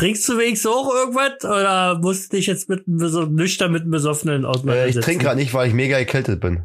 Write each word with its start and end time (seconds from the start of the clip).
Trinkst 0.00 0.26
du 0.30 0.38
wenigstens 0.38 0.70
auch 0.70 0.90
irgendwas 0.94 1.44
oder 1.44 1.98
musst 1.98 2.32
du 2.32 2.36
dich 2.38 2.46
jetzt 2.46 2.70
mit 2.70 2.88
einem 2.88 3.34
nüchtern 3.34 3.70
mit 3.70 3.82
einem 3.82 3.90
Besoffenen 3.90 4.46
auseinandersetzen? 4.46 4.96
Äh, 4.96 4.98
ich 4.98 5.04
trinke 5.04 5.24
gerade 5.26 5.36
nicht, 5.38 5.52
weil 5.52 5.68
ich 5.68 5.74
mega 5.74 5.98
erkältet 5.98 6.40
bin. 6.40 6.64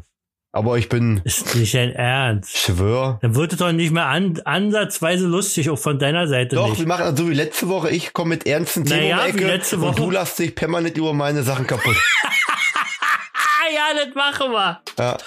Aber 0.52 0.78
ich 0.78 0.88
bin. 0.88 1.20
Ist 1.22 1.54
nicht 1.54 1.74
dein 1.74 1.92
Ernst. 1.92 2.56
Schwör. 2.56 3.18
Dann 3.20 3.34
wird 3.34 3.52
es 3.52 3.58
doch 3.58 3.72
nicht 3.72 3.92
mehr 3.92 4.06
an, 4.06 4.40
ansatzweise 4.46 5.26
lustig, 5.26 5.68
auch 5.68 5.78
von 5.78 5.98
deiner 5.98 6.28
Seite 6.28 6.56
Doch, 6.56 6.70
nicht. 6.70 6.78
wir 6.78 6.86
machen 6.86 7.02
also 7.02 7.24
so 7.24 7.30
wie 7.30 7.34
letzte 7.34 7.68
Woche. 7.68 7.90
Ich 7.90 8.14
komme 8.14 8.30
mit 8.30 8.46
ernsten 8.46 8.86
Themen 8.86 9.00
Naja, 9.00 9.20
um 9.24 9.26
Ecke 9.28 9.46
letzte 9.46 9.76
und 9.76 9.82
Woche. 9.82 9.96
du 9.96 10.10
lässt 10.12 10.38
dich 10.38 10.54
permanent 10.54 10.96
über 10.96 11.12
meine 11.12 11.42
Sachen 11.42 11.66
kaputt. 11.66 11.96
Ja, 13.74 14.04
das 14.06 14.14
machen 14.14 14.52
wir. 14.52 14.80
ja. 14.98 15.18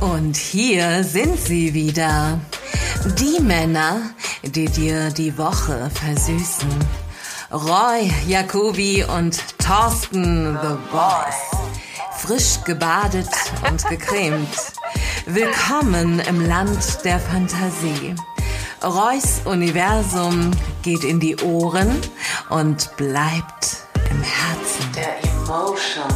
Und 0.00 0.36
hier 0.36 1.04
sind 1.04 1.36
sie 1.36 1.74
wieder. 1.74 2.40
Die 3.04 3.40
Männer, 3.40 4.10
die 4.42 4.66
dir 4.66 5.10
die 5.10 5.36
Woche 5.36 5.90
versüßen. 5.92 6.68
Roy, 7.52 8.10
Jacobi 8.26 9.04
und 9.04 9.38
Thorsten 9.58 10.58
The 10.62 10.76
Boss. 10.90 11.34
Frisch 12.16 12.64
gebadet 12.64 13.28
und 13.70 13.86
gecremt. 13.88 14.48
Willkommen 15.26 16.20
im 16.20 16.46
Land 16.46 17.04
der 17.04 17.20
Fantasie. 17.20 18.14
Roys 18.82 19.42
Universum 19.44 20.50
geht 20.82 21.04
in 21.04 21.20
die 21.20 21.36
Ohren 21.36 22.00
und 22.48 22.96
bleibt 22.96 23.76
im 24.10 24.22
Herzen. 24.22 24.92
Der 24.94 25.22
Emotion 25.22 26.08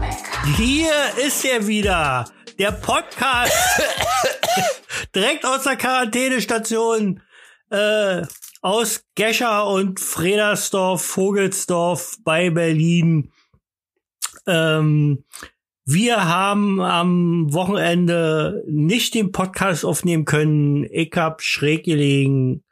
Maker. 0.00 0.56
Hier 0.56 0.92
ist 1.26 1.44
er 1.44 1.66
wieder. 1.66 2.26
Der 2.58 2.72
Podcast. 2.72 3.52
Direkt 5.14 5.44
aus 5.44 5.64
der 5.64 5.76
Quarantänestation. 5.76 7.22
Äh, 7.70 8.22
aus 8.62 9.04
Gescher 9.16 9.66
und 9.66 9.98
Fredersdorf, 9.98 11.02
Vogelsdorf 11.02 12.16
bei 12.22 12.50
Berlin. 12.50 13.32
Ähm, 14.46 15.24
wir 15.84 16.26
haben 16.26 16.80
am 16.80 17.52
Wochenende 17.52 18.62
nicht 18.68 19.14
den 19.14 19.32
Podcast 19.32 19.84
aufnehmen 19.84 20.24
können. 20.24 20.86
Ich 20.90 21.12
hab 21.16 21.42
schräg 21.42 21.84
gelegen 21.84 22.62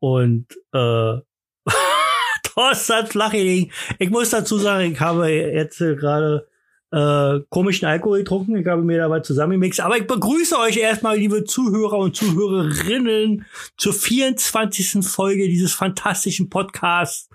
und 0.00 0.46
äh, 0.72 1.18
Thorsten 2.42 2.94
hat 2.94 3.08
flach 3.10 3.30
gelegen. 3.30 3.70
Ich 4.00 4.10
muss 4.10 4.30
dazu 4.30 4.58
sagen, 4.58 4.92
ich 4.92 5.00
habe 5.00 5.30
jetzt 5.30 5.78
gerade 5.78 6.48
äh, 6.92 7.40
komischen 7.50 7.86
Alkohol 7.86 8.18
getrunken. 8.18 8.56
Ich 8.56 8.66
habe 8.66 8.82
mir 8.82 8.98
da 8.98 9.10
was 9.10 9.26
zusammengemixt. 9.26 9.80
Aber 9.80 9.96
ich 9.96 10.06
begrüße 10.06 10.58
euch 10.58 10.76
erstmal, 10.76 11.18
liebe 11.18 11.44
Zuhörer 11.44 11.98
und 11.98 12.16
Zuhörerinnen, 12.16 13.44
zur 13.76 13.92
24. 13.92 15.04
Folge 15.04 15.48
dieses 15.48 15.72
fantastischen 15.72 16.48
Podcasts. 16.48 17.28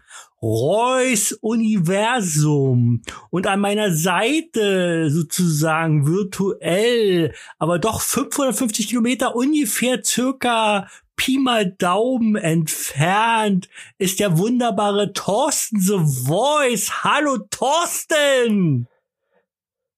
Reus 0.43 1.33
Universum 1.33 3.03
und 3.29 3.45
an 3.45 3.59
meiner 3.59 3.93
Seite 3.93 5.11
sozusagen 5.11 6.07
virtuell, 6.07 7.35
aber 7.59 7.77
doch 7.77 8.01
550 8.01 8.87
Kilometer 8.87 9.35
ungefähr 9.35 10.03
circa 10.03 10.87
Pi 11.15 11.37
mal 11.37 11.71
Daumen 11.71 12.35
entfernt 12.35 13.69
ist 13.99 14.19
der 14.19 14.39
wunderbare 14.39 15.13
Thorsten 15.13 15.79
The 15.79 15.99
Voice. 15.99 17.03
Hallo 17.03 17.37
Thorsten! 17.51 18.87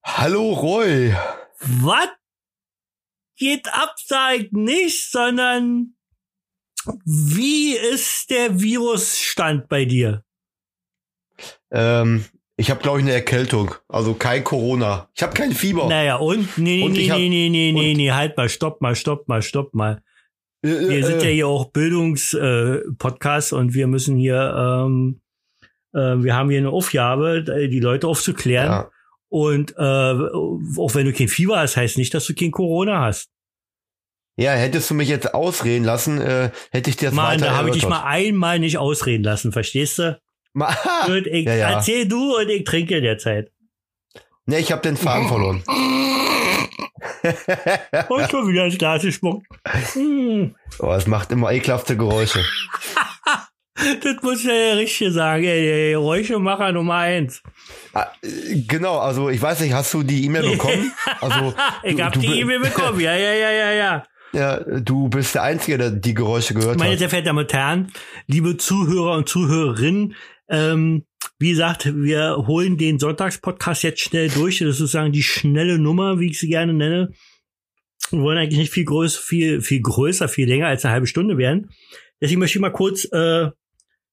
Hallo 0.03 0.53
Roy. 0.53 1.13
Was 1.61 2.07
geht 3.37 3.67
ich 4.35 4.51
nicht, 4.51 5.09
sondern 5.11 5.95
wie 7.05 7.75
ist 7.75 8.29
der 8.29 8.59
Virusstand 8.59 9.69
bei 9.69 9.85
dir? 9.85 10.23
Ähm, 11.71 12.25
ich 12.57 12.69
habe 12.69 12.81
glaube 12.81 12.99
ich 12.99 13.05
eine 13.05 13.13
Erkältung, 13.13 13.73
also 13.87 14.13
kein 14.13 14.43
Corona. 14.43 15.09
Ich 15.15 15.23
habe 15.23 15.33
kein 15.33 15.53
Fieber. 15.53 15.87
Naja, 15.87 16.17
und? 16.17 16.57
Nee, 16.57 16.77
nee, 16.77 16.83
Und 16.83 16.91
nee, 16.93 17.09
hab- 17.09 17.17
nee, 17.17 17.29
nee, 17.29 17.49
nee, 17.49 17.71
nee, 17.71 17.93
nee, 17.95 18.11
halt 18.11 18.35
mal, 18.37 18.49
stopp 18.49 18.81
mal, 18.81 18.95
stopp 18.95 19.27
mal, 19.27 19.41
stopp 19.41 19.73
mal. 19.73 20.03
Äh, 20.63 20.69
äh, 20.69 20.89
Wir 20.89 21.05
sind 21.05 21.21
ja 21.23 21.29
äh, 21.29 21.33
hier 21.33 21.47
auch 21.47 21.71
Bildungspodcast 21.71 23.53
äh, 23.53 23.55
und 23.55 23.73
wir 23.73 23.87
müssen 23.87 24.17
hier, 24.17 24.53
ähm, 24.85 25.21
äh, 25.93 26.21
wir 26.23 26.35
haben 26.35 26.49
hier 26.49 26.59
eine 26.59 26.69
Aufgabe, 26.69 27.43
die 27.69 27.79
Leute 27.79 28.07
aufzuklären. 28.07 28.67
ja. 28.71 28.89
Und 29.33 29.73
äh, 29.77 29.81
auch 29.81 30.93
wenn 30.93 31.07
du 31.07 31.11
kein 31.11 31.27
Fieber 31.27 31.57
hast, 31.57 31.75
heißt 31.75 31.97
nicht, 31.97 32.13
dass 32.13 32.27
du 32.27 32.35
kein 32.35 32.51
Corona 32.51 33.01
hast. 33.01 33.31
ja, 34.37 34.51
hättest 34.51 34.91
du 34.91 34.93
mich 34.93 35.09
jetzt 35.09 35.33
ausreden 35.33 35.83
lassen, 35.83 36.21
äh, 36.21 36.51
hätte 36.69 36.91
ich 36.91 36.97
dir 36.97 37.07
das 37.07 37.15
Mann, 37.15 37.39
da 37.39 37.57
habe 37.57 37.69
ich 37.69 37.73
dich 37.73 37.87
mal 37.87 38.03
einmal 38.03 38.59
nicht 38.59 38.77
ausreden 38.77 39.23
lassen, 39.23 39.51
verstehst 39.51 39.97
du? 39.97 40.21
Ma 40.53 40.71
Gut, 41.07 41.25
ich, 41.25 41.47
Ja, 41.47 41.55
ja. 41.55 41.71
Erzähl 41.71 42.07
du 42.07 42.37
und 42.37 42.47
ich 42.47 42.63
trinke 42.63 42.97
in 42.97 43.03
der 43.03 43.17
Zeit. 43.17 43.51
ne, 44.45 44.59
ich 44.59 44.71
habe 44.71 44.83
den 44.83 44.97
Faden 44.97 45.27
verloren. 45.27 45.63
Und 48.09 48.29
schon 48.29 48.47
wieder 48.47 48.65
ins 48.65 48.77
Glas 48.77 49.01
gespuckt. 49.01 49.47
Hm, 49.93 50.55
oh, 50.79 50.91
es 50.91 51.07
macht 51.07 51.31
immer 51.31 51.51
ekelhafte 51.51 51.97
Geräusche. 51.97 52.43
Das 53.75 54.21
muss 54.21 54.43
ja 54.43 54.51
der 54.51 54.77
Richtige 54.77 55.11
sagen. 55.11 55.43
Ey, 55.43 55.69
ey, 55.69 55.91
Geräuschemacher 55.93 56.71
Nummer 56.71 56.95
eins. 56.95 57.41
Ah, 57.93 58.07
äh, 58.21 58.61
genau, 58.67 58.99
also 58.99 59.29
ich 59.29 59.41
weiß 59.41 59.61
nicht, 59.61 59.73
hast 59.73 59.93
du 59.93 60.03
die 60.03 60.25
E-Mail 60.25 60.51
bekommen? 60.51 60.91
Also 61.21 61.53
Ich 61.83 61.95
du, 61.95 62.03
hab 62.03 62.13
du, 62.13 62.19
die 62.19 62.39
E-Mail 62.39 62.59
bekommen. 62.59 62.99
Ja, 62.99 63.15
ja, 63.15 63.33
ja, 63.33 63.51
ja, 63.51 63.71
ja. 63.71 64.03
Ja, 64.33 64.59
du 64.79 65.09
bist 65.09 65.35
der 65.35 65.43
Einzige, 65.43 65.77
der 65.77 65.91
die 65.91 66.13
Geräusche 66.15 66.55
gehört 66.55 66.79
Meine 66.79 66.93
hat. 66.93 66.99
sehr 66.99 67.09
verehrten 67.09 67.27
Damen 67.27 67.39
und 67.45 67.53
Herren, 67.53 67.91
liebe 68.25 68.57
Zuhörer 68.57 69.15
und 69.17 69.29
Zuhörerinnen, 69.29 70.15
ähm, 70.49 71.05
wie 71.37 71.51
gesagt, 71.51 71.85
wir 71.95 72.37
holen 72.47 72.77
den 72.77 72.97
Sonntagspodcast 72.99 73.83
jetzt 73.83 74.01
schnell 74.01 74.29
durch. 74.29 74.59
Das 74.59 74.69
ist 74.69 74.77
sozusagen 74.77 75.11
die 75.11 75.23
schnelle 75.23 75.77
Nummer, 75.77 76.19
wie 76.19 76.31
ich 76.31 76.39
sie 76.39 76.47
gerne 76.47 76.73
nenne. 76.73 77.11
Wir 78.09 78.21
wollen 78.21 78.37
eigentlich 78.37 78.59
nicht 78.59 78.73
viel 78.73 78.85
größer, 78.85 79.21
viel, 79.21 79.61
viel 79.61 79.81
größer, 79.81 80.27
viel 80.27 80.47
länger 80.47 80.67
als 80.67 80.83
eine 80.83 80.93
halbe 80.93 81.07
Stunde 81.07 81.37
werden. 81.37 81.69
Deswegen 82.21 82.39
möchte 82.39 82.57
ich 82.57 82.61
mal 82.61 82.69
kurz 82.71 83.05
äh, 83.11 83.49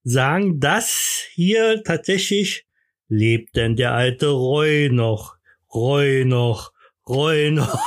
sagen, 0.03 0.61
dass 0.61 1.25
hier 1.33 1.83
tatsächlich 1.85 2.67
lebt 3.09 3.57
denn 3.57 3.77
der 3.77 3.93
alte 3.93 4.29
Roy 4.29 4.89
noch. 4.91 5.37
Roy 5.73 6.25
noch. 6.25 6.73
Roy 7.09 7.51
noch. 7.51 7.75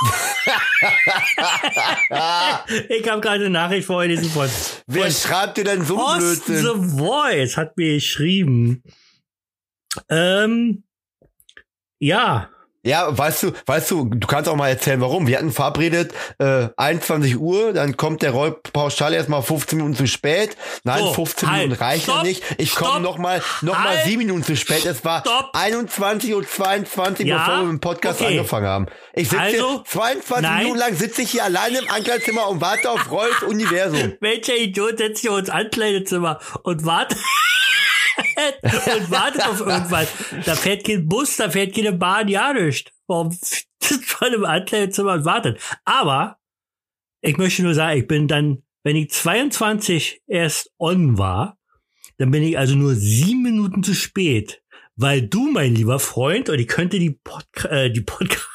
ich 2.90 3.10
habe 3.10 3.22
gerade 3.22 3.46
eine 3.46 3.50
Nachricht 3.50 3.88
vorgelesen 3.88 4.30
von 4.30 4.50
Wer 4.88 5.12
schreibt 5.12 5.58
dir 5.58 5.64
denn 5.64 5.84
so 5.86 5.96
Blödsinn? 5.96 6.58
The 6.58 6.98
Voice 6.98 7.56
hat 7.56 7.78
mir 7.78 7.94
geschrieben. 7.96 8.84
Ähm, 10.10 10.84
ja, 12.00 12.50
Ja, 12.86 13.18
weißt 13.18 13.44
du, 13.44 13.52
weißt 13.66 13.92
du, 13.92 14.06
du 14.06 14.28
kannst 14.28 14.50
auch 14.50 14.58
mal 14.58 14.68
erzählen, 14.68 15.00
warum. 15.00 15.26
Wir 15.26 15.38
hatten 15.38 15.54
verabredet, 15.54 16.14
äh, 16.38 16.68
21 16.76 17.38
Uhr, 17.38 17.72
dann 17.72 17.96
kommt 17.96 18.22
der 18.22 18.32
Roy 18.32 18.52
pauschal 18.74 19.14
erstmal 19.14 19.42
15 19.42 19.78
Minuten 19.78 19.96
zu 19.96 20.06
spät. 20.06 20.58
Nein, 20.84 21.00
So, 21.00 21.14
15 21.14 21.50
halt, 21.50 21.62
Minuten 21.64 21.82
reicht 21.82 22.08
ja 22.08 22.14
stopp, 22.16 22.26
nicht. 22.26 22.44
Ich 22.58 22.76
komme 22.76 23.00
noch 23.00 23.18
mal, 23.18 23.42
noch 23.62 23.78
mal 23.78 23.96
halt, 23.98 24.06
7 24.06 24.18
Minuten 24.18 24.44
zu 24.44 24.58
spät. 24.58 24.86
Es 24.86 25.06
war 25.06 25.22
stopp. 25.22 25.52
21 25.54 26.34
Uhr 26.36 26.46
22, 26.46 27.26
Ja, 27.26 27.38
bevor 27.38 27.54
wir 27.56 27.64
mit 27.64 27.72
dem 27.72 27.80
Podcast 27.80 28.20
okay. 28.20 28.32
angefangen 28.38 28.68
haben. 28.68 28.86
Ich 29.14 29.30
sitze 29.30 29.42
Also, 29.42 29.70
hier, 29.70 29.84
22 29.86 30.42
nein. 30.42 30.58
Minuten 30.64 30.80
lang 30.80 30.96
sitze 30.96 31.22
ich 31.22 31.32
hier 31.32 31.46
alleine 31.46 31.78
im 31.80 31.90
Ankleidezimmer 31.90 32.50
und 32.50 32.60
warte 32.60 32.90
auf 32.92 33.10
Roys 33.10 33.44
Universum. 33.48 34.14
welcher 34.20 34.58
Idiot 34.58 34.98
setzt 34.98 35.22
sich 35.22 35.32
ins 35.32 35.50
Ankleidezimmer 35.50 36.40
und 36.64 36.86
wartet 36.86 37.18
und 38.62 39.12
wartet 39.12 39.48
auf 39.48 39.60
irgendwas. 39.60 40.10
Da 40.46 40.56
fährt 40.56 40.86
kein 40.86 41.08
Bus, 41.08 41.38
da 41.38 41.50
fährt 41.50 41.76
keine 41.76 41.94
Bahn, 41.94 42.28
ja 42.28 42.54
nicht. 42.54 42.92
Warum 43.08 43.32
sitzt 43.82 44.22
man 44.22 44.34
im 44.34 44.46
Ankleidezimmer 44.46 45.14
und 45.14 45.26
wartet? 45.26 45.60
Aber 45.86 46.38
ich 47.22 47.38
möchte 47.38 47.64
nur 47.64 47.74
sagen, 47.74 48.00
ich 48.00 48.08
bin 48.08 48.28
dann, 48.28 48.64
wenn 48.84 48.96
ich 48.96 49.12
22 49.12 50.22
erst 50.28 50.72
on 50.78 51.18
war, 51.18 51.58
dann 52.18 52.32
bin 52.32 52.44
ich 52.44 52.58
also 52.58 52.76
nur 52.76 52.96
sieben 52.96 53.44
Minuten 53.44 53.84
zu 53.84 53.94
spät. 53.94 54.62
Weil 54.96 55.24
du, 55.24 55.50
mein 55.50 55.74
lieber 55.74 55.98
Freund, 55.98 56.50
und 56.50 56.60
ich 56.60 56.68
könnte 56.68 57.00
die 57.00 57.10
Podca 57.10 57.68
äh, 57.70 57.90
die 57.90 58.02
Podcast 58.02 58.48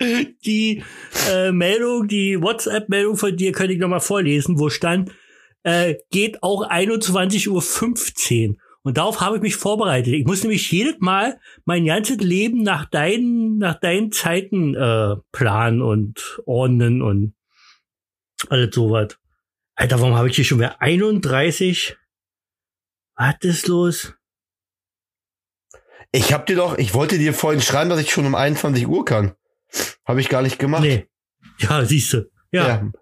die 0.44 0.82
äh, 1.30 1.52
Meldung, 1.52 2.08
die 2.08 2.40
WhatsApp-Meldung 2.40 3.16
von 3.16 3.36
dir 3.36 3.52
könnte 3.52 3.74
ich 3.74 3.78
nochmal 3.78 4.00
vorlesen, 4.00 4.58
wo 4.58 4.68
stand, 4.68 5.12
äh, 5.64 5.96
geht 6.10 6.42
auch 6.42 6.68
21.15 6.68 7.48
Uhr. 8.50 8.56
Und 8.82 8.98
darauf 8.98 9.20
habe 9.20 9.36
ich 9.36 9.42
mich 9.42 9.56
vorbereitet. 9.56 10.12
Ich 10.12 10.26
muss 10.26 10.42
nämlich 10.42 10.70
jedes 10.70 10.96
Mal 11.00 11.40
mein 11.64 11.86
ganzes 11.86 12.18
Leben 12.18 12.62
nach 12.62 12.84
deinen, 12.84 13.56
nach 13.56 13.80
deinen 13.80 14.12
Zeiten 14.12 14.74
äh, 14.74 15.16
planen 15.32 15.80
und 15.80 16.40
ordnen 16.44 17.00
und 17.00 17.34
alles 18.50 18.74
sowas. 18.74 19.18
Alter, 19.74 20.00
warum 20.00 20.14
habe 20.14 20.28
ich 20.28 20.36
hier 20.36 20.44
schon 20.44 20.58
wieder 20.58 20.80
31? 20.82 21.96
Was 23.16 23.36
ist 23.40 23.68
los? 23.68 24.14
Ich 26.12 26.32
hab 26.32 26.46
dir 26.46 26.56
doch, 26.56 26.76
ich 26.76 26.94
wollte 26.94 27.18
dir 27.18 27.32
vorhin 27.32 27.62
schreiben, 27.62 27.90
dass 27.90 28.00
ich 28.00 28.12
schon 28.12 28.26
um 28.26 28.34
21 28.34 28.86
Uhr 28.86 29.04
kann. 29.04 29.34
Habe 30.04 30.20
ich 30.20 30.28
gar 30.28 30.42
nicht 30.42 30.58
gemacht. 30.58 30.82
Nee. 30.82 31.08
Ja, 31.58 31.84
siehst 31.84 32.12
du. 32.12 32.30
Ja. 32.52 32.68
Ja. 32.68 32.92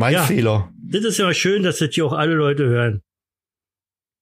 Mein 0.00 0.14
Ja. 0.14 0.22
Fehler. 0.22 0.72
Das 0.82 1.04
ist 1.04 1.18
ja 1.18 1.32
schön, 1.34 1.62
dass 1.62 1.78
das 1.78 1.90
hier 1.92 2.06
auch 2.06 2.14
alle 2.14 2.32
Leute 2.32 2.64
hören. 2.64 3.02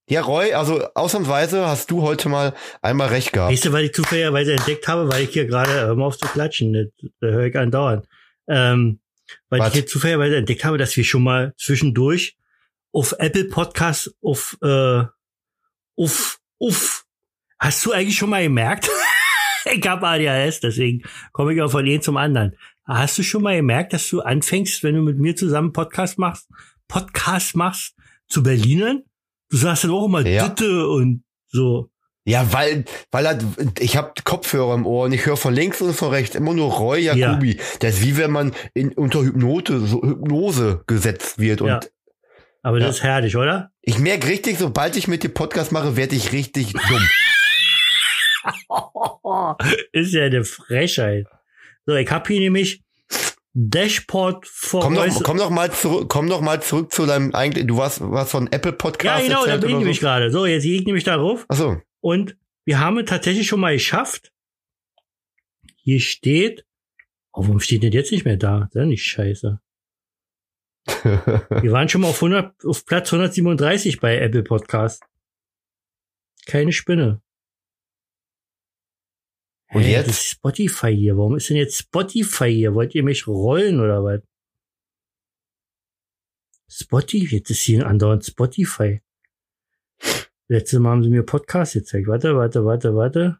Ja, 0.09 0.21
Roy, 0.21 0.51
also 0.53 0.83
ausnahmsweise 0.93 1.65
hast 1.67 1.89
du 1.89 2.01
heute 2.01 2.27
mal 2.27 2.53
einmal 2.81 3.07
recht 3.07 3.31
gehabt. 3.31 3.53
Weißt 3.53 3.63
du, 3.63 3.71
weil 3.71 3.85
ich 3.85 3.93
zufälligerweise 3.93 4.55
entdeckt 4.55 4.89
habe, 4.89 5.09
weil 5.09 5.23
ich 5.23 5.29
hier 5.29 5.45
gerade, 5.45 5.71
hör 5.71 5.95
mal 5.95 6.07
auf 6.07 6.17
zu 6.17 6.27
klatschen, 6.27 6.73
das, 6.73 6.87
das 7.21 7.31
höre 7.31 7.45
ich 7.45 7.57
andauernd. 7.57 8.05
Ähm, 8.49 8.99
weil 9.47 9.61
Was? 9.61 9.69
ich 9.69 9.73
hier 9.75 9.85
zufälligerweise 9.87 10.35
entdeckt 10.35 10.65
habe, 10.65 10.77
dass 10.77 10.97
wir 10.97 11.05
schon 11.05 11.23
mal 11.23 11.53
zwischendurch 11.57 12.35
auf 12.91 13.15
Apple 13.17 13.45
Podcasts 13.45 14.13
auf, 14.21 14.57
äh, 14.61 15.03
auf, 15.95 16.39
auf. 16.59 17.05
Hast 17.57 17.85
du 17.85 17.93
eigentlich 17.93 18.17
schon 18.17 18.31
mal 18.31 18.43
gemerkt? 18.43 18.89
ich 19.71 19.87
habe 19.87 20.05
ADHS, 20.05 20.59
deswegen 20.59 21.03
komme 21.31 21.53
ich 21.53 21.61
auch 21.61 21.71
von 21.71 21.85
jedem 21.85 22.01
zum 22.01 22.17
anderen. 22.17 22.57
Hast 22.89 23.17
du 23.19 23.23
schon 23.23 23.43
mal 23.43 23.55
gemerkt, 23.55 23.93
dass 23.93 24.09
du 24.09 24.21
anfängst, 24.21 24.81
wenn 24.83 24.95
du 24.95 25.01
mit 25.01 25.19
mir 25.19 25.35
zusammen 25.35 25.73
Podcast 25.73 26.17
machst, 26.17 26.47
Podcast 26.87 27.55
machst, 27.55 27.95
zu 28.27 28.41
Berlinern? 28.41 29.03
Du 29.49 29.57
sagst 29.57 29.83
dann 29.83 29.91
auch 29.91 30.05
immer 30.05 30.25
Ja. 30.25 30.47
Ditte 30.49 30.87
und 30.87 31.23
so. 31.47 31.89
Ja, 32.25 32.51
weil, 32.51 32.85
weil 33.11 33.25
er, 33.25 33.39
ich 33.79 33.95
habe 33.95 34.13
Kopfhörer 34.23 34.73
im 34.73 34.85
Ohr 34.85 35.05
und 35.05 35.13
ich 35.13 35.25
höre 35.25 35.37
von 35.37 35.53
links 35.53 35.81
und 35.81 35.93
von 35.93 36.09
rechts 36.09 36.35
immer 36.35 36.53
nur 36.53 36.71
Roy 36.73 36.99
Jacobi. 37.01 37.59
Das 37.79 37.95
ist 37.95 38.03
wie 38.03 38.17
wenn 38.17 38.31
man 38.31 38.53
in, 38.73 38.91
unter 38.93 39.21
Hypnose, 39.23 39.79
so 39.85 40.01
Hypnose 40.01 40.83
gesetzt 40.87 41.37
wird. 41.39 41.61
Und 41.61 41.67
Ja. 41.69 41.79
Aber 42.63 42.79
Ja. 42.79 42.87
das 42.87 42.97
ist 42.97 43.03
herrlich, 43.03 43.35
oder? 43.37 43.71
ich 43.81 43.99
merke 43.99 44.27
richtig, 44.27 44.57
sobald 44.59 44.95
ich 44.97 45.07
mit 45.07 45.23
dir 45.23 45.29
Podcast 45.29 45.71
mache, 45.71 45.95
werde 45.95 46.15
ich 46.15 46.31
richtig 46.31 46.73
dumm. 46.73 47.07
ist 49.91 50.13
ja 50.13 50.23
eine 50.23 50.43
Frechheit. 50.43 51.27
So, 51.89 51.95
ich 51.95 52.11
habe 52.11 52.27
hier 52.27 52.39
nämlich 52.39 52.83
Dashboard 53.55 54.45
for 54.45 54.81
Komm 54.83 54.93
doch, 54.93 55.23
komm 55.23 55.37
doch 55.39 55.49
mal 55.49 55.71
zurück, 55.71 56.07
komm 56.07 56.29
doch 56.29 56.39
mal 56.39 56.61
zurück 56.61 56.93
zu 56.93 57.07
deinem 57.07 57.33
eigentlich, 57.33 57.65
du 57.65 57.77
warst, 57.77 57.99
was 58.01 58.29
von 58.29 58.45
Apple 58.51 58.73
Ja, 58.73 58.77
Podcast 58.77 59.23
genau, 59.23 59.43
da 59.47 59.57
bin 59.57 59.71
ich 59.71 59.77
nämlich 59.77 59.97
so. 59.97 60.01
gerade. 60.01 60.29
So, 60.29 60.45
jetzt 60.45 60.61
gehe 60.61 60.79
ich 60.79 60.85
nämlich 60.85 61.03
darauf 61.03 61.47
Achso. 61.47 61.81
und 61.99 62.37
wir 62.63 62.79
haben 62.79 62.99
es 62.99 63.05
tatsächlich 63.05 63.47
schon 63.47 63.59
mal 63.59 63.73
geschafft. 63.73 64.31
Hier 65.77 65.99
steht, 65.99 66.63
oh, 67.33 67.41
warum 67.41 67.59
steht 67.59 67.81
denn 67.81 67.91
jetzt 67.91 68.11
nicht 68.11 68.23
mehr 68.23 68.37
da? 68.37 68.59
Das 68.59 68.69
ist 68.69 68.75
ja 68.75 68.85
nicht 68.85 69.03
scheiße. 69.05 69.59
Wir 70.85 71.71
waren 71.71 71.89
schon 71.89 72.01
mal 72.01 72.09
auf, 72.09 72.21
100, 72.21 72.65
auf 72.65 72.85
Platz 72.85 73.11
137 73.11 73.99
bei 73.99 74.19
Apple 74.19 74.43
Podcast. 74.43 75.01
Keine 76.45 76.71
Spinne. 76.71 77.23
Und 79.71 79.83
Hä, 79.83 79.91
jetzt? 79.91 80.23
Spotify 80.23 80.95
hier. 80.95 81.17
Warum 81.17 81.35
ist 81.37 81.49
denn 81.49 81.57
jetzt 81.57 81.77
Spotify 81.77 82.51
hier? 82.51 82.73
Wollt 82.73 82.95
ihr 82.95 83.03
mich 83.03 83.27
rollen 83.27 83.79
oder 83.79 84.03
was? 84.03 84.21
Spotify, 86.71 87.35
jetzt 87.37 87.49
ist 87.49 87.61
hier 87.61 87.85
andauernd 87.87 88.25
Spotify. 88.25 89.01
Letztes 90.47 90.79
Mal 90.79 90.91
haben 90.91 91.03
sie 91.03 91.09
mir 91.09 91.23
Podcast 91.23 91.73
gezeigt. 91.73 92.07
Warte, 92.07 92.35
warte, 92.35 92.65
warte, 92.65 92.95
warte. 92.95 93.39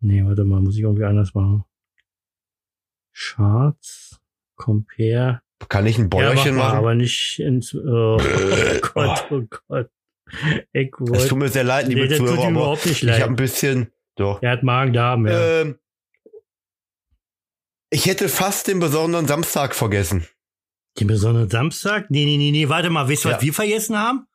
Nee, 0.00 0.24
warte 0.24 0.44
mal, 0.44 0.60
muss 0.60 0.74
ich 0.76 0.82
irgendwie 0.82 1.04
anders 1.04 1.34
machen. 1.34 1.64
Charts, 3.12 4.20
Compare. 4.56 5.42
Kann 5.68 5.86
ich 5.86 5.98
ein 5.98 6.02
Ja, 6.02 6.08
mach 6.10 6.10
Bäuerchen 6.34 6.56
mal, 6.56 6.64
machen? 6.68 6.78
aber 6.78 6.94
nicht 6.94 7.38
ins, 7.38 7.74
oh 7.74 8.16
Gott, 8.94 9.26
oh 9.30 9.42
Gott. 9.68 9.90
Ich 10.72 10.90
Es 11.12 11.28
tut 11.28 11.38
mir 11.38 11.48
sehr 11.48 11.64
leid, 11.64 11.86
liebe 11.88 12.06
nee, 12.08 12.16
Zuhörer, 12.16 12.38
aber 12.42 12.50
überhaupt 12.50 12.86
nicht 12.86 13.02
ich 13.02 13.20
habe 13.20 13.32
ein 13.32 13.36
bisschen, 13.36 13.90
doch. 14.16 14.42
Er 14.42 14.50
hat 14.52 14.62
Magen-Darm, 14.62 15.26
ja. 15.26 15.60
Ähm, 15.60 15.78
ich 17.90 18.06
hätte 18.06 18.28
fast 18.28 18.68
den 18.68 18.80
besonderen 18.80 19.26
Samstag 19.26 19.74
vergessen. 19.74 20.26
Den 20.98 21.06
besonderen 21.08 21.50
Samstag? 21.50 22.10
Nee, 22.10 22.24
nee, 22.24 22.36
nee, 22.36 22.50
nee, 22.50 22.68
warte 22.68 22.90
mal, 22.90 23.08
weißt 23.08 23.24
du, 23.24 23.28
was 23.30 23.36
Ja. 23.36 23.42
wir 23.42 23.52
vergessen 23.54 23.98
haben? 23.98 24.26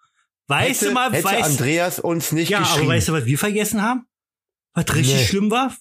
Weißt 0.48 0.82
hätte, 0.82 0.86
du 0.90 0.94
mal, 0.94 1.12
hätte 1.12 1.24
weißt 1.26 1.44
Andreas 1.44 2.00
uns 2.00 2.32
nicht 2.32 2.50
Ja, 2.50 2.60
aber 2.60 2.88
weißt 2.88 3.10
du, 3.10 3.14
was 3.14 3.26
wir 3.26 3.38
vergessen 3.38 3.82
haben? 3.82 4.06
Was 4.74 4.94
richtig 4.96 5.16
Nee. 5.16 5.26
schlimm 5.26 5.52
war? 5.52 5.74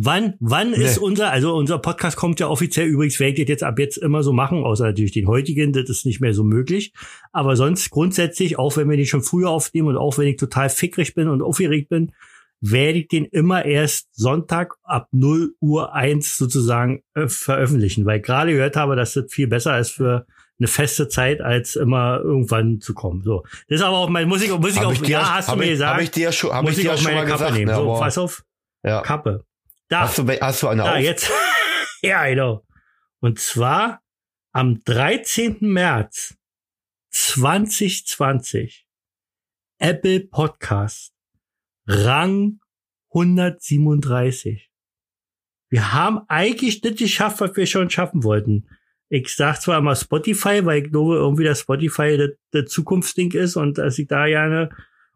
Wann, 0.00 0.34
wann 0.38 0.72
ist 0.74 0.96
Nee. 0.98 1.04
unser, 1.04 1.30
also 1.32 1.54
unser 1.56 1.78
Podcast 1.78 2.16
kommt 2.16 2.38
ja 2.40 2.48
offiziell 2.48 2.86
übrigens, 2.86 3.18
werde 3.18 3.42
ich 3.42 3.48
jetzt 3.48 3.64
ab 3.64 3.78
jetzt 3.78 3.96
immer 3.96 4.22
so 4.22 4.32
machen, 4.32 4.62
außer 4.64 4.84
natürlich 4.84 5.12
den 5.12 5.26
heutigen, 5.26 5.72
das 5.72 5.88
ist 5.90 6.06
nicht 6.06 6.20
mehr 6.20 6.34
so 6.34 6.44
möglich. 6.44 6.92
Aber 7.32 7.56
sonst 7.56 7.90
grundsätzlich, 7.90 8.58
auch 8.58 8.76
wenn 8.76 8.88
wir 8.88 8.96
den 8.96 9.06
schon 9.06 9.22
früher 9.22 9.50
aufnehmen 9.50 9.88
und 9.88 9.96
auch 9.96 10.16
wenn 10.18 10.28
ich 10.28 10.36
total 10.36 10.68
fickrig 10.70 11.14
bin 11.14 11.28
und 11.28 11.42
aufgeregt 11.42 11.88
bin, 11.88 12.12
werde 12.60 12.98
ich 12.98 13.08
den 13.08 13.24
immer 13.24 13.64
erst 13.64 14.08
Sonntag 14.14 14.74
ab 14.82 15.08
0 15.12 15.54
Uhr 15.60 15.94
1 15.94 16.38
sozusagen 16.38 17.02
äh, 17.14 17.28
veröffentlichen, 17.28 18.04
weil 18.04 18.18
ich 18.18 18.24
gerade 18.24 18.52
gehört 18.52 18.76
habe, 18.76 18.96
dass 18.96 19.12
das 19.14 19.32
viel 19.32 19.46
besser 19.46 19.78
ist 19.78 19.90
für 19.90 20.26
eine 20.58 20.66
feste 20.66 21.08
Zeit, 21.08 21.40
als 21.40 21.76
immer 21.76 22.18
irgendwann 22.18 22.80
zu 22.80 22.94
kommen. 22.94 23.22
So. 23.22 23.44
Das 23.68 23.78
ist 23.78 23.82
aber 23.82 23.98
auch 23.98 24.08
mein, 24.08 24.26
muss 24.28 24.42
ich, 24.42 24.50
muss 24.50 24.72
ich 24.72 24.78
Hab 24.78 24.86
auch, 24.86 24.92
ich 24.92 25.02
dir, 25.02 25.10
ja, 25.10 25.34
hast 25.36 25.50
du 25.50 25.56
mir 25.56 25.64
ich, 25.64 25.70
gesagt 25.70 25.94
Hab 25.94 26.02
ich 26.02 26.10
dir 26.10 26.32
schon, 26.32 26.52
hab 26.52 26.64
muss 26.64 26.76
ich 26.76 26.82
dir 26.82 26.94
auch 26.94 27.02
meine 27.02 27.20
Kappe 27.20 27.32
gesagt. 27.32 27.52
nehmen. 27.54 27.66
ne, 27.70 27.74
So, 27.76 27.94
pass 27.94 28.18
auf, 28.18 28.44
ja. 28.82 29.02
Kappe. 29.02 29.44
Da, 29.88 30.00
Hast, 30.00 30.18
du, 30.18 30.26
hast 30.26 30.62
du 30.62 30.68
eine 30.68 30.82
da 30.82 30.94
auf? 30.94 30.98
jetzt. 30.98 31.30
ja, 32.02 32.26
genau. 32.26 32.64
Und 33.20 33.38
zwar 33.38 34.02
am 34.52 34.82
13. 34.84 35.58
März 35.60 36.34
2020 37.10 38.86
Apple 39.78 40.20
Podcast 40.20 41.12
Rang 41.90 42.60
137. 43.14 44.70
Wir 45.70 45.92
haben 45.94 46.20
eigentlich 46.28 46.82
das 46.82 46.96
geschafft, 46.96 47.40
was 47.40 47.56
wir 47.56 47.64
schon 47.64 47.88
schaffen 47.88 48.24
wollten. 48.24 48.68
Ich 49.08 49.34
sag 49.34 49.62
zwar 49.62 49.78
immer 49.78 49.96
Spotify, 49.96 50.66
weil 50.66 50.84
ich 50.84 50.90
glaube 50.90 51.14
irgendwie, 51.14 51.44
dass 51.44 51.60
Spotify 51.60 52.18
das, 52.18 52.30
das 52.50 52.70
Zukunftsding 52.70 53.32
ist 53.32 53.56
und 53.56 53.78
dass 53.78 53.98
ich 53.98 54.06
da 54.06 54.26
gerne 54.26 54.68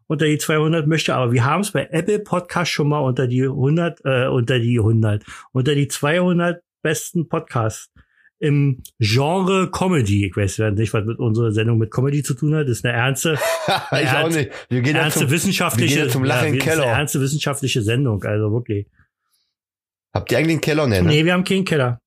unter 0.07 0.25
die 0.25 0.39
200 0.39 0.87
möchte, 0.87 1.13
aber 1.13 1.31
wir 1.31 1.45
haben 1.45 1.61
es 1.61 1.71
bei 1.71 1.87
Apple 1.91 2.19
Podcast 2.19 2.71
schon 2.71 2.89
mal 2.89 3.01
unter 3.01 3.27
die 3.27 3.43
100, 3.43 4.01
äh, 4.03 4.27
unter 4.27 4.59
die 4.59 4.79
100, 4.79 5.23
unter 5.51 5.75
die 5.75 5.87
200 5.87 6.63
besten 6.81 7.29
Podcasts 7.29 7.91
im 8.43 8.83
Genre 8.99 9.71
Comedy. 9.71 10.25
Ich 10.27 10.35
weiß 10.35 10.57
ja 10.57 10.69
nicht, 10.69 10.93
was 10.93 11.05
mit 11.05 11.17
unserer 11.17 11.53
Sendung 11.53 11.77
mit 11.77 11.91
Comedy 11.91 12.23
zu 12.23 12.33
tun 12.33 12.53
hat. 12.55 12.63
Das 12.67 12.77
ist 12.79 12.85
eine 12.85 12.93
ernste, 12.93 13.33
ich 13.67 13.71
auch 13.71 13.91
ernst- 13.91 14.37
nicht. 14.37 14.51
Wir 14.69 14.81
gehen 14.81 14.95
ja 14.95 15.03
ernste 15.03 15.21
zum, 15.21 15.29
wir 15.29 15.35
wissenschaftliche, 15.35 15.95
gehen 15.95 16.05
ja 16.07 16.11
zum 16.11 16.23
Lachen 16.25 16.53
das 16.57 16.57
ist 16.57 16.71
eine 16.71 16.81
Keller. 16.81 16.85
ernste 16.97 17.21
wissenschaftliche 17.21 17.81
Sendung, 17.81 18.21
also 18.23 18.51
wirklich. 18.51 18.87
Habt 20.13 20.31
ihr 20.31 20.37
eigentlich 20.37 20.51
einen 20.55 20.61
Keller, 20.61 20.87
ne? 20.87 21.01
Nee, 21.03 21.23
wir 21.25 21.33
haben 21.33 21.43
keinen 21.45 21.63
Keller. 21.65 21.99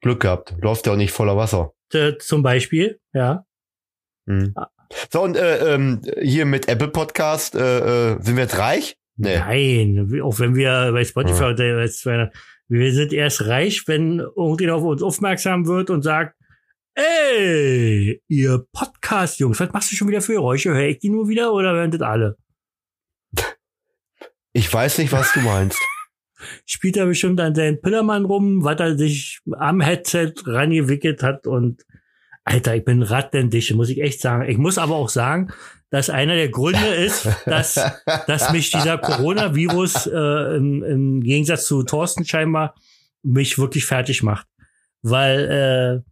Glück 0.00 0.20
gehabt. 0.20 0.54
Läuft 0.60 0.86
ja 0.86 0.92
auch 0.92 0.96
nicht 0.96 1.12
voller 1.12 1.36
Wasser. 1.36 1.72
Äh, 1.92 2.14
zum 2.18 2.42
Beispiel, 2.42 2.98
ja. 3.12 3.44
Hm. 4.26 4.52
Ah. 4.56 4.68
So, 5.12 5.22
und 5.22 5.36
äh, 5.36 5.74
ähm, 5.74 6.02
hier 6.20 6.44
mit 6.44 6.68
Apple 6.68 6.88
Podcast, 6.88 7.54
äh, 7.54 8.14
äh, 8.14 8.20
sind 8.20 8.34
wir 8.36 8.42
jetzt 8.42 8.58
reich? 8.58 8.96
Nee. 9.16 9.38
Nein, 9.38 10.20
auch 10.22 10.40
wenn 10.40 10.56
wir 10.56 10.90
bei 10.92 11.04
Spotify 11.04 11.54
Ja. 11.54 12.30
Unter 12.72 12.80
bei 12.80 12.80
200 12.80 12.80
wir 12.80 12.92
sind 12.92 13.12
erst 13.12 13.46
reich, 13.46 13.82
wenn 13.86 14.20
irgendjemand 14.20 14.78
auf 14.78 14.84
uns 14.84 15.02
aufmerksam 15.02 15.66
wird 15.66 15.90
und 15.90 16.02
sagt, 16.02 16.36
ey, 16.94 18.22
ihr 18.28 18.66
Podcast-Jungs, 18.72 19.60
was 19.60 19.72
machst 19.72 19.92
du 19.92 19.96
schon 19.96 20.08
wieder 20.08 20.20
für 20.20 20.32
Geräusche? 20.32 20.70
Hör 20.70 20.88
ich 20.88 20.98
die 20.98 21.10
nur 21.10 21.28
wieder 21.28 21.52
oder 21.52 21.72
hören 21.72 21.90
das 21.90 22.00
alle? 22.00 22.36
Ich 24.54 24.72
weiß 24.72 24.98
nicht, 24.98 25.12
was 25.12 25.32
du 25.32 25.40
meinst. 25.40 25.78
Spielt 26.66 26.96
er 26.96 27.06
bestimmt 27.06 27.40
an 27.40 27.54
seinen 27.54 27.80
Pillermann 27.80 28.24
rum, 28.24 28.64
was 28.64 28.80
er 28.80 28.96
sich 28.96 29.40
am 29.52 29.80
Headset 29.80 30.34
rangewickelt 30.44 31.22
hat 31.22 31.46
und 31.46 31.82
Alter, 32.44 32.74
ich 32.74 32.84
bin 32.84 33.02
rattendicht, 33.02 33.72
muss 33.74 33.88
ich 33.88 34.00
echt 34.00 34.20
sagen. 34.20 34.48
Ich 34.48 34.58
muss 34.58 34.76
aber 34.76 34.96
auch 34.96 35.08
sagen, 35.08 35.52
dass 35.92 36.08
einer 36.08 36.34
der 36.34 36.48
Gründe 36.48 36.86
ist, 36.86 37.28
dass 37.44 37.74
dass 38.26 38.50
mich 38.50 38.70
dieser 38.70 38.96
Coronavirus 38.96 40.06
äh, 40.06 40.56
im, 40.56 40.82
im 40.82 41.20
Gegensatz 41.20 41.66
zu 41.66 41.82
Thorsten 41.82 42.24
scheinbar 42.24 42.74
mich 43.22 43.58
wirklich 43.58 43.84
fertig 43.84 44.22
macht. 44.22 44.46
Weil, 45.02 45.50
äh, 45.50 46.10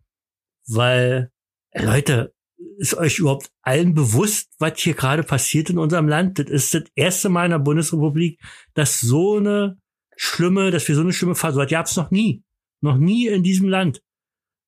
weil, 0.69 1.31
äh, 1.71 1.83
Leute, 1.83 2.35
ist 2.77 2.95
euch 2.95 3.19
überhaupt 3.19 3.51
allen 3.63 3.95
bewusst, 3.95 4.51
was 4.59 4.79
hier 4.79 4.93
gerade 4.93 5.23
passiert 5.23 5.71
in 5.71 5.79
unserem 5.79 6.09
Land? 6.09 6.39
Das 6.39 6.51
ist 6.51 6.75
das 6.75 6.85
erste 6.95 7.31
Mal 7.31 7.47
in 7.47 7.53
der 7.53 7.59
Bundesrepublik, 7.59 8.39
dass 8.75 9.01
so 9.01 9.39
eine 9.39 9.79
schlimme, 10.15 10.71
dass 10.71 10.87
wir 10.89 10.95
so 10.95 11.01
eine 11.01 11.15
schlimme 11.15 11.35
Phase, 11.35 11.55
so 11.55 11.61
was 11.61 11.71
gab's 11.71 11.97
noch 11.97 12.11
nie. 12.11 12.45
Noch 12.83 12.99
nie 12.99 13.29
in 13.29 13.43
diesem 13.43 13.69
Land. 13.69 14.03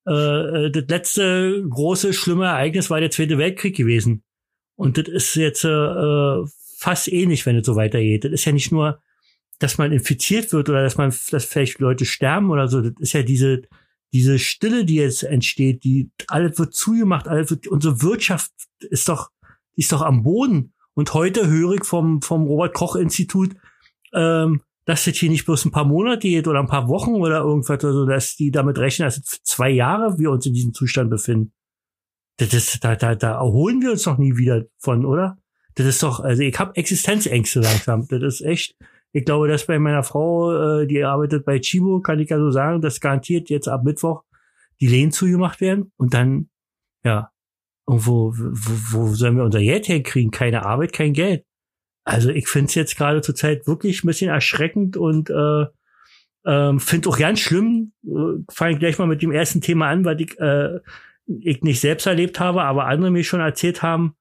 Äh, 0.09 0.13
äh, 0.67 0.71
das 0.71 0.85
letzte 0.89 1.67
große, 1.69 2.15
schlimme 2.15 2.47
Ereignis 2.47 2.89
war 2.89 3.01
der 3.01 3.11
Zweite 3.11 3.37
Weltkrieg 3.37 3.77
gewesen. 3.77 4.25
Und 4.83 4.99
das 4.99 5.09
ist 5.09 5.35
jetzt 5.37 5.65
äh, 5.65 6.43
fast 6.77 7.07
ähnlich, 7.09 7.47
wenn 7.47 7.57
es 7.57 7.67
so 7.67 7.77
weitergeht. 7.77 8.25
Das 8.25 8.33
ist 8.33 8.45
ja 8.45 8.53
nicht 8.53 8.73
nur, 8.73 9.01
dass 9.59 9.79
man 9.79 9.93
infiziert 9.93 10.53
wird 10.53 10.69
oder 10.69 10.83
dass 10.83 10.97
man, 10.97 11.15
dass 11.31 11.45
vielleicht 11.45 11.79
Leute 11.79 12.05
sterben 12.05 12.51
oder 12.51 12.67
so. 12.67 12.81
Das 12.81 12.93
ist 12.99 13.13
ja 13.13 13.23
diese, 13.23 13.63
diese 14.13 14.39
Stille, 14.39 14.85
die 14.85 14.97
jetzt 14.97 15.23
entsteht, 15.23 15.85
die 15.85 16.11
alles 16.27 16.59
wird 16.59 16.75
zugemacht, 16.75 17.29
alles 17.29 17.51
wird, 17.51 17.69
unsere 17.69 18.03
Wirtschaft 18.03 18.51
ist 18.81 19.09
doch, 19.09 19.31
ist 19.77 19.93
doch 19.93 20.03
am 20.03 20.25
Boden. 20.25 20.73
Und 20.95 21.15
heute 21.15 21.47
höre 21.47 21.75
ich 21.75 21.85
vom, 21.85 22.21
vom 22.21 22.43
Robert 22.43 22.75
Koch 22.75 22.97
Institut, 22.97 23.55
ähm, 24.13 24.63
dass 24.85 25.05
das 25.05 25.17
hier 25.17 25.31
nicht 25.31 25.47
bloß 25.47 25.65
ein 25.65 25.71
paar 25.71 25.85
Monate 25.85 26.29
geht 26.29 26.49
oder 26.49 26.59
ein 26.59 26.67
paar 26.67 26.89
Wochen 26.89 27.15
oder 27.15 27.39
irgendwas 27.39 27.85
oder 27.85 27.93
so, 27.93 28.05
dass 28.05 28.35
die 28.35 28.51
damit 28.51 28.79
rechnen, 28.79 29.07
dass 29.07 29.23
zwei 29.23 29.71
Jahre 29.71 30.19
wir 30.19 30.31
uns 30.31 30.45
in 30.45 30.55
diesem 30.55 30.75
Zustand 30.75 31.09
befinden. 31.09 31.53
Das 32.39 32.53
ist, 32.55 32.83
da, 32.83 32.97
da, 32.97 33.15
da 33.15 33.35
erholen 33.35 33.83
wir 33.83 33.93
uns 33.93 34.05
doch 34.05 34.19
nie 34.19 34.37
wieder 34.37 34.65
von, 34.79 35.05
oder? 35.05 35.39
Das 35.75 35.87
ist 35.87 36.03
doch, 36.03 36.21
also 36.21 36.43
ich 36.43 36.59
habe 36.59 36.77
Existenzängste 36.77 37.61
langsam. 37.61 38.07
Das 38.09 38.23
ist 38.23 38.41
echt, 38.43 38.75
ich 39.13 39.25
glaube, 39.25 39.49
dass 39.49 39.67
bei 39.67 39.79
meiner 39.79 40.03
Frau, 40.03 40.81
äh, 40.81 40.87
die 40.87 41.05
arbeitet 41.05 41.45
bei 41.45 41.59
Chibo, 41.59 42.01
kann 42.01 42.21
ich 42.21 42.31
ja 42.31 42.39
so 42.39 42.51
sagen, 42.51 42.81
dass 42.81 43.01
garantiert 43.01 43.51
jetzt 43.51 43.69
ab 43.69 43.85
Mittwoch 43.85 44.25
die 44.81 44.89
Lehnen 44.89 45.13
zugemacht 45.13 45.61
werden 45.61 45.93
und 45.97 46.15
dann, 46.15 46.49
ja, 47.05 47.31
irgendwo, 47.87 48.33
wo, 48.35 48.99
wo 48.99 49.15
sollen 49.15 49.37
wir 49.37 49.45
unser 49.45 49.61
Geld 49.61 49.89
herkriegen? 49.89 50.31
Keine 50.31 50.65
Arbeit, 50.65 50.93
kein 50.93 51.13
Geld. 51.13 51.45
Also 52.05 52.31
ich 52.31 52.49
finde 52.49 52.69
es 52.69 52.75
jetzt 52.75 52.97
gerade 52.97 53.21
zur 53.21 53.35
Zeit 53.35 53.67
wirklich 53.67 54.03
ein 54.03 54.09
bisschen 54.09 54.31
erschreckend 54.31 54.97
und 54.97 55.31
äh, 55.31 55.67
ähm, 56.45 56.81
finde 56.81 57.09
auch 57.09 57.19
ganz 57.19 57.41
schlimm. 57.41 57.93
Äh, 58.05 58.43
Fange 58.51 58.79
gleich 58.79 58.99
mal 58.99 59.07
mit 59.07 59.23
dem 59.23 59.33
ersten 59.33 59.61
Thema 59.61 59.89
an, 59.89 60.05
weil 60.05 60.21
ich, 60.21 60.39
äh, 60.41 60.81
ich 61.27 61.63
nicht 61.63 61.81
selbst 61.81 62.07
erlebt 62.07 62.41
habe, 62.41 62.63
aber 62.63 62.87
andere 62.87 63.11
mir 63.11 63.25
schon 63.25 63.41
erzählt 63.41 63.83
haben. 63.83 64.15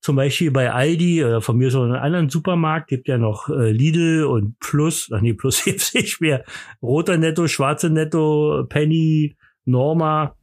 Zum 0.00 0.14
Beispiel 0.14 0.52
bei 0.52 0.72
Aldi 0.72 1.24
oder 1.24 1.42
von 1.42 1.56
mir 1.56 1.70
so 1.70 1.82
einen 1.82 1.96
anderen 1.96 2.30
Supermarkt 2.30 2.88
gibt 2.88 3.08
ja 3.08 3.18
noch 3.18 3.48
äh, 3.48 3.72
Lidl 3.72 4.24
und 4.24 4.58
Plus, 4.60 5.10
ach 5.12 5.20
nee, 5.20 5.34
Plus 5.34 5.64
gibt's 5.64 5.92
nicht 5.92 6.20
mehr. 6.20 6.44
Roter 6.80 7.18
Netto, 7.18 7.48
schwarze 7.48 7.90
Netto, 7.90 8.64
Penny, 8.68 9.36
Norma. 9.64 10.36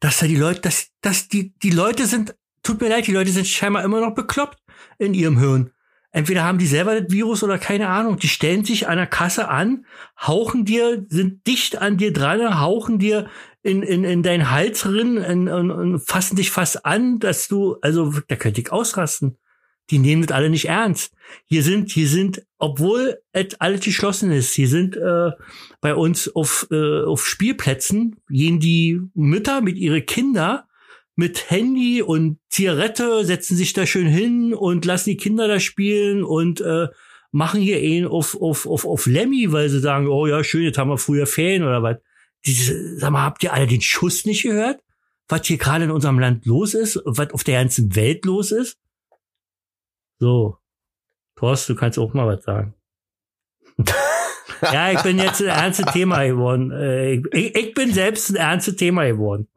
Dass 0.00 0.20
da 0.20 0.26
die 0.26 0.36
Leute, 0.36 0.62
dass, 0.62 0.88
dass 1.02 1.28
die, 1.28 1.52
die 1.58 1.70
Leute 1.70 2.06
sind, 2.06 2.34
tut 2.62 2.80
mir 2.80 2.88
leid, 2.88 3.06
die 3.06 3.12
Leute 3.12 3.30
sind 3.30 3.46
scheinbar 3.46 3.84
immer 3.84 4.00
noch 4.00 4.14
bekloppt 4.14 4.58
in 4.98 5.12
ihrem 5.12 5.38
Hirn. 5.38 5.72
Entweder 6.12 6.42
haben 6.42 6.58
die 6.58 6.66
selber 6.66 7.00
das 7.00 7.12
Virus 7.12 7.44
oder 7.44 7.58
keine 7.58 7.88
Ahnung. 7.88 8.18
Die 8.18 8.28
stellen 8.28 8.64
sich 8.64 8.88
an 8.88 8.96
der 8.96 9.06
Kasse 9.06 9.48
an, 9.48 9.86
hauchen 10.20 10.64
dir, 10.64 11.06
sind 11.08 11.46
dicht 11.46 11.78
an 11.78 11.98
dir 11.98 12.12
dran, 12.12 12.60
hauchen 12.60 12.98
dir 12.98 13.28
in, 13.62 13.82
in, 13.82 14.04
in 14.04 14.22
deinen 14.22 14.50
Hals 14.50 14.80
drin 14.80 15.18
und, 15.18 15.48
und, 15.48 15.70
und 15.70 16.00
fassen 16.00 16.36
dich 16.36 16.50
fast 16.50 16.84
an, 16.84 17.20
dass 17.20 17.46
du, 17.46 17.76
also 17.80 18.12
da 18.26 18.36
könnte 18.36 18.60
ich 18.60 18.72
ausrasten. 18.72 19.36
Die 19.90 19.98
nehmen 19.98 20.24
das 20.24 20.36
alle 20.36 20.50
nicht 20.50 20.66
ernst. 20.66 21.14
Hier 21.46 21.62
sind, 21.62 21.90
hier 21.90 22.08
sind, 22.08 22.44
obwohl 22.58 23.18
es 23.32 23.60
alles 23.60 23.80
geschlossen 23.80 24.30
ist, 24.30 24.54
hier 24.54 24.68
sind 24.68 24.96
äh, 24.96 25.30
bei 25.80 25.94
uns 25.94 26.34
auf, 26.34 26.68
äh, 26.70 27.02
auf 27.04 27.26
Spielplätzen, 27.26 28.16
gehen 28.28 28.60
die 28.60 29.00
Mütter 29.14 29.60
mit 29.60 29.76
ihren 29.76 30.06
Kindern 30.06 30.60
mit 31.16 31.50
Handy 31.50 32.02
und 32.02 32.38
Zigarette, 32.48 33.24
setzen 33.24 33.56
sich 33.56 33.72
da 33.72 33.86
schön 33.86 34.06
hin 34.06 34.54
und 34.54 34.84
lassen 34.84 35.10
die 35.10 35.16
Kinder 35.16 35.48
da 35.48 35.60
spielen 35.60 36.24
und 36.24 36.60
äh, 36.60 36.88
machen 37.32 37.60
hier 37.60 37.78
einen 37.78 38.06
auf, 38.06 38.40
auf, 38.40 38.66
auf, 38.66 38.84
auf 38.84 39.06
Lemmy, 39.06 39.52
weil 39.52 39.68
sie 39.68 39.80
sagen, 39.80 40.08
oh 40.08 40.26
ja, 40.26 40.42
schön, 40.42 40.62
jetzt 40.62 40.78
haben 40.78 40.90
wir 40.90 40.98
früher 40.98 41.26
Ferien 41.26 41.62
oder 41.62 41.82
was. 41.82 41.98
Diese, 42.46 42.98
sag 42.98 43.10
mal, 43.10 43.22
habt 43.22 43.42
ihr 43.42 43.52
alle 43.52 43.66
den 43.66 43.82
Schuss 43.82 44.24
nicht 44.24 44.42
gehört? 44.42 44.80
Was 45.28 45.46
hier 45.46 45.58
gerade 45.58 45.84
in 45.84 45.90
unserem 45.90 46.18
Land 46.18 46.46
los 46.46 46.74
ist, 46.74 47.00
was 47.04 47.32
auf 47.32 47.44
der 47.44 47.60
ganzen 47.60 47.94
Welt 47.94 48.24
los 48.24 48.50
ist? 48.50 48.78
So. 50.18 50.56
Thorst, 51.36 51.68
du 51.68 51.74
kannst 51.74 51.98
auch 51.98 52.12
mal 52.12 52.26
was 52.26 52.44
sagen. 52.44 52.74
ja, 54.62 54.92
ich 54.92 55.02
bin 55.02 55.18
jetzt 55.18 55.40
ein 55.40 55.48
ernstes 55.48 55.86
Thema 55.92 56.24
geworden. 56.26 56.70
Äh, 56.70 57.14
ich, 57.14 57.54
ich 57.56 57.74
bin 57.74 57.92
selbst 57.92 58.30
ein 58.30 58.36
ernstes 58.36 58.76
Thema 58.76 59.06
geworden. 59.06 59.48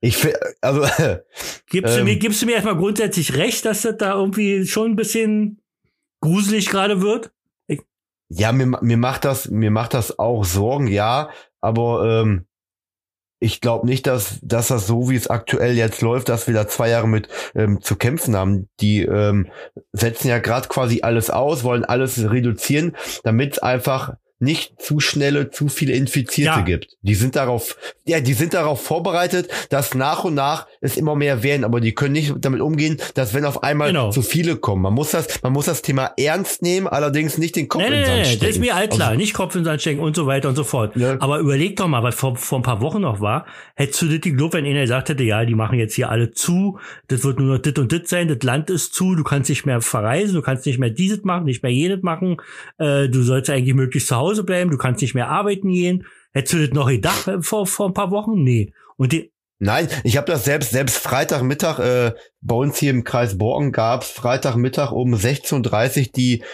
Ich 0.00 0.16
finde, 0.16 0.38
also. 0.60 0.82
Gibst, 1.66 1.94
ähm, 1.94 1.98
du 1.98 2.04
mir, 2.04 2.12
ähm, 2.12 2.18
gibst 2.18 2.42
du 2.42 2.46
mir 2.46 2.52
erstmal 2.52 2.76
grundsätzlich 2.76 3.34
recht, 3.36 3.64
dass 3.64 3.82
das 3.82 3.96
da 3.98 4.14
irgendwie 4.14 4.66
schon 4.66 4.92
ein 4.92 4.96
bisschen 4.96 5.60
gruselig 6.20 6.68
gerade 6.68 7.00
wird? 7.00 7.32
Ich 7.66 7.80
ja, 8.28 8.52
mir, 8.52 8.66
mir 8.66 8.96
macht 8.96 9.24
das, 9.24 9.48
mir 9.48 9.70
macht 9.70 9.94
das 9.94 10.18
auch 10.18 10.44
Sorgen, 10.44 10.86
ja, 10.86 11.30
aber 11.60 12.22
ähm, 12.22 12.46
ich 13.40 13.60
glaube 13.60 13.86
nicht, 13.86 14.06
dass, 14.06 14.40
dass 14.42 14.68
das 14.68 14.86
so, 14.86 15.10
wie 15.10 15.16
es 15.16 15.28
aktuell 15.28 15.76
jetzt 15.76 16.00
läuft, 16.02 16.28
dass 16.28 16.46
wir 16.46 16.54
da 16.54 16.66
zwei 16.66 16.88
Jahre 16.88 17.08
mit 17.08 17.28
ähm, 17.54 17.80
zu 17.80 17.96
kämpfen 17.96 18.36
haben. 18.36 18.68
Die 18.80 19.02
ähm, 19.02 19.48
setzen 19.92 20.28
ja 20.28 20.38
gerade 20.38 20.68
quasi 20.68 21.00
alles 21.02 21.30
aus, 21.30 21.62
wollen 21.62 21.84
alles 21.84 22.30
reduzieren, 22.30 22.96
damit 23.22 23.62
einfach 23.62 24.16
nicht 24.40 24.80
zu 24.80 25.00
schnelle, 25.00 25.50
zu 25.50 25.68
viele 25.68 25.94
Infizierte 25.94 26.60
ja. 26.60 26.64
gibt. 26.64 26.96
Die 27.02 27.14
sind 27.14 27.34
darauf, 27.34 27.76
ja, 28.06 28.20
die 28.20 28.34
sind 28.34 28.54
darauf 28.54 28.82
vorbereitet, 28.82 29.48
dass 29.70 29.94
nach 29.94 30.24
und 30.24 30.34
nach 30.34 30.66
es 30.80 30.96
immer 30.96 31.16
mehr 31.16 31.42
werden, 31.42 31.64
aber 31.64 31.80
die 31.80 31.92
können 31.92 32.12
nicht 32.12 32.32
damit 32.38 32.60
umgehen, 32.60 32.98
dass 33.14 33.34
wenn 33.34 33.44
auf 33.44 33.62
einmal 33.64 33.88
genau. 33.88 34.10
zu 34.10 34.22
viele 34.22 34.56
kommen. 34.56 34.82
Man 34.82 34.94
muss 34.94 35.10
das, 35.10 35.42
man 35.42 35.52
muss 35.52 35.66
das 35.66 35.82
Thema 35.82 36.12
ernst 36.16 36.62
nehmen, 36.62 36.86
allerdings 36.86 37.36
nicht 37.36 37.56
den 37.56 37.68
Kopf 37.68 37.82
nee, 37.82 37.88
in 37.88 37.92
den 37.94 38.04
Sand 38.04 38.18
nee, 38.18 38.24
stecken. 38.24 38.40
Das 38.40 38.50
ist 38.50 38.60
mir 38.60 38.76
all 38.76 38.88
klar, 38.88 39.08
also, 39.08 39.18
nicht 39.18 39.34
Kopf 39.34 39.54
in 39.56 39.62
den 39.62 39.64
Sand 39.64 39.80
stecken 39.80 40.00
und 40.00 40.14
so 40.14 40.26
weiter 40.26 40.48
und 40.48 40.54
so 40.54 40.64
fort. 40.64 40.94
Ja. 40.96 41.16
Aber 41.20 41.40
überleg 41.40 41.76
doch 41.76 41.88
mal, 41.88 42.04
was 42.04 42.14
vor, 42.14 42.36
vor 42.36 42.60
ein 42.60 42.62
paar 42.62 42.80
Wochen 42.80 43.00
noch 43.00 43.20
war, 43.20 43.44
hättest 43.74 44.02
du 44.02 44.06
das 44.06 44.20
geglaubt, 44.20 44.54
wenn 44.54 44.64
einer 44.64 44.82
gesagt 44.82 45.08
hätte, 45.08 45.24
ja, 45.24 45.44
die 45.44 45.56
machen 45.56 45.78
jetzt 45.78 45.94
hier 45.94 46.10
alle 46.10 46.30
zu, 46.30 46.78
das 47.08 47.24
wird 47.24 47.40
nur 47.40 47.54
noch 47.54 47.62
dit 47.62 47.78
und 47.78 47.90
dit 47.90 48.08
sein, 48.08 48.28
das 48.28 48.42
Land 48.42 48.70
ist 48.70 48.94
zu, 48.94 49.16
du 49.16 49.24
kannst 49.24 49.50
nicht 49.50 49.66
mehr 49.66 49.80
verreisen, 49.80 50.34
du 50.34 50.42
kannst 50.42 50.64
nicht 50.64 50.78
mehr 50.78 50.90
dieses 50.90 51.24
machen, 51.24 51.44
nicht 51.44 51.64
mehr 51.64 51.72
jenes 51.72 52.02
machen, 52.02 52.36
äh, 52.78 53.08
du 53.08 53.22
sollst 53.22 53.50
eigentlich 53.50 53.74
möglichst 53.74 54.08
zu 54.08 54.16
Hause 54.16 54.27
bleiben, 54.44 54.70
du 54.70 54.78
kannst 54.78 55.02
nicht 55.02 55.14
mehr 55.14 55.28
arbeiten 55.28 55.70
gehen. 55.70 56.06
Hättest 56.32 56.54
du 56.54 56.66
das 56.66 56.70
noch 56.70 56.88
gedacht 56.88 57.28
äh, 57.28 57.42
vor, 57.42 57.66
vor 57.66 57.88
ein 57.88 57.94
paar 57.94 58.10
Wochen? 58.10 58.42
Nee. 58.42 58.72
Und 58.96 59.12
die, 59.12 59.32
Nein, 59.60 59.88
ich 60.04 60.16
habe 60.16 60.30
das 60.30 60.44
selbst, 60.44 60.70
selbst 60.70 60.98
Freitagmittag, 60.98 61.80
äh, 61.80 62.12
bei 62.40 62.54
uns 62.54 62.78
hier 62.78 62.92
im 62.92 63.02
Kreis 63.02 63.38
Borgen 63.38 63.72
gab's 63.72 64.08
Freitagmittag 64.08 64.92
um 64.92 65.14
16.30 65.14 66.00
Uhr 66.00 66.12
die 66.14 66.44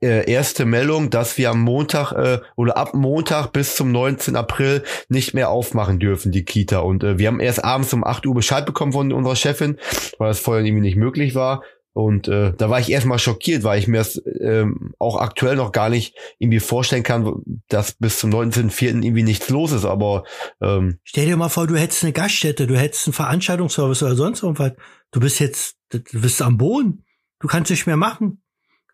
äh, 0.00 0.28
erste 0.28 0.64
Meldung, 0.64 1.08
dass 1.10 1.38
wir 1.38 1.50
am 1.50 1.60
Montag 1.60 2.10
äh, 2.10 2.40
oder 2.56 2.76
ab 2.76 2.94
Montag 2.94 3.52
bis 3.52 3.76
zum 3.76 3.92
19. 3.92 4.34
April 4.34 4.82
nicht 5.08 5.34
mehr 5.34 5.50
aufmachen 5.50 6.00
dürfen, 6.00 6.32
die 6.32 6.44
Kita. 6.44 6.80
Und 6.80 7.04
äh, 7.04 7.18
wir 7.18 7.28
haben 7.28 7.38
erst 7.38 7.62
abends 7.62 7.92
um 7.92 8.02
8 8.02 8.26
Uhr 8.26 8.34
Bescheid 8.34 8.66
bekommen 8.66 8.92
von 8.92 9.12
unserer 9.12 9.36
Chefin, 9.36 9.78
weil 10.18 10.28
das 10.28 10.40
vorher 10.40 10.64
irgendwie 10.64 10.82
nicht 10.82 10.96
möglich 10.96 11.36
war. 11.36 11.62
Und 11.92 12.28
äh, 12.28 12.52
da 12.56 12.70
war 12.70 12.78
ich 12.78 12.90
erstmal 12.90 13.18
schockiert, 13.18 13.64
weil 13.64 13.80
ich 13.80 13.88
mir 13.88 13.98
das 13.98 14.22
ähm, 14.40 14.94
auch 14.98 15.16
aktuell 15.16 15.56
noch 15.56 15.72
gar 15.72 15.88
nicht 15.88 16.14
irgendwie 16.38 16.60
vorstellen 16.60 17.02
kann, 17.02 17.42
dass 17.68 17.94
bis 17.94 18.18
zum 18.18 18.30
19.04. 18.30 19.02
irgendwie 19.02 19.24
nichts 19.24 19.48
los 19.48 19.72
ist. 19.72 19.84
Aber 19.84 20.24
ähm, 20.60 20.98
stell 21.02 21.26
dir 21.26 21.36
mal 21.36 21.48
vor, 21.48 21.66
du 21.66 21.76
hättest 21.76 22.04
eine 22.04 22.12
Gaststätte, 22.12 22.66
du 22.66 22.78
hättest 22.78 23.08
einen 23.08 23.14
Veranstaltungsservice 23.14 24.02
oder 24.04 24.14
sonst 24.14 24.42
irgendwas. 24.42 24.72
Du 25.10 25.20
bist 25.20 25.40
jetzt, 25.40 25.76
du 25.90 26.00
bist 26.20 26.40
am 26.40 26.56
Boden. 26.56 27.04
Du 27.40 27.48
kannst 27.48 27.70
nicht 27.70 27.86
mehr 27.86 27.96
machen. 27.96 28.42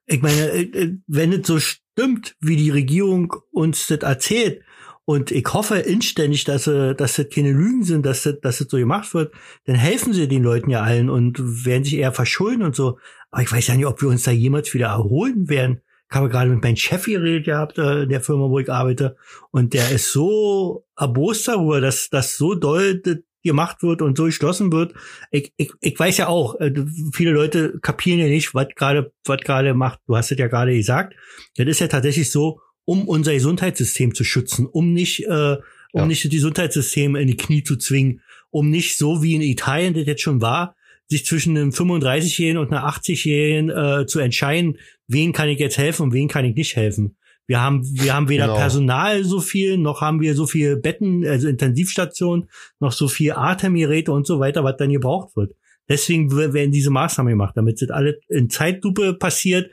Ich 0.07 0.23
meine, 0.23 0.51
äh, 0.51 0.63
äh, 0.63 0.99
wenn 1.07 1.33
es 1.33 1.47
so 1.47 1.59
stimmt, 1.59 2.37
wie 2.41 2.57
die 2.57 2.71
Regierung 2.71 3.35
uns 3.53 3.87
das 3.87 4.01
erzählt, 4.01 4.63
und 5.07 5.31
ich 5.31 5.45
hoffe 5.53 5.77
inständig, 5.77 6.45
dass, 6.45 6.67
äh, 6.67 6.95
dass 6.95 7.17
das 7.17 7.29
keine 7.29 7.53
Lügen 7.53 7.85
sind, 7.85 8.07
dass 8.07 8.23
das, 8.23 8.41
dass 8.41 8.59
das 8.59 8.69
so 8.69 8.79
gemacht 8.79 9.13
wird. 9.13 9.35
Dann 9.67 9.77
helfen 9.77 10.13
sie 10.13 10.29
den 10.29 10.43
Leuten 10.43 10.71
ja 10.71 10.83
allen 10.83 11.11
und 11.11 11.67
werden 11.67 11.85
sich 11.85 11.95
eher 11.95 12.13
verschulden 12.13 12.63
und 12.63 12.75
so. 12.75 12.99
Aber 13.31 13.43
ich 13.43 13.53
weiß 13.53 13.67
ja 13.67 13.75
nicht, 13.75 13.87
ob 13.87 14.01
wir 14.01 14.09
uns 14.09 14.23
da 14.23 14.31
jemals 14.31 14.73
wieder 14.73 14.89
erholen 14.89 15.49
werden. 15.49 15.81
Ich 16.11 16.17
habe 16.17 16.29
gerade 16.29 16.51
mit 16.51 16.63
meinem 16.63 16.77
Chef 16.77 17.05
geredet 17.05 17.45
gehabt, 17.45 17.79
äh, 17.79 18.07
der 18.07 18.21
Firma, 18.21 18.49
wo 18.49 18.59
ich 18.59 18.71
arbeite. 18.71 19.17
Und 19.51 19.75
der 19.75 19.91
ist 19.91 20.13
so 20.13 20.87
erbost 20.97 21.49
darüber, 21.49 21.81
dass 21.81 22.09
das 22.09 22.37
so 22.37 22.55
doll 22.55 23.03
gemacht 23.43 23.83
wird 23.83 24.01
und 24.01 24.17
so 24.17 24.25
geschlossen 24.25 24.73
wird. 24.73 24.95
Ich, 25.31 25.53
ich, 25.57 25.71
ich 25.81 25.99
weiß 25.99 26.17
ja 26.17 26.29
auch, 26.29 26.59
äh, 26.61 26.73
viele 27.13 27.33
Leute 27.33 27.79
kapieren 27.81 28.21
ja 28.21 28.27
nicht, 28.27 28.55
was 28.55 28.69
gerade 28.75 29.13
was 29.27 29.41
gerade 29.43 29.75
macht. 29.75 30.01
Du 30.07 30.17
hast 30.17 30.33
es 30.33 30.39
ja 30.39 30.49
gerade 30.49 30.75
gesagt. 30.75 31.15
Das 31.57 31.67
ist 31.67 31.81
ja 31.81 31.89
tatsächlich 31.89 32.31
so, 32.31 32.61
um 32.85 33.09
unser 33.09 33.33
Gesundheitssystem 33.33 34.15
zu 34.15 34.25
schützen, 34.25 34.67
um 34.67 34.93
nicht, 34.93 35.25
äh, 35.25 35.57
um 35.93 36.01
ja. 36.01 36.07
nicht 36.07 36.25
das 36.25 36.31
Gesundheitssystem 36.31 37.17
in 37.17 37.29
die 37.29 37.37
Knie 37.37 37.63
zu 37.63 37.77
zwingen, 37.77 38.21
um 38.51 38.71
nicht 38.71 38.97
so 38.99 39.23
wie 39.23 39.35
in 39.35 39.43
Italien 39.43 39.95
das 39.95 40.07
jetzt 40.07 40.23
schon 40.23 40.41
war, 40.41 40.77
sich 41.09 41.27
zwischen 41.27 41.57
einem 41.57 41.71
35-Jährigen 41.71 42.59
und 42.59 42.73
einer 42.73 42.89
80-Jährigen 42.89 43.71
äh, 43.71 44.07
zu 44.07 44.21
entscheiden, 44.21 44.79
wen 45.07 45.33
kann 45.33 45.49
ich 45.49 45.59
jetzt 45.59 45.79
helfen 45.79 46.05
und 46.05 46.13
wen 46.13 46.29
kann 46.29 46.45
ich 46.45 46.55
nicht 46.55 46.77
helfen. 46.77 47.17
Wir 47.47 47.61
haben, 47.61 47.83
wir 47.85 48.15
haben 48.15 48.31
weder 48.31 48.47
genau. 48.47 48.57
Personal 48.57 49.23
so 49.25 49.41
viel, 49.41 49.77
noch 49.77 50.01
haben 50.01 50.21
wir 50.21 50.35
so 50.35 50.47
viel 50.47 50.77
Betten, 50.77 51.27
also 51.27 51.49
Intensivstationen, 51.49 52.49
noch 52.81 52.93
so 52.93 53.07
viel 53.07 53.33
Atemgeräte 53.33 54.13
und 54.13 54.27
so 54.27 54.41
weiter, 54.41 54.65
was 54.65 54.77
dann 54.79 54.91
gebraucht 54.91 55.37
wird. 55.37 55.53
Deswegen 55.87 56.35
werden 56.35 56.73
diese 56.73 56.91
Maßnahmen 56.91 57.33
gemacht, 57.33 57.55
damit 57.57 57.83
das 57.83 57.91
alles 57.91 58.15
in 58.29 58.49
Zeitlupe 58.49 59.13
passiert. 59.15 59.71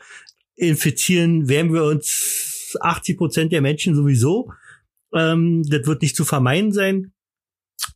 Infizieren 0.55 1.47
werden 1.47 1.73
wir 1.73 1.85
uns 1.85 2.50
80 2.79 3.17
Prozent 3.17 3.51
der 3.51 3.61
Menschen 3.61 3.95
sowieso. 3.95 4.51
Ähm, 5.13 5.63
das 5.63 5.85
wird 5.87 6.01
nicht 6.01 6.15
zu 6.15 6.25
vermeiden 6.25 6.71
sein. 6.71 7.13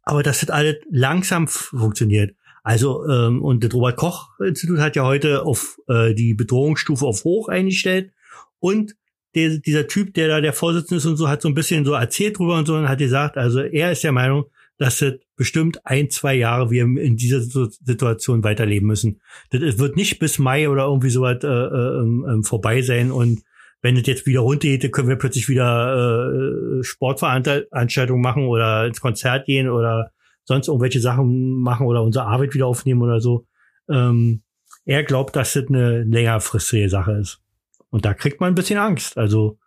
Aber 0.04 0.24
das 0.24 0.42
hat 0.42 0.52
alles 0.52 0.78
langsam 0.90 1.48
funktioniert. 1.48 2.36
Also, 2.64 3.08
ähm, 3.08 3.44
und 3.44 3.64
das 3.64 3.74
Robert 3.74 3.96
Koch 3.96 4.40
Institut 4.40 4.80
hat 4.80 4.96
ja 4.96 5.04
heute 5.04 5.44
auf 5.44 5.78
äh, 5.88 6.16
die 6.16 6.34
Bedrohungsstufe 6.34 7.06
auf 7.06 7.24
hoch 7.24 7.48
eingestellt. 7.48 8.12
Und 8.60 8.96
der, 9.36 9.60
dieser 9.60 9.88
Typ, 9.88 10.14
der 10.16 10.30
da 10.30 10.42
der 10.42 10.54
Vorsitzende 10.54 10.98
ist 10.98 11.06
und 11.06 11.18
so, 11.18 11.30
hat 11.30 11.42
so 11.42 11.48
ein 11.48 11.54
bisschen 11.54 11.86
so 11.86 11.94
erzählt 11.94 12.40
drüber 12.40 12.58
und 12.58 12.66
so 12.66 12.76
und 12.76 12.90
hat 12.90 12.98
gesagt, 12.98 13.38
also 13.38 13.60
er 13.60 13.92
ist 13.92 14.04
der 14.04 14.14
Meinung, 14.14 14.46
dass 14.78 15.00
das 15.00 15.14
bestimmt 15.36 15.86
ein, 15.86 16.10
zwei 16.10 16.36
Jahre 16.36 16.72
wir 16.72 16.84
in 16.84 17.18
dieser 17.18 17.42
Situation 17.42 18.44
weiterleben 18.44 18.88
müssen. 18.88 19.22
Das 19.52 19.78
wird 19.78 19.96
nicht 19.96 20.20
bis 20.20 20.40
Mai 20.40 20.70
oder 20.70 20.86
irgendwie 20.86 21.10
so 21.10 21.22
weit 21.22 21.44
äh, 21.44 21.48
äh, 21.48 22.00
ähm, 22.00 22.44
vorbei 22.44 22.82
sein 22.82 23.12
und 23.12 23.44
wenn 23.86 23.98
es 23.98 24.08
jetzt 24.08 24.26
wieder 24.26 24.40
runtergeht, 24.40 24.92
können 24.92 25.10
wir 25.10 25.16
plötzlich 25.16 25.48
wieder 25.48 26.34
äh, 26.34 26.84
Sportveranstaltungen 26.84 28.20
machen 28.20 28.48
oder 28.48 28.88
ins 28.88 29.00
Konzert 29.00 29.46
gehen 29.46 29.70
oder 29.70 30.10
sonst 30.44 30.70
irgendwelche 30.70 31.00
Sachen 31.00 31.52
machen 31.52 31.86
oder 31.86 32.02
unsere 32.02 32.26
Arbeit 32.26 32.56
wieder 32.56 32.66
aufnehmen 32.66 33.04
oder 33.04 33.22
so. 33.22 33.46
Ähm, 33.88 34.42
er 34.86 35.04
glaubt, 35.04 35.36
dass 35.36 35.54
das 35.54 35.68
eine 35.68 36.04
längerfristige 36.04 36.90
Sache 36.90 37.12
ist. 37.12 37.44
Und 37.92 38.06
da 38.06 38.16
kriegt 38.16 38.42
man 38.42 38.54
ein 38.54 38.56
bisschen 38.56 38.80
Angst. 38.80 39.20
Also, 39.20 39.60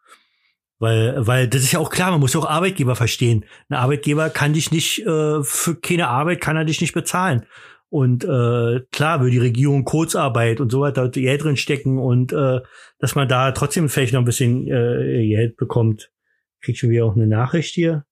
weil, 0.81 1.25
weil 1.25 1.47
das 1.47 1.63
ist 1.63 1.71
ja 1.71 1.79
auch 1.79 1.91
klar, 1.91 2.11
man 2.11 2.19
muss 2.19 2.35
auch 2.35 2.45
Arbeitgeber 2.45 2.97
verstehen. 2.97 3.45
Ein 3.69 3.77
Arbeitgeber 3.77 4.31
kann 4.31 4.53
dich 4.53 4.73
nicht, 4.73 4.99
äh, 5.07 5.45
für 5.45 5.77
keine 5.77 6.09
Arbeit 6.09 6.41
kann 6.41 6.57
er 6.57 6.65
dich 6.65 6.81
nicht 6.81 6.93
bezahlen. 6.93 7.47
Und 7.91 8.25
äh, 8.25 8.81
klar, 8.93 9.23
will 9.23 9.31
die 9.31 9.39
Regierung 9.39 9.85
Kurzarbeit 9.85 10.61
und 10.61 10.71
so 10.71 10.81
weiter 10.81 11.09
Geld 11.09 11.43
drin 11.43 11.57
stecken 11.57 11.99
und 11.99 12.33
äh, 12.33 12.61
dass 12.99 13.15
man 13.15 13.29
da 13.29 13.53
trotzdem 13.53 13.89
vielleicht 13.89 14.13
noch 14.13 14.21
ein 14.21 14.27
bisschen 14.27 14.67
äh, 14.67 15.27
Geld 15.27 15.57
bekommt. 15.57 16.13
Krieg 16.61 16.77
schon 16.77 16.91
wieder 16.91 17.07
auch 17.07 17.17
eine 17.17 17.27
Nachricht 17.27 17.75
hier. 17.75 18.05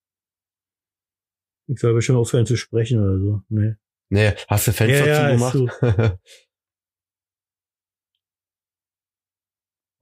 Ich 1.69 1.79
soll 1.81 2.01
schon 2.01 2.17
aufhören 2.17 2.47
zu 2.47 2.57
sprechen 2.57 3.01
oder 3.01 3.19
so. 3.19 3.43
Nee. 3.49 3.75
Nee, 4.09 4.33
hast 4.49 4.69
du 4.69 4.73
Fenster 4.73 5.07
Ja, 5.07 5.31
ja, 5.31 5.37
zugemacht? 5.37 6.19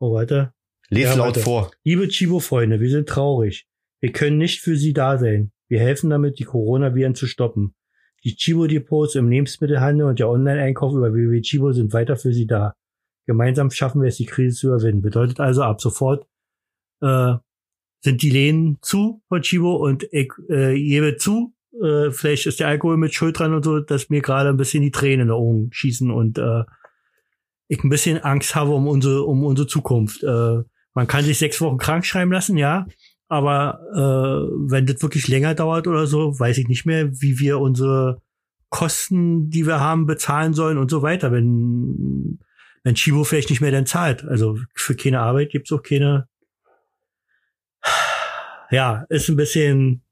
Oh, 0.01 0.13
weiter. 0.13 0.55
Lies 0.91 1.05
Ja, 1.05 1.15
laut 1.15 1.29
warte. 1.29 1.41
vor. 1.41 1.71
Liebe 1.83 2.09
Chibo-Freunde, 2.09 2.79
wir 2.81 2.91
sind 2.91 3.09
traurig. 3.09 3.67
Wir 4.01 4.13
können 4.13 4.37
nicht 4.37 4.61
für 4.61 4.77
Sie 4.77 4.93
da 4.93 5.17
sein. 5.17 5.51
Wir 5.69 5.81
helfen 5.81 6.11
damit, 6.11 6.39
die 6.39 6.45
Coronaviren 6.45 7.15
zu 7.15 7.27
stoppen. 7.27 7.75
Die 8.25 8.37
Chibo-Depots 8.37 9.17
im 9.17 9.29
Lebensmittelhandel 9.29 10.07
und 10.07 10.19
der 10.19 10.29
Online-Einkauf 10.29 10.95
über 10.95 11.13
www.chibo 11.13 11.73
sind 11.73 11.93
weiter 11.93 12.17
für 12.17 12.33
Sie 12.33 12.47
da. 12.47 12.75
Gemeinsam 13.27 13.71
schaffen 13.71 14.01
wir 14.01 14.09
es, 14.09 14.17
die 14.17 14.27
Krise 14.27 14.57
zu 14.57 14.67
überwinden. 14.69 15.03
Bedeutet 15.03 15.41
also, 15.41 15.63
ab 15.63 15.81
sofort 15.81 16.27
äh, 17.03 17.35
sind 18.01 18.23
die 18.23 18.31
Läden 18.31 18.79
zu 18.83 19.23
von 19.29 19.43
Chibo 19.43 19.77
und 19.77 20.07
ich 20.11 20.33
äh, 20.49 20.75
gebe 20.75 21.17
zu, 21.17 21.55
äh, 21.83 22.11
vielleicht 22.11 22.47
ist 22.47 22.61
der 22.61 22.69
Alkohol 22.69 22.97
mit 22.97 23.15
Schuld 23.15 23.39
dran 23.39 23.55
und 23.55 23.65
so, 23.65 23.81
dass 23.81 24.11
mir 24.11 24.21
gerade 24.21 24.51
ein 24.51 24.57
bisschen 24.57 24.83
die 24.83 24.91
Tränen 24.91 25.23
in 25.23 25.27
die 25.29 25.33
Augen 25.33 25.69
schießen 25.73 26.11
und 26.11 26.39
äh, 26.39 26.65
ich 27.69 27.83
ein 27.83 27.89
bisschen 27.89 28.19
Angst 28.19 28.55
habe 28.55 28.73
um 28.73 28.87
unsere, 28.87 29.25
um 29.25 29.45
unsere 29.45 29.67
Zukunft. 29.67 30.23
Äh, 30.23 30.63
man 30.93 31.07
kann 31.07 31.25
sich 31.25 31.39
sechs 31.39 31.61
Wochen 31.61 31.79
krank 31.79 32.07
schreiben 32.07 32.33
lassen, 32.33 32.57
ja. 32.57 32.87
Aber 33.29 33.81
äh, 33.95 34.71
wenn 34.71 34.87
das 34.87 35.03
wirklich 35.03 35.29
länger 35.29 35.55
dauert 35.55 35.87
oder 35.87 36.07
so, 36.07 36.39
weiß 36.39 36.59
ich 36.59 36.69
nicht 36.69 36.85
mehr, 36.85 37.11
wie 37.21 37.39
wir 37.39 37.59
unsere 37.59 38.21
Kosten, 38.69 39.51
die 39.51 39.67
wir 39.67 39.81
haben, 39.81 40.07
bezahlen 40.07 40.53
sollen 40.53 40.79
und 40.79 40.91
so 40.91 41.03
weiter, 41.03 41.33
wenn, 41.33 42.41
wenn 42.83 42.95
Chibo 42.95 43.25
vielleicht 43.25 43.51
nicht 43.51 43.61
mehr 43.61 43.71
dann 43.71 43.87
zahlt. 43.87 44.25
Also 44.25 44.59
für 44.75 44.95
keine 44.95 45.21
Arbeit 45.21 45.51
gibt's 45.51 45.73
auch 45.73 45.83
keine. 45.83 46.29
Ja, 48.71 49.05
ist 49.09 49.29
ein 49.29 49.37
bisschen, 49.37 50.03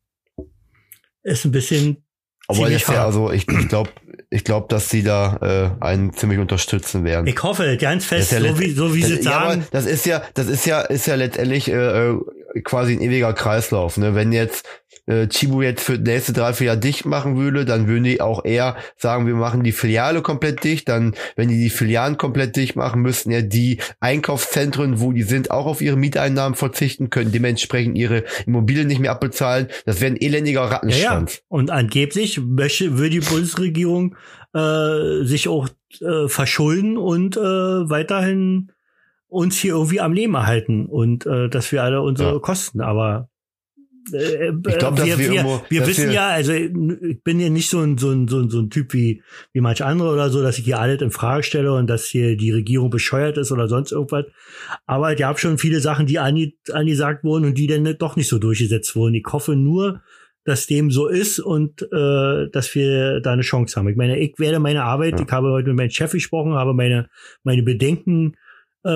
ist 1.23 1.45
ein 1.45 1.52
bisschen 1.52 2.04
Aber 2.47 2.71
jetzt 2.71 2.88
ja, 2.88 3.04
also 3.04 3.33
ich, 3.33 3.49
ich 3.49 3.69
glaube, 3.69 3.90
ich 4.33 4.45
glaube, 4.45 4.67
dass 4.69 4.89
sie 4.89 5.03
da 5.03 5.75
äh, 5.81 5.85
einen 5.85 6.15
ziemlich 6.15 6.39
unterstützen 6.39 7.05
werden. 7.05 7.27
Ich 7.27 7.43
hoffe, 7.43 7.77
ganz 7.77 8.07
fest, 8.07 8.33
ja 8.33 8.41
so 8.41 8.59
wie, 8.59 8.71
so 8.71 8.95
wie 8.95 9.03
das, 9.03 9.11
sie 9.11 9.17
ja, 9.17 9.23
sagen. 9.23 9.67
das 9.71 9.85
ist 9.85 10.07
ja, 10.07 10.23
das 10.33 10.47
ist 10.47 10.65
ja, 10.65 10.81
ist 10.81 11.07
ja 11.07 11.17
letztendlich 11.17 11.69
äh, 11.69 11.75
äh, 11.75 12.19
quasi 12.65 12.95
ein 12.95 13.03
ewiger 13.03 13.35
Kreislauf. 13.35 13.99
Ne? 13.99 14.15
Wenn 14.15 14.33
jetzt 14.33 14.67
äh, 15.07 15.27
Chibu 15.27 15.63
jetzt 15.63 15.83
für 15.83 15.99
nächste 15.99 16.33
drei, 16.33 16.53
vier 16.53 16.69
Jahre 16.69 16.79
dicht 16.79 17.05
machen 17.07 17.37
würde, 17.37 17.65
dann 17.65 17.89
würden 17.89 18.05
die 18.05 18.21
auch 18.21 18.45
eher 18.45 18.77
sagen, 18.97 19.27
wir 19.27 19.35
machen 19.35 19.63
die 19.63 19.73
Filiale 19.73 20.23
komplett 20.23 20.63
dicht. 20.65 20.89
Dann, 20.89 21.15
wenn 21.37 21.49
die 21.49 21.59
die 21.59 21.71
Filialen 21.71 22.17
komplett 22.17 22.57
dicht 22.57 22.77
machen, 22.77 23.03
müssten 23.03 23.31
ja 23.31 23.43
die 23.43 23.79
Einkaufszentren, 24.01 25.01
wo 25.01 25.13
die 25.13 25.23
sind, 25.23 25.51
auch 25.51 25.67
auf 25.67 25.81
ihre 25.81 25.97
Mieteinnahmen 25.97 26.55
verzichten, 26.55 27.11
können 27.11 27.33
dementsprechend 27.33 27.97
ihre 27.97 28.25
Immobilien 28.47 28.87
nicht 28.87 29.01
mehr 29.01 29.11
abbezahlen. 29.11 29.69
Das 29.85 30.01
wäre 30.01 30.13
ein 30.13 30.21
elendiger 30.21 30.61
Ja, 30.61 30.67
ja. 30.69 30.73
Rattenschwanz. 30.75 31.43
Und 31.49 31.71
angeblich 31.71 32.41
möchte, 32.41 32.99
will 32.99 33.11
die 33.11 33.21
Bundesregierung 33.21 34.17
äh, 34.55 35.25
sich 35.25 35.49
auch 35.49 35.69
äh, 36.01 36.29
verschulden 36.29 36.97
und 36.97 37.37
äh, 37.37 37.41
weiterhin 37.41 38.71
uns 39.29 39.57
hier 39.59 39.73
irgendwie 39.73 40.01
am 40.01 40.12
Leben 40.12 40.35
erhalten 40.35 40.87
und 40.87 41.25
äh, 41.27 41.49
dass 41.49 41.73
wir 41.73 41.83
alle 41.83 42.03
unsere 42.03 42.35
Ja. 42.35 42.38
Kosten, 42.38 42.83
aber 42.83 43.31
äh, 44.12 44.49
Ich 44.69 44.79
glaub, 44.79 44.97
wir, 44.99 45.07
wir 45.07 45.19
wir, 45.19 45.31
irgendwo- 45.33 45.62
wir 45.69 45.87
wissen 45.87 46.07
wir- 46.09 46.12
ja, 46.15 46.29
also 46.29 46.53
ich 46.53 47.23
bin 47.23 47.41
ja 47.41 47.49
nicht 47.51 47.69
so 47.69 47.81
ein, 47.81 47.99
so 47.99 48.11
ein, 48.11 48.29
so 48.29 48.41
ein, 48.41 48.51
so 48.51 48.61
ein 48.61 48.71
Typ 48.71 48.93
wie, 48.95 49.23
wie 49.53 49.61
manch 49.61 49.83
andere 49.85 50.12
oder 50.12 50.31
so, 50.31 50.43
dass 50.43 50.59
ich 50.59 50.65
hier 50.65 50.81
alles 50.81 51.01
in 51.03 51.11
Frage 51.11 51.43
stelle 51.43 51.73
und 51.73 51.88
dass 51.88 52.07
hier 52.07 52.37
die 52.37 52.51
Regierung 52.51 52.91
bescheuert 52.91 53.38
ist 53.38 53.53
oder 53.53 53.69
sonst 53.69 53.93
irgendwas. 53.93 54.27
Aber 54.87 55.12
ich 55.12 55.23
habe 55.23 55.38
schon 55.38 55.59
viele 55.59 55.81
Sachen, 55.81 56.07
die 56.07 56.19
ange, 56.19 56.53
angesagt 56.73 57.25
wurden 57.25 57.45
und 57.45 57.59
die 57.59 57.67
dann 57.67 57.85
doch 57.99 58.17
nicht 58.17 58.29
so 58.29 58.38
durchgesetzt 58.38 58.97
wurden. 58.97 59.15
Ich 59.15 59.27
hoffe 59.31 59.57
nur, 59.57 60.03
dass 60.45 60.67
dem 60.67 60.91
so 60.91 61.07
ist 61.07 61.38
und 61.38 61.83
äh, 61.93 62.49
dass 62.51 62.75
wir 62.75 63.21
da 63.21 63.33
eine 63.33 63.43
Chance 63.43 63.77
haben. 63.79 63.88
Ich 63.88 63.97
meine, 63.97 64.19
ich 64.19 64.35
werde 64.38 64.59
meine 64.59 64.83
Arbeit, 64.83 65.21
Ja. 65.21 65.25
ich 65.25 65.31
habe 65.33 65.51
heute 65.53 65.69
mit 65.69 65.77
meinem 65.77 65.91
Chef 65.91 66.11
gesprochen, 66.11 66.55
habe 66.55 66.75
meine, 66.75 67.09
meine 67.45 67.62
Bedenken 67.62 68.35
äh, 68.85 68.90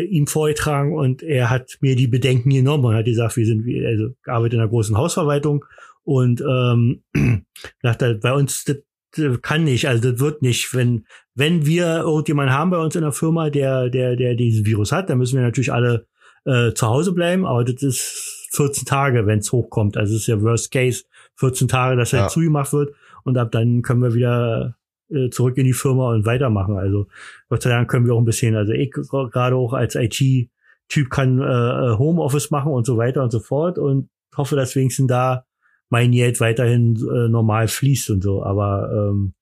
äh, 0.00 0.04
ihm 0.04 0.26
vorgetragen 0.26 0.92
und 0.94 1.22
er 1.22 1.48
hat 1.50 1.78
mir 1.80 1.94
die 1.96 2.08
Bedenken 2.08 2.50
genommen 2.50 2.84
und 2.84 2.94
hat 2.94 3.04
gesagt, 3.04 3.36
wir 3.36 3.46
sind, 3.46 3.64
wie- 3.64 3.84
also 3.86 4.08
ich 4.08 4.28
arbeite 4.32 4.56
in 4.56 4.60
einer 4.62 4.70
großen 4.70 4.96
Hausverwaltung 4.96 5.64
und 6.04 6.40
ähm, 6.40 7.02
er, 7.82 8.14
bei 8.14 8.32
uns 8.32 8.64
das, 8.64 8.78
das 9.16 9.40
kann 9.42 9.64
nicht, 9.64 9.86
also 9.88 10.10
das 10.10 10.20
wird 10.20 10.42
nicht, 10.42 10.74
wenn 10.74 11.04
wenn 11.34 11.64
wir 11.66 11.98
irgendjemanden 12.00 12.54
haben 12.54 12.70
bei 12.70 12.78
uns 12.78 12.96
in 12.96 13.02
der 13.02 13.12
Firma, 13.12 13.50
der 13.50 13.88
der 13.90 14.16
der 14.16 14.34
diesen 14.34 14.66
Virus 14.66 14.90
hat, 14.92 15.08
dann 15.10 15.18
müssen 15.18 15.36
wir 15.36 15.42
natürlich 15.44 15.72
alle 15.72 16.06
äh, 16.44 16.72
zu 16.72 16.88
Hause 16.88 17.12
bleiben, 17.12 17.46
aber 17.46 17.62
das 17.64 17.82
ist 17.82 18.48
14 18.54 18.84
Tage, 18.86 19.26
wenn 19.26 19.38
es 19.38 19.52
hochkommt. 19.52 19.96
Also 19.96 20.14
es 20.14 20.22
ist 20.22 20.26
ja 20.26 20.42
Worst 20.42 20.72
Case, 20.72 21.04
14 21.36 21.68
Tage, 21.68 21.96
dass 21.96 22.12
er 22.12 22.20
Ja. 22.22 22.28
zugemacht 22.28 22.72
wird 22.72 22.94
und 23.24 23.38
ab 23.38 23.52
dann 23.52 23.82
können 23.82 24.02
wir 24.02 24.14
wieder 24.14 24.76
äh, 25.12 25.30
zurück 25.30 25.56
in 25.58 25.64
die 25.64 25.72
Firma 25.72 26.10
und 26.10 26.26
weitermachen. 26.26 26.76
Also 26.76 27.06
Gott 27.48 27.62
sei 27.62 27.70
Dank 27.70 27.90
können 27.90 28.06
wir 28.06 28.14
auch 28.14 28.20
ein 28.20 28.24
bisschen, 28.24 28.56
also 28.56 28.72
ich 28.72 28.90
gerade 28.90 29.56
auch 29.56 29.72
als 29.72 29.94
IT-Typ 29.94 31.10
kann 31.10 31.40
äh, 31.40 31.96
Homeoffice 31.98 32.50
machen 32.50 32.72
und 32.72 32.86
so 32.86 32.96
weiter 32.96 33.22
und 33.22 33.30
so 33.30 33.40
fort 33.40 33.78
und 33.78 34.08
hoffe, 34.36 34.56
dass 34.56 34.76
wenigstens 34.76 35.08
da 35.08 35.44
mein 35.90 36.12
Geld 36.12 36.40
weiterhin 36.40 36.96
äh, 36.96 37.28
normal 37.28 37.68
fließt 37.68 38.10
und 38.10 38.22
so. 38.22 38.42
Aber 38.42 38.90
ähm, 39.10 39.34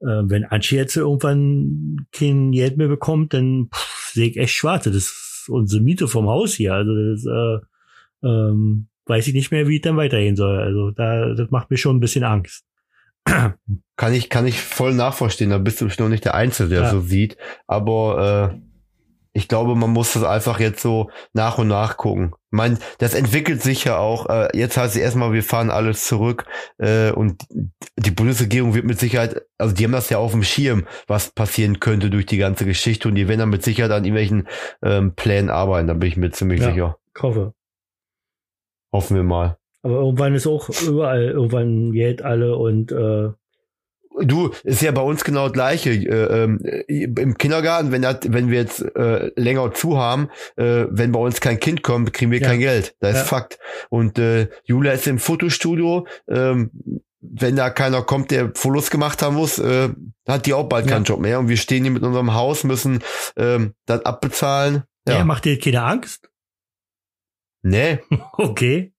äh, 0.00 0.22
wenn 0.28 0.44
Anchi 0.44 0.76
jetzt 0.76 0.96
irgendwann 0.96 2.06
kein 2.12 2.52
Geld 2.52 2.76
mehr 2.76 2.88
bekommt, 2.88 3.34
dann 3.34 3.70
sehe 4.12 4.28
ich 4.28 4.36
echt 4.36 4.54
schwarz. 4.54 4.84
Das 4.84 4.94
ist 4.94 5.46
unsere 5.48 5.82
Miete 5.82 6.08
vom 6.08 6.26
Haus 6.26 6.54
hier. 6.54 6.74
Also 6.74 6.92
das 6.94 7.24
äh, 7.24 8.26
ähm, 8.26 8.88
weiß 9.06 9.28
ich 9.28 9.34
nicht 9.34 9.52
mehr, 9.52 9.68
wie 9.68 9.76
es 9.76 9.82
dann 9.82 9.96
weitergehen 9.96 10.36
soll. 10.36 10.58
Also 10.58 10.90
da, 10.90 11.34
das 11.34 11.50
macht 11.50 11.70
mir 11.70 11.76
schon 11.76 11.96
ein 11.96 12.00
bisschen 12.00 12.24
Angst. 12.24 12.64
Kann 13.96 14.12
ich, 14.14 14.30
kann 14.30 14.46
ich 14.46 14.60
voll 14.62 14.94
nachvollziehen. 14.94 15.50
Da 15.50 15.58
bist 15.58 15.80
du 15.80 15.86
noch 15.98 16.08
nicht 16.08 16.24
der 16.24 16.34
Einzige, 16.34 16.68
der 16.68 16.82
Ja. 16.82 16.90
so 16.90 17.00
sieht. 17.00 17.36
Aber 17.66 18.52
äh, 18.54 18.58
ich 19.32 19.48
glaube, 19.48 19.74
man 19.74 19.90
muss 19.90 20.12
das 20.14 20.22
einfach 20.22 20.60
jetzt 20.60 20.80
so 20.80 21.10
nach 21.32 21.58
und 21.58 21.68
nach 21.68 21.96
gucken. 21.96 22.32
Ich 22.50 22.56
meine, 22.56 22.78
das 22.98 23.14
entwickelt 23.14 23.60
sich 23.62 23.84
ja 23.84 23.98
auch. 23.98 24.28
Äh, 24.30 24.48
jetzt 24.56 24.76
heißt 24.76 24.94
es 24.96 25.00
erstmal, 25.02 25.32
wir 25.32 25.42
fahren 25.42 25.70
alles 25.70 26.04
zurück. 26.06 26.44
Äh, 26.78 27.10
und 27.10 27.42
die 27.98 28.10
Bundesregierung 28.12 28.74
wird 28.74 28.84
mit 28.86 28.98
Sicherheit, 29.00 29.42
also 29.58 29.74
die 29.74 29.84
haben 29.84 29.92
das 29.92 30.08
ja 30.08 30.18
auf 30.18 30.30
dem 30.32 30.42
Schirm, 30.44 30.86
was 31.06 31.32
passieren 31.32 31.80
könnte 31.80 32.08
durch 32.10 32.26
die 32.26 32.38
ganze 32.38 32.64
Geschichte. 32.64 33.08
Und 33.08 33.16
die 33.16 33.28
werden 33.28 33.40
dann 33.40 33.50
mit 33.50 33.62
Sicherheit 33.64 33.90
an 33.92 34.04
irgendwelchen 34.04 34.48
ähm, 34.82 35.14
Plänen 35.16 35.50
arbeiten. 35.50 35.88
Da 35.88 35.94
bin 35.94 36.08
ich 36.08 36.16
mir 36.16 36.30
ziemlich 36.30 36.60
Ja. 36.60 36.70
sicher. 36.70 36.96
Ich 37.16 37.22
hoffe. 37.22 37.54
Hoffen 38.92 39.16
wir 39.16 39.24
mal. 39.24 39.58
Aber 39.86 40.00
irgendwann 40.00 40.34
ist 40.34 40.46
auch 40.48 40.68
überall 40.86 41.26
irgendwann 41.26 41.92
Geld 41.92 42.22
alle 42.22 42.56
und 42.56 42.90
äh, 42.90 43.30
Du, 44.22 44.50
ist 44.64 44.80
ja 44.80 44.92
bei 44.92 45.02
uns 45.02 45.24
genau 45.24 45.44
das 45.44 45.52
gleiche. 45.52 45.90
Äh, 45.90 46.44
ähm, 46.44 46.58
Im 46.88 47.36
Kindergarten, 47.36 47.92
wenn, 47.92 48.00
das, 48.00 48.20
wenn 48.26 48.50
wir 48.50 48.58
jetzt 48.60 48.80
äh, 48.96 49.30
länger 49.38 49.74
zu 49.74 49.98
haben, 49.98 50.30
äh, 50.56 50.86
wenn 50.88 51.12
bei 51.12 51.20
uns 51.20 51.40
kein 51.42 51.60
Kind 51.60 51.82
kommt, 51.82 52.14
kriegen 52.14 52.30
wir 52.30 52.40
Ja. 52.40 52.48
kein 52.48 52.60
Geld. 52.60 52.96
Das 53.00 53.10
ist 53.10 53.16
Ja. 53.18 53.24
Fakt. 53.24 53.58
Und 53.90 54.18
äh, 54.18 54.48
Julia 54.64 54.92
ist 54.92 55.06
im 55.06 55.18
Fotostudio. 55.18 56.06
Ähm, 56.28 56.70
wenn 57.20 57.56
da 57.56 57.68
keiner 57.68 58.02
kommt, 58.02 58.30
der 58.30 58.52
Fotos 58.54 58.88
gemacht 58.90 59.20
haben 59.20 59.36
muss, 59.36 59.58
äh, 59.58 59.90
hat 60.26 60.46
die 60.46 60.54
auch 60.54 60.66
bald 60.68 60.86
Ja. 60.86 60.92
keinen 60.92 61.04
Job 61.04 61.20
mehr. 61.20 61.38
Und 61.38 61.48
wir 61.50 61.58
stehen 61.58 61.82
hier 61.82 61.92
mit 61.92 62.02
unserem 62.02 62.32
Haus, 62.32 62.64
müssen 62.64 63.04
ähm, 63.36 63.74
das 63.84 64.02
abbezahlen. 64.06 64.84
ja. 65.06 65.16
Ja. 65.18 65.24
macht 65.26 65.44
dir 65.44 65.58
keine 65.58 65.82
Angst? 65.82 66.30
Nee. 67.62 67.98
Okay. 68.38 68.94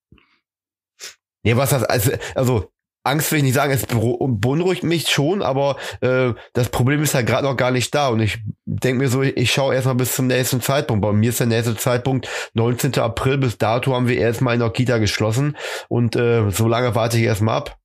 Nee, 1.48 1.56
was 1.56 1.70
das, 1.70 1.86
also, 1.86 2.12
also 2.36 2.74
Angst 3.06 3.32
will 3.32 3.38
ich 3.38 3.46
nicht 3.46 3.54
sagen, 3.54 3.72
es 3.72 3.86
beunruhigt 3.86 4.84
mich 4.84 5.08
schon, 5.08 5.42
aber 5.42 5.78
äh, 6.02 6.34
das 6.52 6.68
Problem 6.68 7.02
ist 7.02 7.14
ja 7.14 7.22
gerade 7.22 7.48
noch 7.48 7.56
gar 7.56 7.72
nicht 7.72 7.96
da 7.96 8.10
und 8.10 8.20
ich 8.20 8.40
denke 8.66 9.02
mir 9.02 9.08
so, 9.08 9.22
ich, 9.22 9.38
ich 9.38 9.54
schaue 9.54 9.74
erstmal 9.74 9.96
bis 9.96 10.14
zum 10.14 10.28
nächsten 10.28 10.60
Zeitpunkt. 10.60 11.04
Bei 11.04 11.14
mir 11.14 11.30
ist 11.30 11.40
der 11.40 11.48
nächste 11.48 11.78
Zeitpunkt 11.78 12.28
19. 12.54 13.00
April, 13.00 13.38
bis 13.38 13.58
dato 13.58 13.96
haben 13.96 14.10
wir 14.10 14.18
erstmal 14.18 14.56
in 14.56 14.60
der 14.60 14.72
Kita 14.72 14.98
geschlossen 14.98 15.56
und 15.88 16.18
äh, 16.18 16.50
so 16.50 16.68
lange 16.68 16.96
warte 16.96 17.16
ich 17.16 17.24
erstmal 17.24 17.60
ab. 17.60 17.80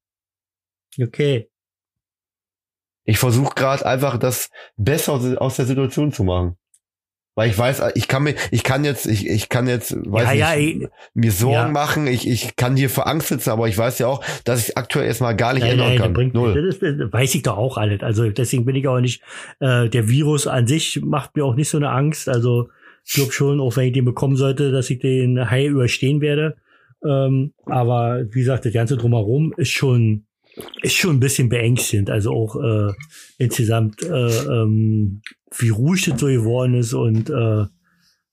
Okay. 1.00 1.48
Ich 3.04 3.18
versuche 3.18 3.54
gerade 3.54 3.86
einfach 3.86 4.18
das 4.18 4.50
besser 4.76 5.12
aus, 5.12 5.36
aus 5.36 5.54
der 5.54 5.66
Situation 5.66 6.10
zu 6.10 6.24
machen. 6.24 6.56
Weil 7.34 7.48
ich 7.48 7.56
weiß, 7.56 7.82
ich 7.94 8.08
kann 8.08 8.24
mir, 8.24 8.34
ich 8.50 8.62
kann 8.62 8.84
jetzt, 8.84 9.06
ich, 9.06 9.26
ich 9.26 9.48
kann 9.48 9.66
jetzt, 9.66 9.96
weiß 10.04 10.24
Ja, 10.24 10.30
nicht, 10.32 10.40
ja, 10.40 10.54
ich- 10.84 10.88
mir 11.14 11.32
Sorgen 11.32 11.54
ja. 11.54 11.68
machen, 11.68 12.06
ich, 12.06 12.28
ich 12.28 12.56
kann 12.56 12.76
hier 12.76 12.90
vor 12.90 13.06
Angst 13.06 13.28
sitzen, 13.28 13.48
aber 13.50 13.68
ich 13.68 13.78
weiß 13.78 13.98
ja 14.00 14.06
auch, 14.08 14.22
dass 14.44 14.68
ich 14.68 14.76
aktuell 14.76 15.06
erstmal 15.06 15.34
gar 15.34 15.54
nicht 15.54 15.62
Nein, 15.62 15.72
ändern 15.72 15.86
nein, 15.88 15.96
das 15.96 16.04
kann. 16.04 16.12
bringt, 16.12 16.34
Null. 16.34 16.54
das, 16.54 16.76
ist, 16.76 16.82
das 17.00 17.10
weiß 17.12 17.34
ich 17.34 17.42
doch 17.42 17.56
auch 17.56 17.78
alles. 17.78 18.02
Also 18.02 18.28
deswegen 18.28 18.66
bin 18.66 18.76
ich 18.76 18.86
auch 18.86 19.00
nicht, 19.00 19.22
äh, 19.60 19.88
der 19.88 20.08
Virus 20.10 20.46
an 20.46 20.66
sich 20.66 21.00
macht 21.02 21.34
mir 21.34 21.44
auch 21.46 21.54
nicht 21.54 21.70
so 21.70 21.78
eine 21.78 21.88
Angst. 21.88 22.28
Also 22.28 22.68
ich 23.04 23.14
glaube 23.14 23.32
schon, 23.32 23.60
auch 23.60 23.76
wenn 23.76 23.86
ich 23.86 23.94
den 23.94 24.04
bekommen 24.04 24.36
sollte, 24.36 24.70
dass 24.70 24.90
ich 24.90 24.98
den 24.98 25.50
heil 25.50 25.70
überstehen 25.70 26.20
werde. 26.20 26.56
Ähm, 27.02 27.54
aber 27.64 28.24
wie 28.30 28.40
gesagt, 28.40 28.66
das 28.66 28.72
Ganze 28.74 28.96
drumherum 28.98 29.54
ist 29.56 29.70
schon, 29.70 30.26
ist 30.82 30.94
schon 30.94 31.16
ein 31.16 31.20
bisschen 31.20 31.48
beängstigend. 31.48 32.10
Also 32.10 32.32
auch 32.32 32.56
äh, 32.56 32.92
insgesamt, 33.38 34.02
äh, 34.02 34.06
ähm, 34.08 35.22
wie 35.56 35.70
ruhig 35.70 36.04
das 36.04 36.20
so 36.20 36.26
geworden 36.26 36.74
ist 36.74 36.92
und 36.92 37.30
äh, 37.30 37.66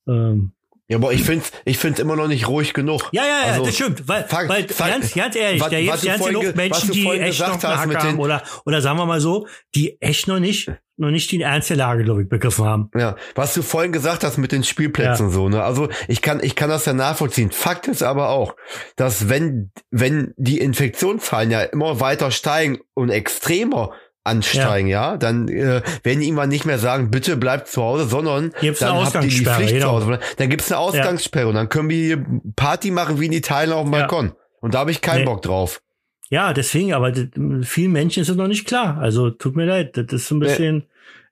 ähm, 0.07 0.53
Ja, 0.89 0.97
aber 0.97 1.13
ich 1.13 1.23
find's, 1.23 1.51
ich 1.65 1.77
find's 1.77 1.99
immer 1.99 2.15
noch 2.15 2.27
nicht 2.27 2.47
ruhig 2.47 2.73
genug. 2.73 3.09
ja, 3.11 3.21
ja, 3.23 3.29
ja, 3.45 3.51
Also, 3.53 3.65
das 3.65 3.75
stimmt. 3.75 4.07
Weil, 4.07 4.23
fang- 4.27 4.49
weil 4.49 4.67
fang- 4.67 4.89
ganz, 4.89 5.13
ganz 5.13 5.35
ehrlich, 5.35 5.61
was- 5.61 5.69
da 5.69 5.79
gibt's 5.79 6.01
ganz 6.03 6.25
genug 6.25 6.55
Menschen, 6.55 6.91
die 6.91 7.07
echt 7.07 7.39
noch 7.39 7.63
einen 7.63 7.77
Hack 7.93 8.03
haben 8.03 8.19
oder, 8.19 8.41
oder 8.65 8.81
sagen 8.81 8.97
wir 8.97 9.05
mal 9.05 9.21
so, 9.21 9.47
die 9.75 10.01
echt 10.01 10.27
noch 10.27 10.39
nicht, 10.39 10.71
noch 10.97 11.11
nicht 11.11 11.31
die 11.31 11.41
ernste 11.41 11.75
Lage, 11.75 12.03
glaube 12.03 12.23
ich, 12.23 12.27
begriffen 12.29 12.65
haben. 12.65 12.89
Ja, 12.97 13.15
was 13.35 13.53
du 13.53 13.61
vorhin 13.61 13.91
gesagt 13.91 14.23
hast 14.23 14.37
mit 14.37 14.51
den 14.51 14.63
Spielplätzen 14.63 15.27
Ja. 15.27 15.31
so, 15.31 15.47
ne? 15.47 15.63
Also 15.63 15.89
ich 16.07 16.21
kann, 16.23 16.43
ich 16.43 16.55
kann 16.55 16.69
das 16.69 16.85
ja 16.85 16.93
nachvollziehen. 16.93 17.51
Fakt 17.51 17.87
ist 17.87 18.01
aber 18.01 18.29
auch, 18.29 18.55
dass 18.95 19.29
wenn, 19.29 19.71
wenn 19.91 20.33
die 20.37 20.57
Infektionszahlen 20.57 21.51
ja 21.51 21.61
immer 21.61 21.99
weiter 21.99 22.31
steigen 22.31 22.79
und 22.95 23.09
extremer 23.11 23.91
ansteigen, 24.23 24.87
ja, 24.89 25.17
dann 25.17 25.47
äh, 25.47 25.81
werden 26.03 26.19
die 26.19 26.27
irgendwann 26.27 26.49
nicht 26.49 26.65
mehr 26.65 26.79
sagen, 26.79 27.09
bitte 27.09 27.37
bleibt 27.37 27.67
zu 27.67 27.81
Hause, 27.81 28.05
sondern 28.05 28.53
Gibt's 28.61 28.79
dann 28.79 28.93
habt 28.93 29.15
ihr 29.15 29.21
die 29.21 29.27
Ausgangssperre, 29.27 29.55
Pflicht 29.55 29.73
genau. 29.73 29.99
zu 29.99 30.05
Hause. 30.07 30.19
Dann 30.37 30.49
gibt's 30.49 30.71
eine 30.71 30.79
Ausgangssperre 30.79 31.47
und 31.47 31.55
dann 31.55 31.69
können 31.69 31.89
wir 31.89 31.97
hier 31.97 32.25
Party 32.55 32.91
machen 32.91 33.19
wie 33.19 33.25
in 33.25 33.33
Italien 33.33 33.73
auf 33.73 33.85
dem 33.85 33.93
Ja. 33.93 33.99
Balkon. 33.99 34.33
Und 34.61 34.73
da 34.73 34.79
habe 34.79 34.91
ich 34.91 35.01
keinen 35.01 35.19
Nee. 35.19 35.25
Bock 35.25 35.41
drauf. 35.41 35.81
Ja, 36.29 36.53
deswegen, 36.53 36.93
aber 36.93 37.11
vielen 37.63 37.91
Menschen 37.91 38.21
ist 38.21 38.29
es 38.29 38.35
noch 38.35 38.47
nicht 38.47 38.67
klar. 38.67 38.99
Also 38.99 39.31
tut 39.31 39.55
mir 39.55 39.65
leid, 39.65 39.97
das 39.97 40.05
ist 40.11 40.27
so 40.27 40.35
ein 40.35 40.39
bisschen, 40.39 40.83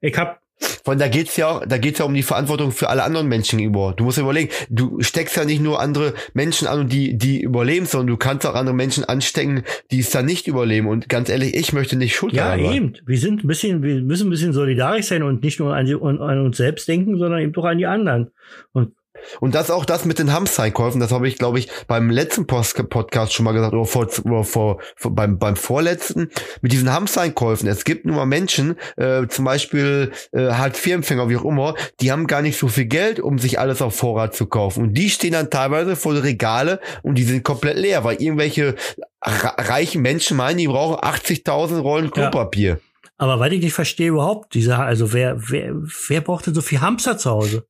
ich 0.02 0.17
hab, 0.17 0.41
Von 0.84 0.98
da 0.98 1.08
geht's 1.08 1.38
ja 1.38 1.50
auch, 1.50 1.65
da 1.65 1.78
geht's 1.78 2.00
ja 2.00 2.06
um 2.06 2.13
die 2.13 2.24
Verantwortung 2.24 2.72
für 2.72 2.89
alle 2.89 3.04
anderen 3.04 3.28
Menschen 3.28 3.60
über. 3.60 3.93
Du 3.96 4.04
musst 4.04 4.17
überlegen, 4.17 4.50
du 4.70 5.02
steckst 5.02 5.36
ja 5.36 5.46
nicht 5.46 5.62
nur 5.62 5.80
andere 5.80 6.13
Menschen 6.34 6.67
an 6.67 6.80
und 6.80 6.91
die, 6.91 7.17
die 7.17 7.41
überleben, 7.41 7.86
sondern 7.86 8.08
du 8.08 8.17
kannst 8.17 8.46
auch 8.46 8.56
andere 8.56 8.76
Menschen 8.76 9.04
anstecken, 9.04 9.63
die 9.91 10.00
es 10.00 10.10
dann 10.10 10.26
nicht 10.26 10.48
überleben. 10.48 10.88
Und 10.88 11.10
ganz 11.10 11.30
ehrlich, 11.30 11.56
ich 11.56 11.74
möchte 11.74 11.96
nicht 11.96 12.15
schuld 12.15 12.34
ja, 12.34 12.46
daran 12.46 12.65
sein. 12.65 12.74
eben. 12.74 12.93
Wir 13.06 13.17
sind 13.20 13.43
ein 13.43 13.48
bisschen, 13.48 13.84
wir 13.84 14.02
müssen 14.02 14.28
ein 14.28 14.32
bisschen 14.32 14.54
solidarisch 14.54 15.06
sein 15.06 15.24
und 15.24 15.43
nicht 15.43 15.60
nur 15.60 15.76
an, 15.76 15.86
die, 15.86 15.93
an, 15.93 16.20
an 16.20 16.46
uns 16.46 16.58
selbst 16.58 16.88
denken, 16.88 17.17
sondern 17.17 17.41
eben 17.41 17.56
auch 17.56 17.65
an 17.65 17.78
die 17.78 17.86
anderen. 17.86 18.32
Und 18.72 18.93
Und 19.39 19.55
das 19.55 19.71
auch 19.71 19.85
das 19.85 20.05
mit 20.05 20.19
den 20.19 20.33
Hamstereinkäufen, 20.33 20.99
das 20.99 21.11
habe 21.11 21.27
ich, 21.27 21.37
glaube 21.37 21.59
ich, 21.59 21.69
beim 21.87 22.09
letzten 22.09 22.47
Post 22.47 22.89
Podcast 22.89 23.33
schon 23.33 23.45
mal 23.45 23.53
gesagt, 23.53 23.73
oder 23.73 23.85
vor, 23.85 24.07
oder 24.23 24.43
vor, 24.43 24.79
vor 24.95 25.15
beim, 25.15 25.39
beim 25.39 25.55
vorletzten, 25.55 26.29
mit 26.61 26.71
diesen 26.71 26.91
Hamstereinkäufen. 26.91 27.67
Es 27.67 27.83
gibt 27.83 28.05
nun 28.05 28.15
mal 28.15 28.25
Menschen, 28.25 28.75
äh, 28.97 29.27
zum 29.27 29.45
Beispiel 29.45 30.11
äh, 30.31 30.51
Hartz-IV-Empfänger, 30.51 31.29
wie 31.29 31.37
auch 31.37 31.45
immer, 31.45 31.75
die 32.01 32.11
haben 32.11 32.27
gar 32.27 32.41
nicht 32.41 32.57
so 32.57 32.67
viel 32.67 32.85
Geld, 32.85 33.19
um 33.19 33.39
sich 33.39 33.59
alles 33.59 33.81
auf 33.81 33.95
Vorrat 33.95 34.35
zu 34.35 34.45
kaufen. 34.45 34.83
Und 34.83 34.93
die 34.93 35.09
stehen 35.09 35.33
dann 35.33 35.49
teilweise 35.49 35.95
vor 35.95 36.13
den 36.13 36.23
Regale 36.23 36.79
und 37.03 37.15
die 37.15 37.23
sind 37.23 37.43
komplett 37.43 37.77
leer, 37.77 38.03
weil 38.03 38.21
irgendwelche 38.21 38.75
reichen 39.21 40.01
Menschen 40.01 40.37
meinen, 40.37 40.57
die 40.57 40.67
brauchen 40.67 40.95
80.000 40.95 41.79
Rollen 41.79 42.05
Ja. 42.05 42.11
Klopapier. 42.11 42.79
Aber 43.17 43.39
was 43.39 43.51
ich 43.51 43.61
nicht 43.61 43.73
verstehe 43.73 44.09
überhaupt, 44.09 44.53
diese, 44.53 44.77
also 44.77 45.11
wer, 45.11 45.49
wer, 45.49 45.73
wer 45.73 46.21
braucht 46.21 46.45
denn 46.45 46.53
so 46.53 46.61
viel 46.61 46.81
Hamster 46.81 47.17
zu 47.17 47.31
Hause? 47.31 47.65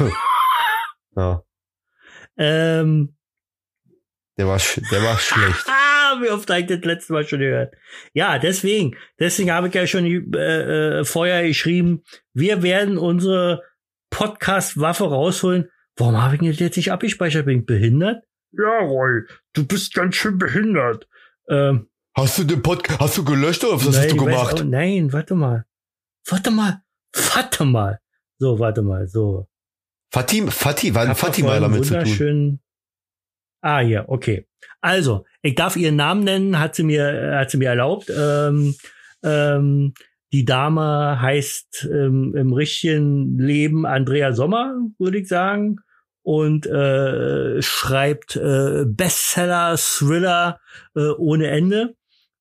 Ja, 1.16 1.42
Ähm, 2.36 3.16
der 4.36 4.46
war, 4.46 4.58
sch 4.58 4.80
der 4.90 5.02
war 5.02 5.18
schlecht. 5.18 5.64
ah, 5.68 6.20
wie 6.20 6.28
oft 6.30 6.48
habe 6.50 6.60
ich 6.60 6.66
das 6.66 6.80
letzte 6.84 7.14
Mal 7.14 7.26
schon 7.26 7.38
gehört. 7.38 7.74
Ja, 8.12 8.38
deswegen, 8.38 8.96
deswegen 9.18 9.50
habe 9.50 9.68
ich 9.68 9.74
ja 9.74 9.86
schon 9.86 10.04
äh, 10.04 10.98
äh, 11.00 11.04
vorher 11.04 11.46
geschrieben, 11.46 12.02
wir 12.34 12.62
werden 12.62 12.98
unsere 12.98 13.62
Podcast-Waffe 14.10 15.04
rausholen. 15.04 15.70
Warum 15.96 16.20
habe 16.22 16.34
ich 16.34 16.40
denn 16.42 16.52
jetzt 16.52 16.76
nicht 16.76 16.92
abgespeichert? 16.92 17.46
Bin 17.46 17.60
ich 17.60 17.66
behindert? 17.66 18.22
Ja, 18.52 18.80
Roy, 18.80 19.22
du 19.54 19.66
bist 19.66 19.94
ganz 19.94 20.16
schön 20.16 20.36
behindert. 20.38 21.08
Ähm, 21.48 21.88
Hast 22.14 22.38
du 22.38 22.44
den 22.44 22.62
Podcast, 22.62 23.00
hast 23.00 23.18
du 23.18 23.24
gelöscht 23.24 23.62
oder 23.64 23.74
was 23.76 23.86
hast 23.88 23.96
nein, 23.98 24.08
du 24.08 24.14
ich 24.16 24.20
weiß 24.20 24.26
gemacht? 24.38 24.54
auch- 24.60 24.64
nein, 24.64 25.12
warte 25.12 25.34
mal. 25.34 25.64
Warte 26.28 26.50
mal. 26.50 26.82
Warte 27.34 27.64
mal. 27.64 28.00
So, 28.38 28.58
warte 28.58 28.82
mal, 28.82 29.06
so. 29.06 29.48
Fatih, 30.12 30.46
Fatih, 30.48 30.94
war 30.94 31.14
Fatih 31.14 31.42
vorhin 31.42 31.62
damit 31.62 31.84
zu 31.84 31.98
tun. 32.02 32.60
Ah, 33.60 33.80
ja, 33.80 34.08
okay. 34.08 34.46
Also, 34.80 35.24
ich 35.42 35.54
darf 35.54 35.76
ihren 35.76 35.96
Namen 35.96 36.24
nennen, 36.24 36.58
hat 36.58 36.74
sie 36.74 36.84
mir, 36.84 37.08
äh, 37.08 37.36
hat 37.38 37.50
sie 37.50 37.56
mir 37.56 37.70
erlaubt. 37.70 38.10
Ähm, 38.16 38.74
ähm, 39.24 39.94
die 40.32 40.44
Dame 40.44 41.20
heißt 41.20 41.88
ähm, 41.90 42.34
im 42.36 42.52
richtigen 42.52 43.38
Leben 43.38 43.86
Andrea 43.86 44.32
Sommer, 44.32 44.76
würde 44.98 45.18
ich 45.18 45.28
sagen. 45.28 45.78
Und 46.22 46.66
äh, 46.66 47.62
schreibt 47.62 48.36
äh, 48.36 48.84
Bestseller, 48.86 49.76
Thriller 49.76 50.60
äh, 50.94 51.10
ohne 51.18 51.48
Ende. 51.48 51.94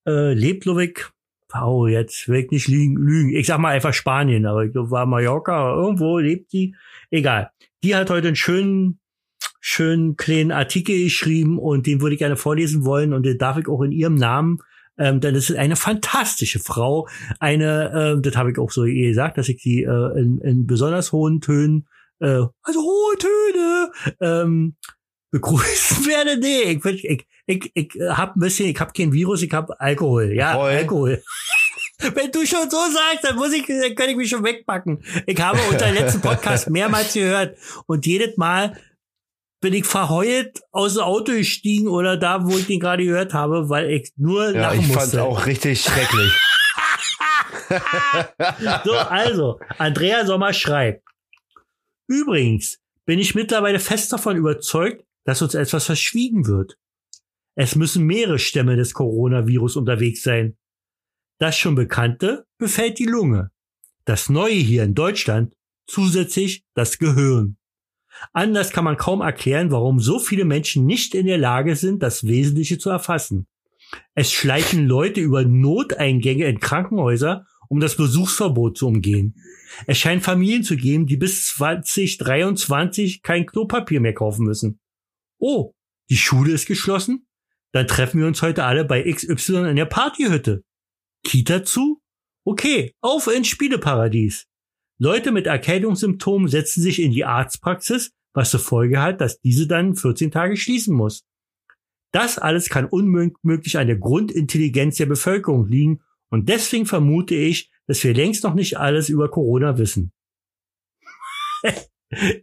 Äh, 0.07 0.33
lebt 0.33 0.65
Ludwig. 0.65 1.11
Oh, 1.53 1.87
jetzt 1.87 2.27
will 2.27 2.43
ich 2.43 2.51
nicht 2.51 2.67
lügen, 2.67 2.97
lügen. 2.97 3.29
Ich 3.35 3.47
sag 3.47 3.59
mal 3.59 3.69
einfach 3.69 3.93
Spanien, 3.93 4.45
aber 4.45 4.65
ich 4.65 4.73
glaube, 4.73 4.91
war 4.91 5.05
Mallorca, 5.05 5.73
irgendwo 5.73 6.17
lebt 6.17 6.51
die. 6.51 6.75
Egal. 7.11 7.51
Die 7.85 7.95
hat 7.95 8.09
heute 8.09 8.29
einen 8.29 8.35
schönen, 8.35 8.99
schönen 9.61 10.15
kleinen 10.17 10.51
Artikel 10.51 11.03
geschrieben 11.03 11.59
und 11.59 11.85
den 11.85 12.01
würde 12.01 12.15
ich 12.15 12.19
gerne 12.19 12.35
vorlesen 12.35 12.83
wollen 12.83 13.13
und 13.13 13.23
den 13.23 13.37
darf 13.37 13.57
ich 13.59 13.67
auch 13.67 13.83
in 13.83 13.91
ihrem 13.91 14.15
Namen. 14.15 14.57
Ähm, 14.97 15.19
denn 15.19 15.35
es 15.35 15.51
ist 15.51 15.55
eine 15.57 15.75
fantastische 15.75 16.57
Frau. 16.57 17.07
Eine, 17.39 17.91
ähm, 18.15 18.21
das 18.23 18.35
habe 18.37 18.49
ich 18.51 18.57
auch 18.57 18.71
so 18.71 18.85
gesagt, 18.85 19.37
dass 19.37 19.49
ich 19.49 19.61
sie 19.61 19.83
äh, 19.83 20.19
in, 20.19 20.39
in 20.39 20.65
besonders 20.65 21.11
hohen 21.11 21.41
Tönen, 21.41 21.85
äh, 22.21 22.41
also 22.63 22.81
hohe 22.81 23.17
Töne, 23.19 23.91
ähm, 24.19 24.75
begrüßen 25.29 26.05
werde. 26.07 26.39
Nee, 26.39 26.77
ich, 26.77 26.83
will- 26.83 26.99
ich, 27.03 27.27
ich, 27.45 27.71
ich 27.75 27.91
hab 28.09 28.35
ein 28.35 28.39
bisschen, 28.39 28.67
ich 28.67 28.79
habe 28.79 28.93
kein 28.97 29.13
Virus, 29.13 29.43
ich 29.43 29.51
habe 29.53 29.79
Alkohol. 29.79 30.31
Ja, 30.33 30.55
Roy. 30.55 30.77
Alkohol. 30.77 31.21
Wenn 32.13 32.31
du 32.31 32.45
schon 32.45 32.69
so 32.69 32.77
sagst, 32.77 33.23
dann 33.23 33.35
muss 33.35 33.53
ich, 33.53 33.65
dann 33.65 33.95
kann 33.95 34.09
ich 34.09 34.15
mich 34.15 34.29
schon 34.29 34.43
wegpacken. 34.43 35.03
Ich 35.25 35.39
habe 35.39 35.59
unter 35.69 35.91
letzten 35.91 36.21
Podcast 36.21 36.69
mehrmals 36.69 37.13
gehört 37.13 37.57
und 37.87 38.05
jedes 38.05 38.37
Mal 38.37 38.77
bin 39.61 39.73
ich 39.73 39.85
verheult 39.85 40.61
aus 40.71 40.93
dem 40.93 41.03
Auto 41.03 41.31
gestiegen 41.31 41.87
oder 41.87 42.17
da, 42.17 42.45
wo 42.45 42.57
ich 42.57 42.67
den 42.67 42.79
gerade 42.79 43.03
gehört 43.03 43.33
habe, 43.33 43.69
weil 43.69 43.89
ich 43.89 44.11
nur 44.17 44.51
Ja, 44.53 44.61
lachen 44.61 44.79
ich 44.81 44.85
fand 44.87 44.95
musste. 44.97 45.23
auch 45.23 45.45
richtig 45.45 45.81
schrecklich. 45.81 46.31
So, 48.83 48.93
also, 48.93 49.59
Andrea 49.79 50.25
Sommer 50.25 50.53
schreibt. 50.53 51.03
Übrigens 52.07 52.79
bin 53.05 53.17
ich 53.17 53.33
mittlerweile 53.33 53.79
fest 53.79 54.13
davon 54.13 54.37
überzeugt, 54.37 55.03
dass 55.25 55.41
uns 55.41 55.55
etwas 55.55 55.85
verschwiegen 55.85 56.45
wird. 56.45 56.77
Es 57.57 57.75
müssen 57.75 58.03
mehrere 58.05 58.37
Stämme 58.37 58.75
des 58.75 58.93
Coronavirus 58.93 59.77
unterwegs 59.77 60.21
sein. 60.21 60.57
Das 61.37 61.57
schon 61.57 61.75
Bekannte 61.75 62.45
befällt 62.57 62.97
die 62.99 63.05
Lunge. 63.05 63.51
Das 64.05 64.29
Neue 64.29 64.53
hier 64.53 64.83
in 64.83 64.93
Deutschland 64.93 65.53
zusätzlich 65.87 66.63
das 66.73 66.97
Gehirn. 66.97 67.57
Anders 68.31 68.71
kann 68.71 68.85
man 68.85 68.95
kaum 68.95 69.21
erklären, 69.21 69.71
warum 69.71 69.99
so 69.99 70.19
viele 70.19 70.45
Menschen 70.45 70.85
nicht 70.85 71.13
in 71.13 71.25
der 71.25 71.37
Lage 71.37 71.75
sind, 71.75 72.01
das 72.01 72.25
Wesentliche 72.25 72.77
zu 72.77 72.89
erfassen. 72.89 73.47
Es 74.13 74.31
schleichen 74.31 74.87
Leute 74.87 75.19
über 75.19 75.43
Noteingänge 75.43 76.45
in 76.45 76.59
Krankenhäuser, 76.59 77.45
um 77.67 77.79
das 77.79 77.97
Besuchsverbot 77.97 78.77
zu 78.77 78.87
umgehen. 78.87 79.35
Es 79.87 79.97
scheint 79.97 80.23
Familien 80.23 80.63
zu 80.63 80.77
geben, 80.77 81.07
die 81.07 81.17
bis 81.17 81.47
2023 81.47 83.21
kein 83.21 83.45
Klopapier 83.45 83.99
mehr 83.99 84.13
kaufen 84.13 84.45
müssen. 84.45 84.79
Oh, 85.37 85.73
die 86.09 86.17
Schule 86.17 86.53
ist 86.53 86.67
geschlossen? 86.67 87.27
Dann 87.73 87.87
treffen 87.87 88.21
wir 88.21 88.27
uns 88.27 88.41
heute 88.41 88.63
alle 88.63 88.85
bei 88.85 89.03
XY 89.11 89.69
in 89.69 89.75
der 89.75 89.85
Partyhütte. 89.85 90.63
Kita 91.25 91.63
zu? 91.63 92.01
Okay, 92.45 92.93
auf 93.01 93.27
ins 93.27 93.47
Spieleparadies. 93.47 94.45
Leute 94.99 95.31
mit 95.31 95.47
Erkältungssymptomen 95.47 96.47
setzen 96.47 96.81
sich 96.81 97.01
in 97.01 97.11
die 97.11 97.25
Arztpraxis, 97.25 98.11
was 98.33 98.51
zur 98.51 98.59
Folge 98.59 99.01
hat, 99.01 99.19
dass 99.19 99.41
diese 99.41 99.67
dann 99.67 99.95
14 99.95 100.31
Tage 100.31 100.55
schließen 100.55 100.95
muss. 100.95 101.25
Das 102.11 102.37
alles 102.37 102.69
kann 102.69 102.85
unmöglich 102.85 103.77
an 103.77 103.87
der 103.87 103.97
Grundintelligenz 103.97 104.97
der 104.97 105.07
Bevölkerung 105.07 105.67
liegen 105.67 106.01
und 106.29 106.47
deswegen 106.47 106.85
vermute 106.85 107.35
ich, 107.35 107.71
dass 107.87 108.03
wir 108.03 108.13
längst 108.13 108.43
noch 108.43 108.53
nicht 108.53 108.77
alles 108.77 109.09
über 109.09 109.29
Corona 109.29 109.77
wissen. 109.77 110.13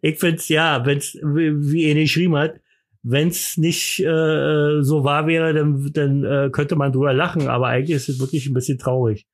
ich 0.03 0.19
find's 0.19 0.49
ja, 0.49 0.85
wenn's, 0.85 1.15
wie 1.15 1.73
wie 1.73 1.85
er 1.85 1.95
geschrieben 1.95 2.37
hat, 2.37 2.61
wenn's 3.03 3.57
nicht 3.57 4.01
äh, 4.01 4.83
so 4.83 5.05
wahr 5.05 5.27
wäre, 5.27 5.53
dann, 5.55 5.91
dann 5.93 6.25
äh, 6.25 6.51
könnte 6.51 6.77
man 6.77 6.93
drüber 6.93 7.13
lachen, 7.13 7.49
aber 7.49 7.67
eigentlich 7.69 7.97
ist 7.97 8.09
es 8.09 8.21
wirklich 8.21 8.47
ein 8.47 8.55
bisschen 8.55 8.79
traurig. 8.79 9.27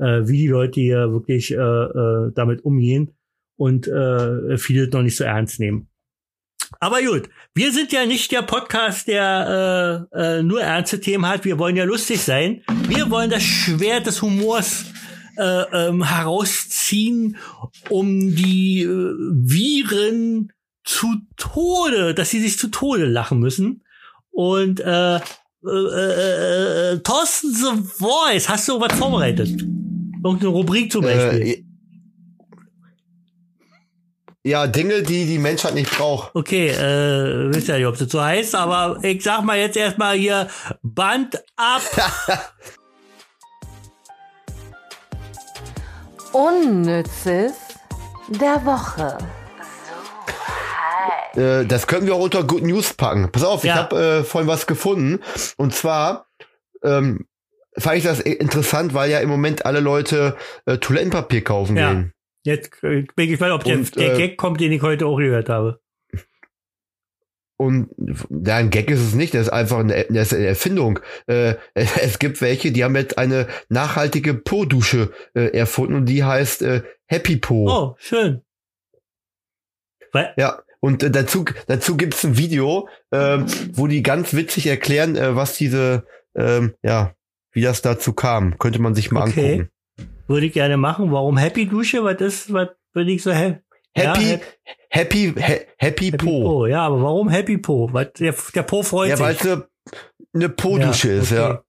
äh, 0.00 0.26
wie 0.26 0.38
die 0.38 0.48
Leute 0.48 0.80
hier 0.80 1.12
wirklich 1.12 1.52
äh, 1.52 1.56
äh, 1.56 2.32
damit 2.34 2.64
umgehen 2.64 3.12
und 3.56 3.86
äh, 3.86 4.56
viele 4.56 4.88
noch 4.88 5.02
nicht 5.02 5.16
so 5.16 5.24
ernst 5.24 5.60
nehmen. 5.60 5.88
Aber 6.78 7.02
gut, 7.02 7.28
wir 7.54 7.72
sind 7.72 7.92
ja 7.92 8.06
nicht 8.06 8.30
der 8.30 8.42
Podcast, 8.42 9.08
der 9.08 10.08
äh, 10.12 10.38
äh, 10.38 10.42
nur 10.42 10.62
ernste 10.62 11.00
Themen 11.00 11.26
hat. 11.28 11.44
Wir 11.44 11.58
wollen 11.58 11.76
ja 11.76 11.84
lustig 11.84 12.20
sein. 12.22 12.62
Wir 12.88 13.10
wollen 13.10 13.28
das 13.28 13.42
Schwert 13.42 14.06
des 14.06 14.22
Humors 14.22 14.86
äh, 15.36 15.88
ähm, 15.88 16.04
herausziehen, 16.04 17.36
um 17.88 18.34
die 18.34 18.82
äh, 18.82 18.86
Viren 18.86 20.52
zu 20.90 21.18
Tode, 21.36 22.14
dass 22.14 22.30
sie 22.30 22.40
sich 22.40 22.58
zu 22.58 22.68
Tode 22.68 23.06
lachen 23.06 23.38
müssen. 23.38 23.84
Und 24.32 24.80
äh, 24.80 25.16
äh, 25.16 25.20
äh, 25.64 26.92
äh, 26.92 26.98
Thorsten 26.98 27.54
The 27.54 27.82
Voice, 27.98 28.48
hast 28.48 28.68
du 28.68 28.80
was 28.80 28.92
vorbereitet? 28.94 29.62
Irgendeine 30.22 30.48
Rubrik 30.48 30.90
zum 30.90 31.02
Beispiel? 31.02 31.42
Äh, 31.42 31.64
ja, 34.42 34.66
Dinge, 34.66 35.02
die 35.02 35.26
die 35.26 35.38
Menschheit 35.38 35.74
nicht 35.74 35.90
braucht. 35.96 36.34
Okay, 36.34 36.70
äh, 36.70 37.54
wisst 37.54 37.68
ja 37.68 37.76
nicht, 37.76 37.86
ob 37.86 37.96
das 37.98 38.10
so 38.10 38.20
heißt, 38.20 38.54
aber 38.54 38.98
ich 39.02 39.22
sag 39.22 39.44
mal 39.44 39.58
jetzt 39.58 39.76
erstmal 39.76 40.16
hier 40.16 40.48
Band 40.82 41.40
ab. 41.56 41.82
Unnützes 46.32 47.52
der 48.28 48.64
Woche. 48.64 49.18
Äh, 51.36 51.64
das 51.66 51.86
können 51.86 52.06
wir 52.06 52.14
auch 52.14 52.20
unter 52.22 52.44
Good 52.44 52.62
News 52.62 52.94
packen. 52.94 53.30
Pass 53.32 53.44
auf, 53.44 53.64
Ja. 53.64 53.72
ich 53.74 53.78
habe 53.80 54.00
äh, 54.20 54.24
vorhin 54.24 54.48
was 54.48 54.66
gefunden. 54.66 55.20
Und 55.56 55.74
zwar 55.74 56.26
ähm, 56.82 57.26
fand 57.76 57.98
ich 57.98 58.04
das 58.04 58.20
interessant, 58.20 58.94
weil 58.94 59.10
ja 59.10 59.20
im 59.20 59.28
Moment 59.28 59.66
alle 59.66 59.80
Leute 59.80 60.36
äh, 60.66 60.78
Toilettenpapier 60.78 61.42
kaufen 61.44 61.76
Ja. 61.76 61.92
gehen. 61.92 62.12
Jetzt 62.42 62.82
äh, 62.82 63.02
bin 63.02 63.24
ich 63.24 63.28
gespannt, 63.30 63.52
ob 63.52 63.64
der, 63.64 63.76
Und, 63.76 63.96
der 63.96 64.14
äh, 64.14 64.16
Gag 64.16 64.36
kommt, 64.38 64.60
den 64.60 64.72
ich 64.72 64.82
heute 64.82 65.06
auch 65.06 65.18
gehört 65.18 65.48
habe. 65.48 65.80
Und 67.58 67.90
ja, 68.30 68.56
ein 68.56 68.70
Gag 68.70 68.90
ist 68.90 69.00
es 69.00 69.12
nicht, 69.14 69.34
das 69.34 69.42
ist 69.42 69.48
einfach 69.50 69.80
eine, 69.80 70.06
das 70.08 70.28
ist 70.32 70.34
eine 70.38 70.46
Erfindung. 70.46 70.98
Äh, 71.26 71.56
es 71.74 72.18
gibt 72.18 72.40
welche, 72.40 72.72
die 72.72 72.82
haben 72.84 72.96
jetzt 72.96 73.18
eine 73.18 73.46
nachhaltige 73.68 74.32
Po-Dusche 74.32 75.12
äh, 75.34 75.54
erfunden 75.56 75.94
und 75.94 76.06
die 76.06 76.24
heißt 76.24 76.62
äh, 76.62 76.82
Happy 77.06 77.36
Po. 77.36 77.68
Oh, 77.68 77.94
schön. 77.98 78.40
Weil, 80.12 80.32
Ja, 80.38 80.62
und 80.80 81.02
äh, 81.02 81.10
dazu, 81.10 81.44
dazu 81.66 81.96
gibt's 81.96 82.24
ein 82.24 82.36
Video, 82.38 82.88
ähm, 83.12 83.46
wo 83.72 83.86
die 83.86 84.02
ganz 84.02 84.34
witzig 84.34 84.66
erklären, 84.66 85.16
äh, 85.16 85.36
was 85.36 85.56
diese, 85.56 86.04
ähm, 86.36 86.74
ja, 86.82 87.14
wie 87.52 87.62
das 87.62 87.82
dazu 87.82 88.12
kam. 88.12 88.58
Könnte 88.58 88.80
man 88.80 88.94
sich 88.94 89.10
mal 89.10 89.28
Okay. 89.28 89.52
angucken. 89.52 89.70
würde 90.28 90.46
ich 90.46 90.52
gerne 90.52 90.76
machen. 90.76 91.10
Warum 91.12 91.36
Happy 91.36 91.66
Dusche? 91.66 92.04
Was 92.04 92.20
ist, 92.20 92.52
was 92.52 92.68
bin 92.94 93.08
ich 93.08 93.22
so 93.22 93.32
happy? 93.32 93.60
Happy, 93.96 94.30
Ja, 94.30 94.38
happy, 94.88 95.34
ha 95.36 95.42
happy, 95.42 95.66
Happy 95.78 96.10
Po. 96.12 96.42
Po. 96.42 96.66
Ja, 96.66 96.86
aber 96.86 97.02
warum 97.02 97.28
Happy 97.28 97.58
Po? 97.58 97.88
Was, 97.92 98.12
der, 98.20 98.34
der 98.54 98.62
Po 98.62 98.82
freut 98.84 99.10
Ja, 99.10 99.18
weil 99.18 99.34
sich. 99.34 99.44
es 99.44 99.50
eine, 99.50 99.66
eine 100.32 100.48
Po-Dusche 100.48 101.08
Ja, 101.12 101.20
ist, 101.22 101.32
okay. 101.32 101.40
ja. 101.40 101.62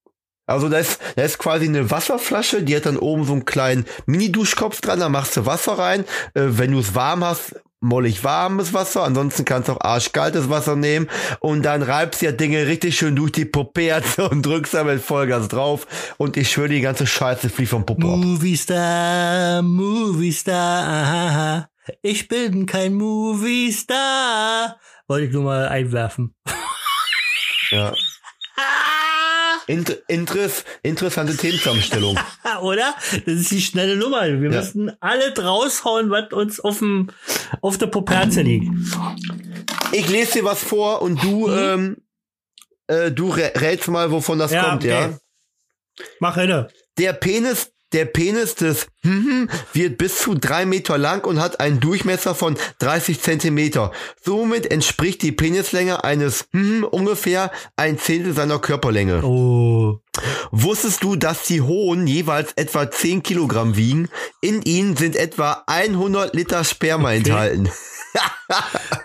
Also 0.46 0.70
da 0.70 0.78
ist, 0.78 1.02
da 1.16 1.24
ist 1.24 1.40
quasi 1.40 1.66
eine 1.66 1.90
Wasserflasche, 1.90 2.62
die 2.62 2.76
hat 2.76 2.86
dann 2.86 2.98
oben 2.98 3.24
so 3.24 3.34
einen 3.34 3.46
kleinen 3.46 3.86
Mini-Duschkopf 4.06 4.82
dran, 4.82 5.00
da 5.00 5.10
machst 5.10 5.36
du 5.38 5.46
Wasser 5.48 5.74
rein. 5.80 6.02
Äh, 6.36 6.42
wenn 6.50 6.72
du 6.74 6.80
es 6.80 6.94
warm 6.94 7.24
hast, 7.24 7.56
mollig 7.82 8.24
warmes 8.24 8.74
Wasser, 8.74 9.04
ansonsten 9.04 9.44
kannst 9.44 9.68
du 9.68 9.74
auch 9.74 9.82
arschkaltes 9.82 10.50
Wasser 10.50 10.76
nehmen 10.76 11.10
und 11.40 11.64
dann 11.64 11.82
reibst 11.82 12.22
du 12.22 12.28
ja 12.28 12.32
Dinge 12.32 12.68
richtig 12.68 12.98
schön 12.98 13.16
durch 13.16 13.32
die 13.32 13.46
Puperze 13.46 14.30
und 14.30 14.46
drückst 14.46 14.76
da 14.76 14.84
mit 14.84 15.02
Vollgas 15.02 15.50
drauf 15.50 15.88
und 16.18 16.38
ich 16.38 16.52
schwöre, 16.52 16.70
die 16.70 16.82
ganze 16.82 17.06
Scheiße 17.06 17.50
fliegt 17.50 17.72
vom 17.72 17.86
Popo 17.86 18.14
ab. 18.14 18.20
Movie 18.20 18.56
Star, 18.56 19.62
Movie 19.62 20.32
Star, 20.32 20.88
aha. 20.88 21.70
Ich 22.04 22.28
bin 22.28 22.68
kein 22.68 22.94
Movie 22.94 23.72
Star. 23.72 24.78
Wollte 25.08 25.26
ich 25.26 25.34
nur 25.34 25.44
mal 25.44 25.68
einwerfen. 25.68 26.36
Ja. 27.72 27.94
Inter 29.68 29.96
Interess 30.08 30.64
interessante 30.84 31.36
Themenzusammenstellung. 31.38 32.18
Oder? 32.62 32.96
Das 33.26 33.34
ist 33.36 33.52
die 33.52 33.62
schnelle 33.62 33.96
Nummer. 33.96 34.24
Wir 34.28 34.52
Ja. 34.52 34.60
müssen 34.62 34.92
alle 35.02 35.34
raushauen, 35.38 36.10
was 36.10 36.32
uns 36.34 36.60
auf 36.60 36.80
dem, 36.80 37.10
auf 37.62 37.78
der 37.78 37.88
Poperze 37.88 38.42
liegt. 38.42 38.68
Ich 39.92 40.08
lese 40.10 40.40
dir 40.40 40.46
was 40.46 40.64
vor 40.64 41.02
und 41.02 41.22
du, 41.24 41.50
ähm, 41.52 41.98
äh, 42.88 43.12
du 43.12 43.32
rä- 43.34 43.60
rätst 43.60 43.88
mal, 43.90 44.12
wovon 44.12 44.40
das 44.40 44.52
Ja, 44.52 44.64
kommt, 44.70 44.84
okay. 44.84 44.90
ja? 44.90 45.18
Mach 46.20 46.36
hinne. 46.36 46.68
Der 46.98 47.14
Penis, 47.14 47.72
der 47.94 48.06
Penis 48.06 48.56
des 48.56 48.88
hm, 49.04 49.50
wird 49.74 49.98
bis 49.98 50.20
zu 50.20 50.36
drei 50.36 50.66
Meter 50.66 50.98
lang 50.98 51.26
und 51.26 51.40
hat 51.40 51.60
einen 51.60 51.80
Durchmesser 51.80 52.36
von 52.36 52.58
30 52.80 53.22
Zentimeter. 53.22 53.92
Somit 54.24 54.72
entspricht 54.72 55.22
die 55.22 55.32
Penislänge 55.32 56.04
eines 56.04 56.46
hm, 56.52 56.84
ungefähr 56.84 57.52
ein 57.76 57.98
Zehntel 57.98 58.34
seiner 58.34 58.60
Körperlänge. 58.60 59.24
Oh. 59.24 60.00
Wusstest 60.52 61.04
du, 61.04 61.16
dass 61.16 61.44
die 61.44 61.62
Hohen 61.62 62.08
jeweils 62.08 62.54
etwa 62.54 62.90
10 62.90 63.24
Kilogramm 63.24 63.76
wiegen? 63.78 64.10
In 64.42 64.62
ihnen 64.62 64.96
sind 64.98 65.16
etwa 65.16 65.64
100 65.68 66.34
Liter 66.36 66.64
Sperma 66.64 67.14
enthalten. 67.14 67.70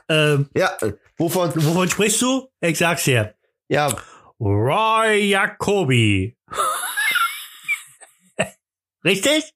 Ähm, 0.09 0.49
Ja, 0.57 0.73
wovon? 1.17 1.53
wovon 1.55 1.89
sprichst 1.89 2.21
du? 2.23 2.49
Ich 2.61 2.79
sag's 2.79 3.05
dir. 3.05 3.35
Ja, 3.69 3.95
Roy 4.41 5.29
Jacobi. 5.31 6.36
Richtig? 9.07 9.53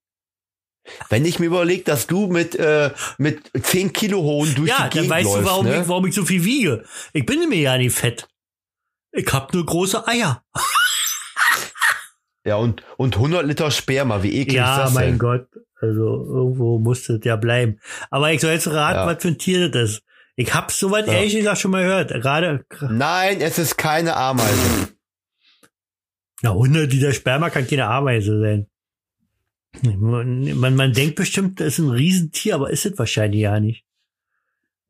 wenn 1.10 1.26
ich 1.26 1.38
mir 1.38 1.46
überlege, 1.46 1.84
dass 1.84 2.06
du 2.06 2.28
mit 2.28 2.54
äh, 2.56 2.90
mit 3.18 3.50
10 3.54 3.92
Kilo 3.92 4.22
Hohen 4.22 4.54
durch 4.54 4.68
Ja, 4.70 4.76
die 4.76 4.80
dann 4.82 4.90
Gegend 4.90 5.10
weißt 5.10 5.24
läufst, 5.26 5.40
du, 5.40 5.44
warum, 5.44 5.66
ne? 5.66 5.82
ich, 5.82 5.88
warum 5.88 6.06
ich 6.06 6.14
so 6.14 6.24
viel 6.24 6.42
wiege. 6.44 6.84
Ich 7.12 7.26
bin 7.26 7.46
mir 7.48 7.58
ja 7.60 7.76
nicht 7.76 7.94
fett. 7.94 8.26
Ich 9.12 9.30
hab 9.32 9.52
nur 9.52 9.66
große 9.66 10.08
Eier. 10.08 10.42
Ja, 12.44 12.56
und, 12.56 12.82
und 12.96 13.16
100 13.16 13.44
Liter 13.44 13.70
Sperma, 13.70 14.22
wie 14.22 14.28
eklig 14.32 14.48
ist 14.48 14.54
Ja, 14.54 14.78
das 14.84 14.94
mein 14.94 15.08
denn? 15.10 15.18
Gott. 15.18 15.48
Also 15.80 16.24
irgendwo 16.26 16.78
musste 16.78 17.14
es 17.16 17.24
ja 17.24 17.36
bleiben. 17.36 17.78
Aber 18.10 18.32
ich 18.32 18.40
soll 18.40 18.52
jetzt 18.52 18.68
raten, 18.68 19.00
Ja. 19.00 19.06
was 19.06 19.20
für 19.22 19.28
ein 19.28 19.38
Tier 19.38 19.68
das 19.68 19.90
ist. 19.90 20.02
Ich 20.36 20.54
hab's 20.54 20.78
soweit 20.78 21.06
Ja. 21.06 21.12
ehrlich 21.14 21.34
gesagt 21.36 21.58
schon 21.58 21.70
mal 21.72 21.82
gehört. 21.82 22.10
Gerade, 22.10 22.64
Nein, 22.88 23.40
es 23.42 23.58
ist 23.58 23.76
keine 23.76 24.16
Ameise. 24.16 24.88
na, 26.42 26.50
100 26.52 26.90
Liter 26.90 27.12
Sperma 27.12 27.50
kann 27.50 27.66
keine 27.66 27.86
Ameise 27.86 28.40
sein. 28.40 28.69
Man, 29.82 30.58
man, 30.58 30.74
man 30.76 30.92
denkt 30.92 31.16
bestimmt, 31.16 31.60
das 31.60 31.68
ist 31.68 31.78
ein 31.78 31.90
Riesentier, 31.90 32.56
aber 32.56 32.70
ist 32.70 32.86
es 32.86 32.98
wahrscheinlich 32.98 33.40
ja 33.42 33.60
nicht. 33.60 33.84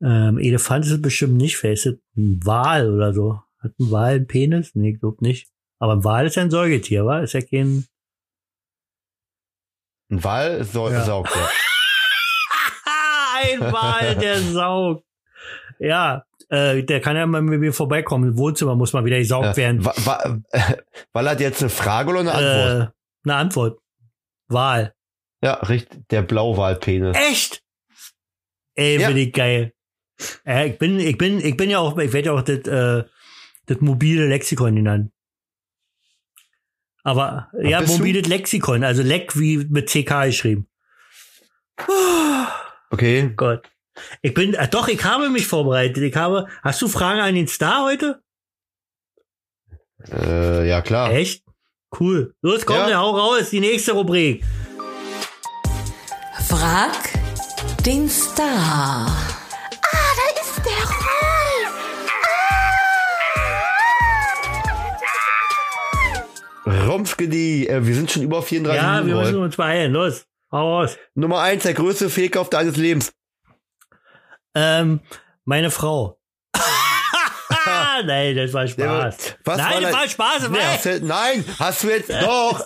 Ähm, 0.01 0.39
Elefant 0.39 0.85
ist 0.85 0.91
es 0.91 1.01
bestimmt 1.01 1.37
nicht. 1.37 1.57
Vielleicht 1.57 1.85
ist 1.85 1.93
es 1.93 1.99
ein 2.17 2.39
Wal 2.43 2.91
oder 2.91 3.13
so. 3.13 3.41
Hat 3.59 3.71
ein 3.79 3.91
Wal 3.91 4.15
einen 4.15 4.27
Penis? 4.27 4.71
Nee, 4.73 4.93
ich 4.93 4.99
glaub 4.99 5.21
nicht. 5.21 5.47
Aber 5.79 5.93
ein 5.93 6.03
Wal 6.03 6.25
ist 6.25 6.35
ja 6.35 6.41
ein 6.41 6.49
Säugetier, 6.51 7.05
wa? 7.05 7.19
Ist 7.19 7.33
ja 7.33 7.41
kein... 7.41 7.85
Ein 10.09 10.23
Wal 10.23 10.63
so, 10.63 10.89
Ja. 10.89 11.05
saugt 11.05 11.33
ja. 11.35 11.49
ein 13.43 13.61
Wal, 13.71 14.15
der 14.15 14.39
saugt. 14.41 15.05
Ja, 15.79 16.25
äh, 16.49 16.83
der 16.83 16.99
kann 17.01 17.15
ja 17.15 17.25
mal 17.27 17.41
mit 17.41 17.59
mir 17.59 17.71
vorbeikommen. 17.73 18.29
Im 18.31 18.37
Wohnzimmer 18.37 18.75
muss 18.75 18.93
mal 18.93 19.05
wieder 19.05 19.19
gesaugt 19.19 19.45
Ja. 19.45 19.57
werden. 19.57 19.85
Wa, 19.85 19.93
wa, 20.03 20.39
Wal 21.13 21.29
hat 21.29 21.39
jetzt 21.39 21.61
eine 21.61 21.69
Frage 21.69 22.09
oder 22.09 22.19
eine 22.21 22.31
Antwort? 22.33 22.89
Äh, 22.89 23.29
eine 23.29 23.35
Antwort. 23.35 23.79
Wal. 24.51 24.93
Ja, 25.43 25.53
richtig, 25.55 26.07
der 26.09 26.21
Blauwalpenis. 26.21 27.17
Echt? 27.17 27.63
Ey, 28.75 28.99
Ja. 28.99 29.07
bin 29.07 29.17
ich 29.17 29.33
geil. 29.33 29.73
Äh, 30.45 30.69
ich 30.69 30.77
bin, 30.77 30.99
ich 30.99 31.17
bin, 31.17 31.39
ich 31.43 31.57
bin 31.57 31.69
ja 31.69 31.79
auch, 31.79 31.97
ich 31.97 32.13
werde 32.13 32.27
ja 32.27 32.33
auch 32.33 32.41
das, 32.43 32.59
äh, 32.67 33.03
das 33.65 33.79
mobile 33.81 34.27
Lexikon 34.27 34.75
genannt. 34.75 35.11
Aber, 37.03 37.49
ja, 37.59 37.79
bist 37.79 37.93
du? 37.93 37.97
mobiles 37.97 38.27
Lexikon, 38.27 38.83
also 38.83 39.01
Leck 39.01 39.37
wie 39.39 39.57
mit 39.57 39.89
CK 39.89 40.25
geschrieben. 40.25 40.67
Okay. 42.91 43.33
Gott. 43.35 43.71
Ich 44.21 44.33
bin, 44.33 44.53
äh, 44.53 44.67
doch, 44.67 44.87
ich 44.87 45.03
habe 45.03 45.29
mich 45.29 45.47
vorbereitet. 45.47 45.97
Ich 46.03 46.15
habe, 46.15 46.47
hast 46.61 46.81
du 46.81 46.87
Fragen 46.87 47.19
an 47.19 47.33
den 47.35 47.47
Star 47.47 47.83
heute? 47.83 48.21
Äh, 50.11 50.67
ja, 50.67 50.81
klar. 50.81 51.11
Echt? 51.11 51.43
Cool. 51.99 52.33
Los, 52.41 52.65
komm, 52.65 52.77
Ja. 52.77 52.89
ja. 52.89 52.99
hau 53.01 53.11
raus, 53.11 53.49
die 53.49 53.59
nächste 53.59 53.91
Rubrik. 53.93 54.43
Frag 56.47 56.91
den 57.85 58.09
Star. 58.09 58.47
Ah, 59.07 60.11
da 60.15 60.41
ist 60.41 60.57
der 60.65 60.87
Roy. 60.87 61.67
Rumpfgedi, 66.87 67.67
äh, 67.67 67.85
wir 67.85 67.95
sind 67.95 68.11
schon 68.11 68.23
über 68.23 68.41
34 68.41 68.81
Ja, 68.81 69.05
wir 69.05 69.15
müssen 69.15 69.33
Rolf. 69.35 69.45
uns 69.45 69.55
beeilen. 69.55 69.93
Los, 69.93 70.25
hau 70.51 70.77
raus. 70.79 70.97
Nummer 71.15 71.39
eins, 71.41 71.63
der 71.63 71.73
größte 71.73 72.09
Fehlkauf 72.09 72.49
deines 72.49 72.75
Lebens. 72.77 73.13
Ähm, 74.55 74.99
meine 75.45 75.71
Frau. 75.71 76.19
Nein, 78.05 78.35
das 78.35 78.53
war 78.53 78.67
Spaß. 78.67 79.35
Was 79.43 79.57
Nein, 79.57 79.73
war 79.73 79.81
das 79.81 79.93
war 79.93 80.07
Spaß. 80.09 80.49
Nee, 80.49 80.57
nein. 80.57 80.67
hast 80.67 80.85
du, 80.85 81.05
nein, 81.05 81.45
hast 81.59 81.83
du 81.83 81.89
jetzt 81.89 82.09
doch. 82.21 82.65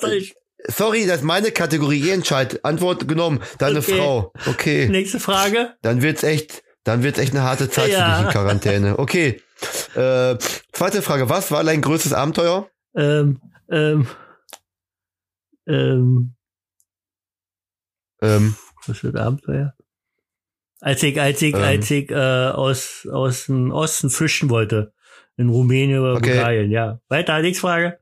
Sorry, 0.67 1.05
das 1.05 1.17
ist 1.17 1.23
meine 1.23 1.51
Kategorie. 1.51 1.99
Ihr 1.99 2.13
entscheidet. 2.15 2.65
Antwort 2.65 3.07
genommen. 3.07 3.39
Deine 3.59 3.79
Okay. 3.79 3.97
Frau. 3.97 4.33
Okay. 4.47 4.89
Nächste 4.89 5.19
Frage. 5.19 5.75
Dann 5.83 6.01
wird's 6.01 6.23
echt, 6.23 6.63
dann 6.83 7.03
wird's 7.03 7.19
echt 7.19 7.33
eine 7.33 7.43
harte 7.43 7.69
Zeit 7.69 7.91
Ja. 7.91 8.15
für 8.15 8.17
dich 8.17 8.25
in 8.27 8.31
Quarantäne. 8.31 8.95
Okay. 8.99 9.41
Äh, 9.95 10.37
zweite 10.73 11.01
Frage. 11.01 11.29
Was 11.29 11.51
war 11.51 11.63
dein 11.63 11.81
größtes 11.81 12.13
Abenteuer? 12.13 12.67
Ähm, 12.95 13.39
ähm, 13.69 14.07
ähm, 15.67 16.35
Ähm, 18.21 18.55
was 18.87 18.97
für 18.99 19.09
ein 19.09 19.17
Abenteuer? 19.17 19.73
Als 20.81 21.01
ich, 21.03 21.19
als 21.19 21.41
ich, 21.41 21.53
Ähm. 21.53 21.61
als 21.61 21.89
ich 21.91 22.09
äh, 22.11 22.15
aus, 22.15 23.07
aus 23.11 23.45
dem 23.45 23.71
Osten 23.71 24.09
fischen 24.09 24.49
wollte. 24.49 24.93
In 25.37 25.49
Rumänien 25.49 25.99
oder 25.99 26.13
Okay. 26.15 26.31
Bulgarien, 26.35 26.71
ja. 26.71 26.99
Weiter, 27.09 27.41
nächste 27.41 27.61
Frage. 27.61 27.99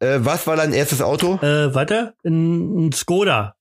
äh, 0.00 0.18
was 0.20 0.46
war 0.46 0.56
dein 0.56 0.72
erstes 0.72 1.00
Auto? 1.02 1.36
Äh, 1.42 1.74
warte, 1.74 2.14
ein, 2.24 2.86
ein 2.88 2.92
Skoda. 2.92 3.56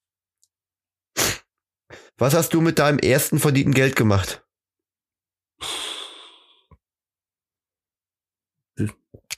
Was 2.18 2.34
hast 2.34 2.54
du 2.54 2.62
mit 2.62 2.80
deinem 2.80 2.98
ersten 3.00 3.40
verdienten 3.40 3.74
Geld 3.74 3.96
gemacht? 3.96 4.44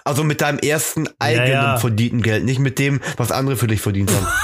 Also 0.04 0.24
mit 0.24 0.42
deinem 0.42 0.60
ersten 0.60 1.08
eigenen 1.20 1.52
ja. 1.52 1.78
verdienten 1.78 2.22
Geld, 2.22 2.44
nicht 2.46 2.60
mit 2.60 2.80
dem, 2.80 3.00
was 3.18 3.32
andere 3.32 3.58
für 3.58 3.68
dich 3.68 3.82
verdient 3.82 4.12
haben. 4.12 4.28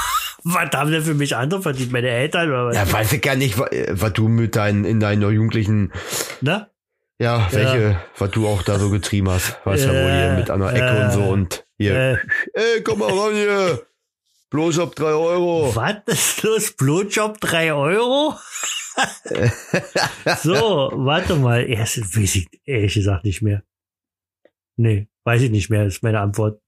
Was 0.48 0.70
haben 0.76 0.92
denn 0.92 1.02
für 1.02 1.14
mich 1.14 1.34
andere 1.34 1.60
verdient? 1.60 1.90
Meine 1.90 2.08
Eltern 2.08 2.48
oder 2.50 2.66
was? 2.66 2.76
ja, 2.76 2.92
weiß 2.92 3.12
ich 3.14 3.20
gar 3.22 3.34
nicht, 3.34 3.58
wa- 3.58 3.66
äh, 3.66 3.88
was 4.00 4.12
du 4.12 4.28
mit 4.28 4.54
deinen, 4.54 4.84
in 4.84 5.00
deiner 5.00 5.30
jugendlichen, 5.30 5.92
Ne? 6.40 6.70
Ja, 7.18 7.48
welche, 7.50 8.00
was 8.18 8.30
du 8.30 8.46
auch 8.46 8.62
da 8.62 8.78
so 8.78 8.90
getrieben 8.90 9.30
hast. 9.30 9.58
Weißt 9.64 9.86
ja 9.86 9.92
wohl 9.92 10.12
hier 10.12 10.34
mit 10.38 10.48
der 10.48 10.74
Ecke 10.74 11.04
und 11.04 11.12
so 11.12 11.22
und 11.30 11.66
hier. 11.78 12.20
Ey, 12.52 12.82
komm 12.82 12.98
mal 12.98 13.10
ran 13.10 13.34
hier. 13.34 13.86
Blowjob 14.50 14.94
drei 14.94 15.12
Euro. 15.12 15.74
was 15.74 16.02
ist 16.06 16.42
los? 16.42 16.72
Blutjob 16.72 17.40
3 17.40 17.72
Euro? 17.72 18.34
so, 20.42 20.90
warte 20.94 21.36
mal. 21.36 21.68
Erst 21.68 21.98
weiß 22.16 22.36
ich 22.36 22.48
ehrlich 22.64 22.94
gesagt 22.94 23.24
nicht 23.24 23.42
mehr. 23.42 23.64
Nee, 24.76 25.08
weiß 25.24 25.42
ich 25.42 25.50
nicht 25.50 25.68
mehr, 25.68 25.86
ist 25.86 26.02
meine 26.02 26.20
Antwort. 26.20 26.60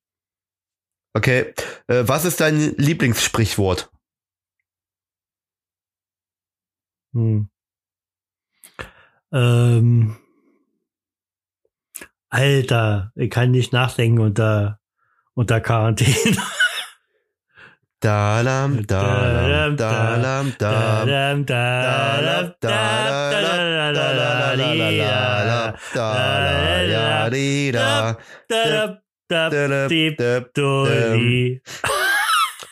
Okay. 1.15 1.55
Äh, 1.87 2.05
was 2.07 2.25
ist 2.25 2.41
dein 2.41 2.75
Lieblingssprichwort? 2.77 3.91
Hm. 7.13 7.49
Ähm, 9.33 10.17
Alter, 12.31 13.13
ich 13.15 13.31
kann 13.31 13.51
nicht 13.53 13.73
nachdenken 13.73 14.21
unter, 14.21 14.81
unter 15.35 15.61
Quarantäne. 15.61 16.37
Dalam, 18.01 18.87
dalam, 18.87 19.77
dalam, 19.77 20.55
dalam. 20.57 21.09
Dadam, 21.09 21.47
dadam, 21.47 22.55
dadam, 22.61 23.35
dadam, 28.47 28.99
dadam, 29.29 29.89
dip, 29.89 30.55
doli. 30.55 31.63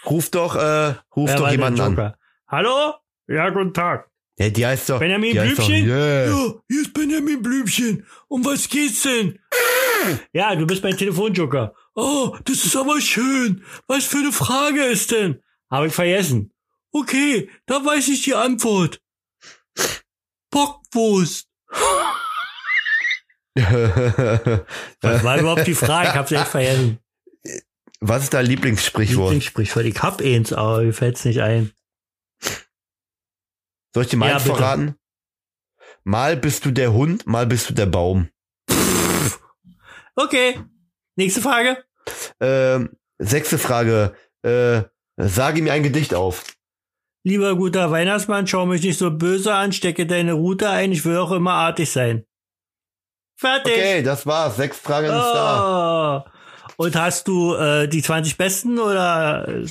Ruf 0.05 0.31
doch, 0.31 0.55
äh, 0.55 0.95
ruf 1.16 1.35
doch 1.35 1.51
jemanden 1.51 1.81
an. 1.81 2.14
Hallo? 2.47 2.95
Ja, 3.27 3.49
guten 3.49 3.75
Tag. 3.75 4.09
Ja, 4.38 4.51
die 4.51 4.66
heißt 4.66 4.90
doch. 4.90 4.99
Benjamin 4.99 5.33
die 5.33 5.40
heißt 5.40 5.59
doch, 5.59 5.66
Blümchen? 5.66 5.88
yeah. 5.88 6.27
Ja, 6.27 6.55
hier 6.68 6.83
ist 6.83 6.92
Benjamin 6.92 7.42
Blümchen. 7.42 8.07
Um 8.29 8.44
was 8.44 8.68
geht's 8.68 9.03
denn? 9.03 9.38
Ja, 10.33 10.55
du 10.55 10.66
bist 10.66 10.83
mein 10.83 10.96
Telefonjoker. 10.96 11.75
Oh, 11.94 12.37
das 12.44 12.64
ist 12.64 12.77
aber 12.77 13.01
schön. 13.01 13.64
Was 13.87 14.05
für 14.05 14.18
eine 14.18 14.33
Frage 14.33 14.83
ist 14.85 15.11
denn? 15.11 15.42
Habe 15.70 15.87
ich 15.87 15.94
vergessen. 15.94 16.53
Okay, 16.92 17.49
da 17.66 17.85
weiß 17.85 18.09
ich 18.09 18.22
die 18.22 18.35
Antwort. 18.35 19.01
Bockwurst. 20.51 21.49
Was 23.57 25.25
war 25.25 25.38
überhaupt 25.38 25.66
die 25.66 25.75
Frage? 25.75 26.11
Ich 26.11 26.14
hab's 26.14 26.33
echt 26.33 26.49
vergessen. 26.49 26.99
Was 28.01 28.25
ist 28.25 28.35
dein 28.35 28.44
Lieblingssprichwort? 28.46 29.31
Lieblingssprichwort. 29.33 29.87
Ich 29.87 30.03
hab 30.03 30.20
eins, 30.20 30.53
aber 30.53 30.83
mir 30.83 30.92
fällt's 30.92 31.25
nicht 31.25 31.40
ein. 31.40 31.72
Soll 33.96 34.02
ich 34.02 34.11
dir 34.11 34.18
meins 34.18 34.44
Ja, 34.44 34.54
verraten? 34.54 34.94
Mal 36.04 36.37
bist 36.37 36.66
du 36.66 36.70
der 36.70 36.92
Hund, 36.92 37.26
mal 37.26 37.46
bist 37.46 37.70
du 37.70 37.72
der 37.72 37.87
Baum. 37.87 38.28
Okay. 40.16 40.61
Nächste 41.14 41.40
Frage. 41.40 41.82
Ähm, 42.38 42.90
sechste 43.16 43.56
Frage. 43.56 44.14
Äh, 44.42 44.82
sage 45.16 45.62
mir 45.62 45.72
ein 45.72 45.82
Gedicht 45.82 46.12
auf. 46.12 46.44
Lieber 47.24 47.56
guter 47.56 47.90
Weihnachtsmann, 47.90 48.46
schau 48.46 48.66
mich 48.66 48.82
nicht 48.82 48.98
so 48.98 49.11
böse 49.11 49.54
an, 49.54 49.72
stecke 49.72 50.06
deine 50.06 50.35
Route 50.35 50.68
ein, 50.68 50.92
ich 50.92 51.06
will 51.06 51.16
auch 51.16 51.32
immer 51.32 51.52
artig 51.54 51.90
sein. 51.90 52.26
Fertig. 53.38 53.72
Okay, 53.72 54.02
das 54.02 54.26
war's. 54.26 54.56
Sechs 54.56 54.78
Fragen 54.78 55.06
ist 55.06 55.12
da. 55.12 56.26
Oh. 56.26 56.85
Und 56.85 56.96
hast 56.96 57.28
du 57.28 57.54
äh, 57.54 57.88
die 57.88 58.02
20 58.02 58.37
besten 58.37 58.78
oder? 58.78 59.64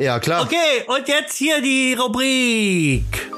Ja, 0.00 0.18
klar. 0.18 0.44
Okay, 0.44 0.82
und 0.86 1.06
jetzt 1.08 1.36
hier 1.36 1.60
die 1.60 1.92
Rubrik. 1.92 3.30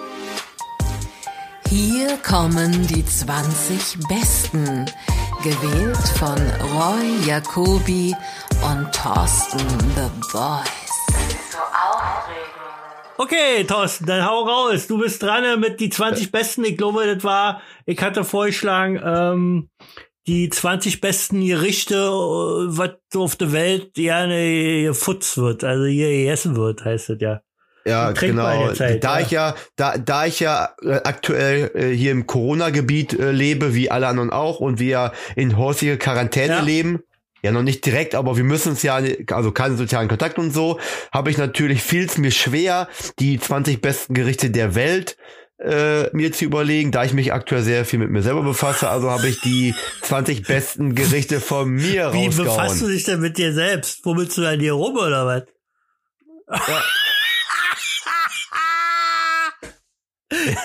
Hier 1.68 2.16
kommen 2.18 2.86
die 2.86 3.04
20 3.04 4.06
Besten, 4.06 4.86
gewählt 5.42 5.98
von 6.20 6.38
Roy 6.72 7.26
Jacobi 7.26 8.14
und 8.62 8.92
Thorsten 8.94 9.58
The 9.96 10.08
Voice. 10.30 10.70
Okay, 13.18 13.64
Thorsten, 13.64 14.06
dann 14.06 14.24
hau 14.24 14.44
raus. 14.44 14.86
Du 14.86 14.98
bist 14.98 15.20
dran 15.20 15.58
mit 15.58 15.80
die 15.80 15.90
20 15.90 16.30
besten. 16.30 16.64
Ich 16.64 16.78
glaube, 16.78 17.12
das 17.12 17.24
war, 17.24 17.60
ich 17.86 18.00
hatte 18.00 18.22
vorgeschlagen, 18.22 19.00
ähm, 19.04 19.68
die 20.26 20.48
20 20.48 21.00
besten 21.00 21.44
Gerichte, 21.44 21.94
äh, 21.94 21.98
was 21.98 22.90
auf 23.14 23.36
der 23.36 23.52
Welt 23.52 23.94
gerne 23.94 24.84
gefutzt 24.84 25.36
wird, 25.36 25.64
also 25.64 25.84
hier 25.86 26.10
gegessen 26.10 26.56
wird, 26.56 26.84
heißt 26.84 27.10
das 27.10 27.16
ja. 27.20 27.40
Ja, 27.84 28.12
genau. 28.12 28.72
Zeit, 28.74 29.02
da 29.02 29.18
ja. 29.18 29.24
ich 29.24 29.30
ja, 29.32 29.54
da, 29.74 29.98
da 29.98 30.26
ich 30.26 30.38
ja 30.38 30.70
äh, 30.82 31.00
aktuell 31.02 31.72
äh, 31.74 31.88
hier 31.88 32.12
im 32.12 32.28
Corona-Gebiet 32.28 33.18
äh, 33.18 33.32
lebe, 33.32 33.74
wie 33.74 33.90
alle 33.90 34.06
anderen 34.06 34.30
auch, 34.30 34.60
und 34.60 34.78
wir 34.78 35.10
in 35.34 35.56
häufiger 35.56 35.96
Quarantäne 35.96 36.54
Ja. 36.54 36.60
leben, 36.60 37.00
ja 37.42 37.50
noch 37.50 37.64
nicht 37.64 37.84
direkt, 37.84 38.14
aber 38.14 38.36
wir 38.36 38.44
müssen 38.44 38.70
uns 38.70 38.84
ja, 38.84 39.00
also 39.32 39.50
keinen 39.50 39.76
sozialen 39.76 40.08
Kontakt 40.08 40.38
und 40.38 40.52
so, 40.52 40.78
habe 41.12 41.30
ich 41.30 41.38
natürlich 41.38 41.82
fiel 41.82 42.04
es 42.04 42.18
mir 42.18 42.30
schwer, 42.30 42.88
die 43.18 43.40
20 43.40 43.80
besten 43.80 44.14
Gerichte 44.14 44.50
der 44.50 44.76
Welt 44.76 45.16
äh, 45.18 45.41
mir 46.12 46.32
zu 46.32 46.44
überlegen, 46.44 46.90
da 46.90 47.04
ich 47.04 47.12
mich 47.12 47.32
aktuell 47.32 47.62
sehr 47.62 47.84
viel 47.84 47.98
mit 48.00 48.10
mir 48.10 48.22
selber 48.22 48.42
befasse, 48.42 48.88
also 48.88 49.10
habe 49.10 49.28
ich 49.28 49.40
die 49.40 49.74
20 50.02 50.46
besten 50.46 50.94
Gerichte 50.94 51.40
von 51.40 51.68
mir 51.70 52.12
Wie 52.12 52.26
rausgehauen. 52.26 52.56
befasst 52.56 52.82
du 52.82 52.88
dich 52.88 53.04
denn 53.04 53.20
mit 53.20 53.38
dir 53.38 53.52
selbst? 53.52 54.00
Womit 54.04 54.36
du 54.36 54.44
an 54.46 54.58
dir 54.58 54.72
rum 54.72 54.96
oder 54.96 55.26
was? 55.26 55.42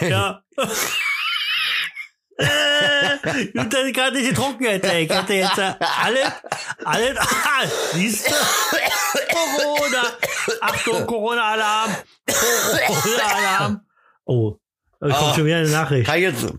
Ja. 0.01 0.41
äh, 2.38 3.45
gut, 3.53 3.73
dass 3.73 3.86
ich 3.86 3.93
gerade 3.93 4.17
nicht 4.17 4.29
getrunken 4.29 4.65
hätte. 4.65 4.91
Ich 4.97 5.10
hätte 5.10 5.33
jetzt 5.33 5.57
äh, 5.57 5.73
alle, 5.79 6.33
alle, 6.86 7.19
ah, 7.19 7.63
siehst 7.93 8.27
du? 8.27 8.33
Corona. 9.31 10.03
Achtung, 10.62 11.05
Corona-Alarm. 11.05 11.95
Corona-Alarm. 12.88 13.81
Oh, 14.25 14.57
da 14.99 15.07
kommt 15.10 15.31
Ah. 15.31 15.33
schon 15.36 15.45
wieder 15.45 15.57
eine 15.57 15.69
Nachricht. 15.69 16.05
Kann 16.07 16.17
ich 16.17 16.23
jetzt, 16.23 16.53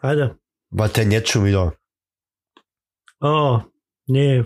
Warte. 0.00 0.38
was 0.70 0.92
denn 0.92 1.10
jetzt 1.10 1.30
schon 1.30 1.44
wieder? 1.44 1.74
Oh, 3.20 3.60
nee. 4.06 4.44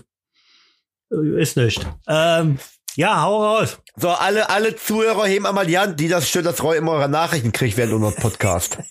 Ist 1.10 1.56
nicht. 1.56 1.86
Ähm, 2.08 2.58
ja, 2.96 3.22
hau 3.22 3.42
raus. 3.42 3.78
So, 3.96 4.10
alle, 4.10 4.50
alle 4.50 4.74
Zuhörer 4.76 5.26
heben 5.26 5.46
einmal 5.46 5.66
die 5.66 5.78
Hand, 5.78 5.98
die 6.00 6.08
das 6.08 6.28
stört, 6.28 6.46
dass 6.46 6.62
Roy 6.62 6.76
immer 6.78 6.92
eure 6.92 7.08
Nachrichten 7.08 7.52
kriegt 7.52 7.76
während 7.76 7.92
unserem 7.94 8.14
Podcast. 8.16 8.78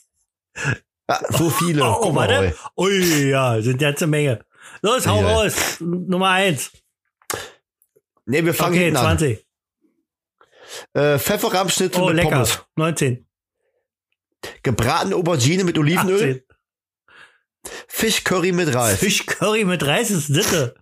Ja, 1.07 1.19
so 1.29 1.51
viele. 1.51 1.83
Oh, 1.83 1.99
Guck 2.01 2.13
mal, 2.15 2.27
Roy. 2.33 2.53
Ui, 2.77 3.29
ja, 3.29 3.61
sind 3.61 3.79
jetzt 3.79 4.01
eine 4.01 4.09
Menge. 4.09 4.43
Los, 4.81 5.05
hau 5.05 5.21
Ja. 5.21 5.35
raus. 5.35 5.77
Nummer 5.79 6.29
eins. 6.31 6.71
Nee, 8.25 8.43
wir 8.43 8.55
fangen 8.55 8.73
Okay, 8.73 8.85
hinten 8.85 8.99
20. 9.01 9.45
an. 10.95 11.01
Äh, 11.03 11.19
Pfefferrahmschnitzel 11.19 12.01
Oh, 12.01 12.07
mit 12.07 12.15
lecker. 12.15 12.29
Pommes. 12.31 12.59
19. 12.75 13.27
Gebratene 14.63 15.15
Aubergine 15.15 15.63
mit 15.63 15.77
Olivenöl. 15.77 16.43
18. 17.65 17.73
Fischcurry 17.87 18.51
mit 18.51 18.73
Reis. 18.73 18.99
Fischcurry 18.99 19.65
mit 19.65 19.83
Reis 19.85 20.11
ist 20.11 20.27
Sitte. 20.27 20.75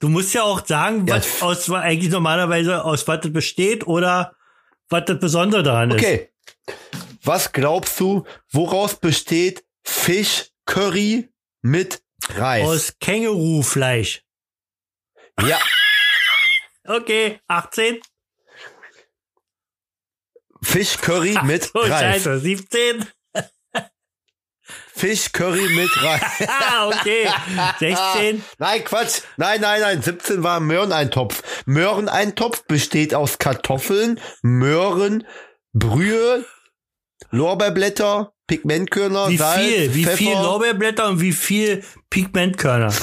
Du 0.00 0.08
musst 0.08 0.34
ja 0.34 0.42
auch 0.42 0.64
sagen, 0.66 1.06
Ja, 1.06 1.16
was 1.16 1.42
aus 1.42 1.70
eigentlich 1.70 2.10
normalerweise 2.10 2.84
aus 2.84 3.06
was 3.08 3.20
das 3.20 3.32
besteht 3.32 3.86
oder 3.86 4.34
was 4.88 5.04
das 5.06 5.18
Besondere 5.18 5.62
daran 5.62 5.90
ist. 5.90 5.98
Okay. 5.98 6.30
Was 7.22 7.52
glaubst 7.52 7.98
du, 7.98 8.24
woraus 8.50 8.94
besteht 9.00 9.64
Fischcurry 9.84 11.28
mit 11.62 12.02
Reis? 12.28 12.64
Aus 12.66 12.98
Kängurufleisch. 13.00 14.22
ja. 15.42 15.58
Okay, 16.88 17.40
18. 17.48 17.98
Fischcurry 20.62 21.36
mit 21.44 21.70
Oh, 21.74 21.80
Reis. 21.80 21.90
scheiße, 22.24 22.40
17. 22.40 23.06
Fischcurry 24.94 25.68
mit 25.74 25.90
Reis. 26.02 26.22
Ah, 26.48 26.88
okay. 26.88 27.28
16. 27.78 28.42
Nein, 28.58 28.84
Quatsch. 28.84 29.20
Nein, 29.36 29.60
nein, 29.60 29.80
nein. 29.80 30.02
17 30.02 30.42
war 30.42 30.60
Möhreneintopf. 30.60 31.42
Möhreneintopf 31.66 32.64
besteht 32.66 33.14
aus 33.14 33.38
Kartoffeln, 33.38 34.18
Möhren, 34.42 35.26
Brühe, 35.72 36.44
Lorbeerblätter, 37.30 38.32
Pigmentkörner, 38.46 39.28
Wie 39.28 39.36
Salz, 39.36 39.60
viel? 39.66 39.94
Wie 39.94 40.04
Pfeffer. 40.04 40.16
viel 40.16 40.32
Lorbeerblätter 40.32 41.08
und 41.08 41.20
wie 41.20 41.32
viel 41.32 41.84
Pigmentkörner? 42.10 42.94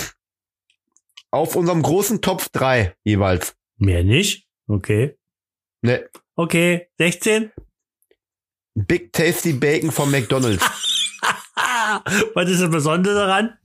Auf 1.32 1.56
unserem 1.56 1.82
großen 1.84 2.22
Topf 2.22 2.49
drei 2.49 2.95
jeweils. 3.04 3.56
Mehr 3.78 4.04
nicht? 4.04 4.47
Okay. 4.68 5.18
Ne. 5.82 6.10
Okay. 6.36 6.88
16. 6.97 7.51
Big 8.75 9.13
Tasty 9.13 9.53
Bacon 9.53 9.91
von 9.91 10.09
McDonald's. 10.09 10.63
Was 12.34 12.49
ist 12.49 12.61
das 12.61 12.71
Besondere 12.71 13.13
daran? 13.15 13.57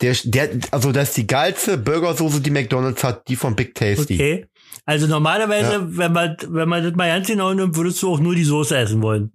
Der, 0.00 0.16
der, 0.24 0.50
also 0.70 0.92
das 0.92 1.08
ist 1.10 1.16
die 1.18 1.26
geilste 1.26 1.76
Burgersoße, 1.78 2.40
die 2.40 2.50
McDonald's 2.50 3.04
hat, 3.04 3.28
die 3.28 3.36
von 3.36 3.54
Big 3.54 3.74
Tasty. 3.74 4.14
Okay. 4.14 4.46
Also 4.86 5.06
normalerweise, 5.06 5.72
Ja. 5.74 5.80
wenn 5.96 6.12
man, 6.12 6.36
wenn 6.48 6.68
man 6.68 6.82
das 6.82 6.94
mal 6.94 7.08
ganz 7.08 7.26
genau 7.26 7.52
nimmt, 7.52 7.76
würdest 7.76 8.02
du 8.02 8.12
auch 8.12 8.20
nur 8.20 8.34
die 8.34 8.44
Soße 8.44 8.76
essen 8.76 9.02
wollen. 9.02 9.32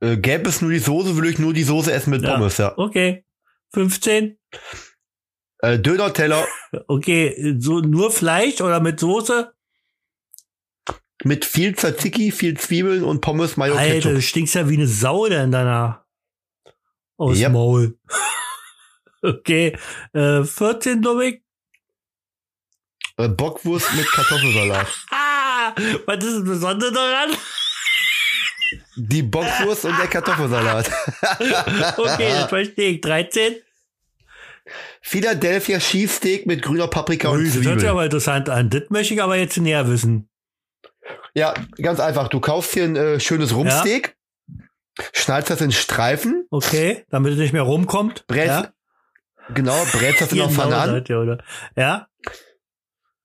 Äh, 0.00 0.18
gäbe 0.18 0.48
es 0.48 0.60
nur 0.60 0.70
die 0.70 0.78
Soße, 0.80 1.14
würde 1.16 1.30
ich 1.30 1.38
nur 1.38 1.54
die 1.54 1.62
Soße 1.62 1.92
essen 1.92 2.10
mit 2.10 2.22
Ja. 2.22 2.34
Pommes, 2.34 2.58
ja. 2.58 2.76
Okay. 2.76 3.24
15. 3.72 4.38
Äh, 5.58 5.78
Döner-Teller 5.78 6.46
Okay. 6.88 7.56
So 7.58 7.80
nur 7.80 8.10
Fleisch 8.10 8.60
oder 8.60 8.80
mit 8.80 9.00
Soße? 9.00 9.52
Mit 11.24 11.44
viel 11.44 11.74
Tzatziki, 11.74 12.30
viel 12.32 12.56
Zwiebeln 12.58 13.04
und 13.04 13.20
Pommes, 13.20 13.56
Mayo, 13.56 13.74
Alter, 13.74 13.94
Ketchup. 13.94 14.12
du 14.14 14.22
stinkst 14.22 14.54
ja 14.54 14.68
wie 14.68 14.74
eine 14.76 14.86
Sau 14.86 15.28
denn 15.28 15.50
danach. 15.52 16.00
Aus 17.16 17.38
Ja. 17.38 17.48
dem 17.48 17.52
Maul. 17.54 17.98
okay. 19.22 19.76
Äh, 20.12 20.44
14, 20.44 21.00
Dominik. 21.02 21.42
Äh, 23.18 23.28
Bockwurst 23.28 23.92
mit 23.94 24.06
Kartoffelsalat. 24.10 24.86
Ah, 25.10 25.72
was 26.06 26.24
ist 26.24 26.38
das 26.38 26.44
Besondere 26.44 26.92
daran? 26.92 27.30
Die 28.96 29.22
Bockwurst 29.22 29.84
und 29.84 29.98
der 29.98 30.06
Kartoffelsalat. 30.06 30.90
Okay, 31.98 32.30
das 32.30 32.48
verstehe 32.48 32.90
ich. 32.92 33.00
13. 33.02 33.56
Philadelphia 35.02 35.78
Cheesesteak 35.78 36.46
mit 36.46 36.62
grüner 36.62 36.88
Paprika 36.88 37.28
und 37.28 37.38
Ui, 37.40 37.44
das 37.44 37.54
hört 37.54 37.62
sich 37.64 37.70
Zwiebeln. 37.72 37.88
aber 37.90 38.04
interessant 38.04 38.48
an. 38.48 38.70
Das 38.70 38.84
möchte 38.88 39.12
ich 39.14 39.22
aber 39.22 39.36
jetzt 39.36 39.58
näher 39.58 39.86
wissen. 39.88 40.28
Ja, 41.34 41.54
ganz 41.80 42.00
einfach. 42.00 42.28
Du 42.28 42.40
kaufst 42.40 42.72
hier 42.74 42.84
ein 42.84 42.96
äh, 42.96 43.20
schönes 43.20 43.54
Rumpsteak, 43.54 44.16
schneidest 45.12 45.50
das 45.50 45.60
in 45.60 45.72
Streifen, 45.72 46.46
Okay, 46.50 47.04
damit 47.10 47.32
es 47.32 47.38
nicht 47.38 47.52
mehr 47.52 47.62
rumkommt. 47.62 48.26
brätst, 48.26 48.46
ja? 48.48 48.72
genau, 49.54 49.76
brätst 49.92 50.20
das 50.20 50.32
in 50.32 50.38
der 50.38 50.48
Pfanne 50.50 50.76
an, 50.76 51.04
ihr, 51.08 51.18
oder? 51.20 51.38
Ja, 51.76 52.06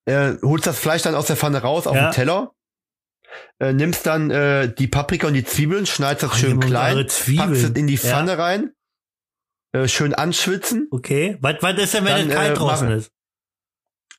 äh, 0.05 0.34
holst 0.41 0.65
das 0.67 0.80
Fleisch 0.80 1.01
dann 1.01 1.15
aus 1.15 1.28
der 1.28 1.36
Pfanne 1.36 1.61
raus 1.61 1.86
auf 1.88 1.95
Ja. 1.95 2.09
den 2.09 2.13
Teller, 2.13 2.51
äh, 3.59 3.73
nimmst 3.73 4.05
dann 4.05 4.32
äh, 4.32 4.73
die 4.73 4.88
Paprika 4.88 5.28
und 5.28 5.34
die 5.34 5.43
Zwiebeln, 5.43 5.86
schneidest 5.86 6.23
das 6.23 6.32
Ach, 6.34 6.38
schön 6.38 6.59
klein, 6.59 6.95
packst 7.05 7.63
es 7.63 7.69
in 7.71 7.88
die 7.88 7.95
Ja. 7.95 7.99
Pfanne 7.99 8.38
rein, 8.38 8.71
äh, 9.73 9.88
schön 9.88 10.13
anschwitzen. 10.13 10.88
okay. 10.91 11.38
Was, 11.41 11.55
was 11.61 11.78
ist 11.78 11.93
denn, 11.93 12.05
wenn 12.05 12.13
Dann, 12.13 12.30
es 12.30 12.36
kalt 12.36 12.51
äh, 12.51 12.53
draußen 12.53 12.91
ist? 12.91 13.11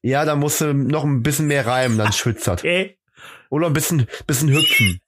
Ja, 0.02 0.24
da 0.24 0.36
musst 0.36 0.60
du 0.60 0.74
noch 0.74 1.02
ein 1.04 1.22
bisschen 1.24 1.46
mehr 1.46 1.66
reiben, 1.66 1.98
dann 1.98 2.12
schwitzt 2.12 2.46
das. 2.46 2.60
Okay. 2.60 2.97
Oder 3.50 3.66
ein 3.68 3.72
bisschen, 3.72 4.06
bisschen 4.26 4.50
hüpfen. 4.50 5.00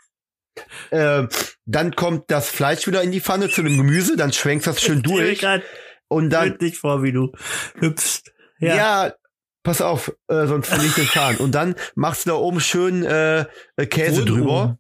Äh, 0.91 1.27
dann 1.67 1.95
kommt 1.95 2.31
das 2.31 2.49
Fleisch 2.49 2.87
wieder 2.87 3.03
in 3.03 3.13
die 3.13 3.21
Pfanne 3.21 3.49
zu 3.49 3.63
dem 3.63 3.77
Gemüse, 3.77 4.17
dann 4.17 4.33
schwenkst 4.33 4.67
das 4.67 4.81
schön 4.83 5.03
durch 5.03 5.45
und 6.09 6.31
dann, 6.31 6.51
bildlich 6.51 6.79
vor, 6.79 7.03
wie 7.03 7.13
du 7.13 7.33
hüpfst. 7.79 8.33
ja, 8.59 8.75
Ja. 9.07 9.13
pass 9.63 9.81
auf, 9.81 10.09
äh, 10.29 10.47
sonst 10.47 10.69
verliere 10.69 10.89
ich 10.89 10.95
den 10.95 11.07
Faden. 11.07 11.39
Und 11.39 11.53
dann 11.53 11.77
machst 11.95 12.27
du 12.27 12.31
da 12.31 12.37
oben 12.37 12.61
schön 12.61 13.05
äh, 13.05 13.47
äh, 13.77 13.87
Käse 13.87 14.23
Wo 14.23 14.25
drüber. 14.27 14.63
oben? 14.65 14.79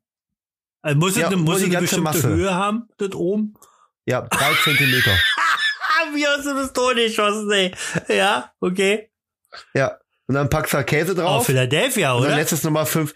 Also 0.83 0.99
muss 0.99 1.11
es 1.13 1.19
Ja, 1.19 1.27
eine, 1.29 1.37
nur 1.37 1.45
muss 1.45 1.57
es 1.59 1.63
eine 1.65 1.73
ganze 1.73 2.01
bestimmte 2.01 2.03
Masse. 2.05 2.29
Höhe 2.29 2.55
haben, 2.55 2.89
das 2.99 3.13
oben? 3.15 3.55
Ja, 4.07 4.23
drei 4.23 4.53
Zentimeter. 4.65 5.13
Wie 6.15 6.27
hast 6.27 6.47
du 6.47 6.55
das 6.55 6.73
Tor 6.73 6.95
geschossen, 6.95 7.51
ey? 7.53 7.73
Ja, 8.09 8.51
okay. 8.61 9.11
Ja. 9.75 9.99
Und 10.27 10.35
dann 10.35 10.49
packst 10.49 10.73
du 10.73 10.79
da 10.79 10.83
Käse 10.83 11.13
Auf 11.13 11.19
drauf. 11.19 11.47
Philadelphia, 11.47 12.13
und 12.13 12.23
dann 12.23 12.31
oder? 12.33 12.37
lässt 12.41 12.53
es 12.53 12.65
nochmal 12.65 12.87
fünf. 12.87 13.15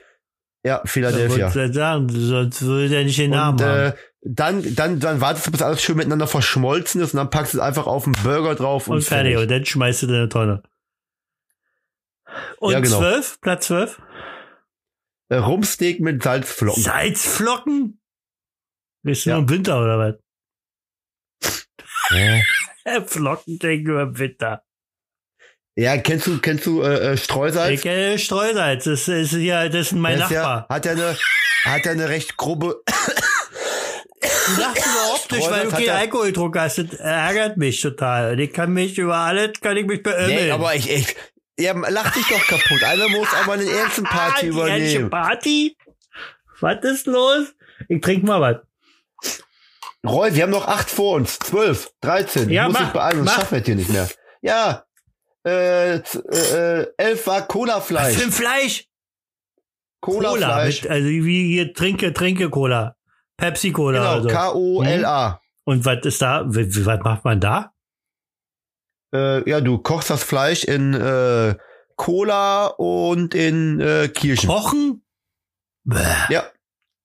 Ja, 0.66 0.80
Philadelphia. 0.86 1.48
ich 1.48 1.74
sagen, 1.74 2.08
sonst 2.08 2.62
würde 2.62 2.96
er 2.96 3.04
nicht 3.04 3.18
den 3.18 3.30
Namen 3.32 3.58
Und 3.60 3.64
haben. 3.66 3.92
äh, 3.92 3.96
dann, 4.22 4.74
dann, 4.74 4.98
dann 5.00 5.20
wartest 5.20 5.46
du, 5.46 5.50
bis 5.50 5.60
alles 5.60 5.82
schön 5.82 5.96
miteinander 5.98 6.26
verschmolzen 6.26 7.02
ist 7.02 7.12
und 7.12 7.18
dann 7.18 7.28
packst 7.28 7.52
du 7.52 7.58
es 7.58 7.62
einfach 7.62 7.86
auf 7.86 8.04
den 8.04 8.14
Burger 8.22 8.54
drauf 8.54 8.88
und, 8.88 8.96
Und 8.96 9.02
fertig. 9.02 9.36
Und 9.36 9.50
dann 9.50 9.64
schmeißt 9.66 10.02
du 10.02 10.06
in 10.06 10.14
eine 10.14 10.28
Tonne. 10.30 10.62
Und 12.58 12.72
Ja, 12.72 12.80
genau. 12.80 12.98
zwölf? 12.98 13.38
Platz 13.42 13.66
zwölf? 13.66 14.00
Äh, 15.28 15.36
Rumpsteak 15.36 16.00
mit 16.00 16.22
Salzflocken. 16.22 16.82
Salzflocken? 16.82 18.00
Ist 19.04 19.26
Ja. 19.26 19.34
nur 19.34 19.42
im 19.42 19.48
Winter 19.50 19.82
oder 19.82 19.98
was? 19.98 21.52
Hä? 22.08 22.42
Flocken 23.06 23.58
nur 23.84 24.00
im 24.02 24.18
Winter. 24.18 24.63
Ja, 25.76 25.96
kennst 25.96 26.26
du, 26.26 26.38
kennst 26.38 26.66
du 26.66 26.82
äh, 26.82 27.12
äh, 27.12 27.16
Streusalz? 27.16 27.70
Ich 27.72 27.82
kenne 27.82 28.18
Streusalz. 28.18 28.84
Das 28.84 29.08
ist 29.08 29.32
ja, 29.32 29.68
das 29.68 29.86
ist 29.88 29.92
mein 29.92 30.18
Der 30.18 30.26
ist 30.26 30.32
ja, 30.32 30.42
Nachbar. 30.42 30.66
hat 30.68 30.86
ja 30.86 30.92
eine, 30.92 31.16
hat 31.64 31.84
ja 31.84 31.90
eine 31.92 32.08
recht 32.08 32.36
grobe. 32.36 32.82
Du 32.86 34.60
lachst 34.60 34.86
überhaupt 34.86 35.32
nicht, 35.32 35.50
weil 35.50 35.64
du 35.64 35.70
keinen 35.70 35.84
ja- 35.84 35.96
Alkohol 35.96 36.26
getrunken 36.26 36.60
hast. 36.60 36.78
Das 36.78 36.94
ärgert 37.00 37.56
mich 37.56 37.80
total. 37.80 38.32
Und 38.32 38.38
ich 38.38 38.52
kann 38.52 38.72
mich 38.72 38.96
über 38.98 39.16
alles, 39.16 39.60
kann 39.60 39.76
ich 39.76 39.86
mich 39.86 40.02
beömmeln. 40.02 40.44
Nee, 40.44 40.50
aber 40.50 40.74
ich, 40.74 40.88
ich, 40.88 41.16
ja, 41.58 41.72
lach 41.72 42.12
dich 42.12 42.26
doch 42.28 42.46
kaputt. 42.46 42.82
Einer 42.84 43.08
muss 43.08 43.28
den 43.30 43.68
ersten 43.68 44.06
ah, 44.06 44.10
Party 44.10 44.50
die 44.50 44.58
ehrliche 44.58 44.98
übernehmen. 44.98 45.10
Party? 45.10 45.76
Was 46.60 46.84
ist 46.84 47.06
los? 47.06 47.54
Ich 47.88 48.00
trink 48.00 48.22
mal 48.22 48.40
was. 48.40 48.56
Roy, 50.06 50.34
wir 50.34 50.42
haben 50.44 50.50
noch 50.50 50.68
acht 50.68 50.90
vor 50.90 51.16
uns. 51.16 51.38
Zwölf, 51.38 51.90
dreizehn. 52.00 52.50
Ja, 52.50 52.62
ich 52.62 52.68
muss 52.68 52.74
mach, 52.74 52.84
dich 52.84 52.92
beeilen, 52.92 53.16
sonst 53.18 53.34
schaffen 53.34 53.50
wir 53.52 53.60
es 53.60 53.66
hier 53.66 53.76
nicht 53.76 53.90
mehr. 53.90 54.08
Ja. 54.42 54.84
Äh, 55.47 55.97
äh, 55.97 56.01
äh, 56.01 56.86
elf 56.97 57.26
war 57.26 57.40
Was 57.42 57.49
Cola-Fleisch. 57.49 58.16
für 58.16 58.24
ein 58.24 58.32
Fleisch? 58.32 58.86
Cola. 60.01 60.30
Cola-Fleisch. 60.30 60.82
mit, 60.82 60.90
also 60.90 61.07
wie 61.09 61.47
hier 61.55 61.72
Trinke, 61.74 62.12
Trinke 62.12 62.51
Cola. 62.51 62.97
Pepsi 63.36 63.72
Cola. 63.72 63.99
Genau, 63.99 64.11
also. 64.12 64.28
K-O-L-A. 64.28 65.40
Und 65.64 65.84
was 65.84 66.05
ist 66.05 66.22
da? 66.22 66.45
Was 66.47 67.01
macht 67.05 67.24
man 67.24 67.40
da? 67.40 67.72
Äh, 69.14 69.49
ja, 69.49 69.61
du 69.61 69.78
kochst 69.78 70.11
das 70.11 70.22
Fleisch 70.22 70.64
in 70.64 70.92
äh, 70.95 71.55
Cola 71.97 72.66
und 72.66 73.34
in 73.34 73.80
äh, 73.80 74.09
Kirschen. 74.09 74.49
Kochen? 74.49 75.05
Bäh. 75.84 75.99
Ja. 76.30 76.45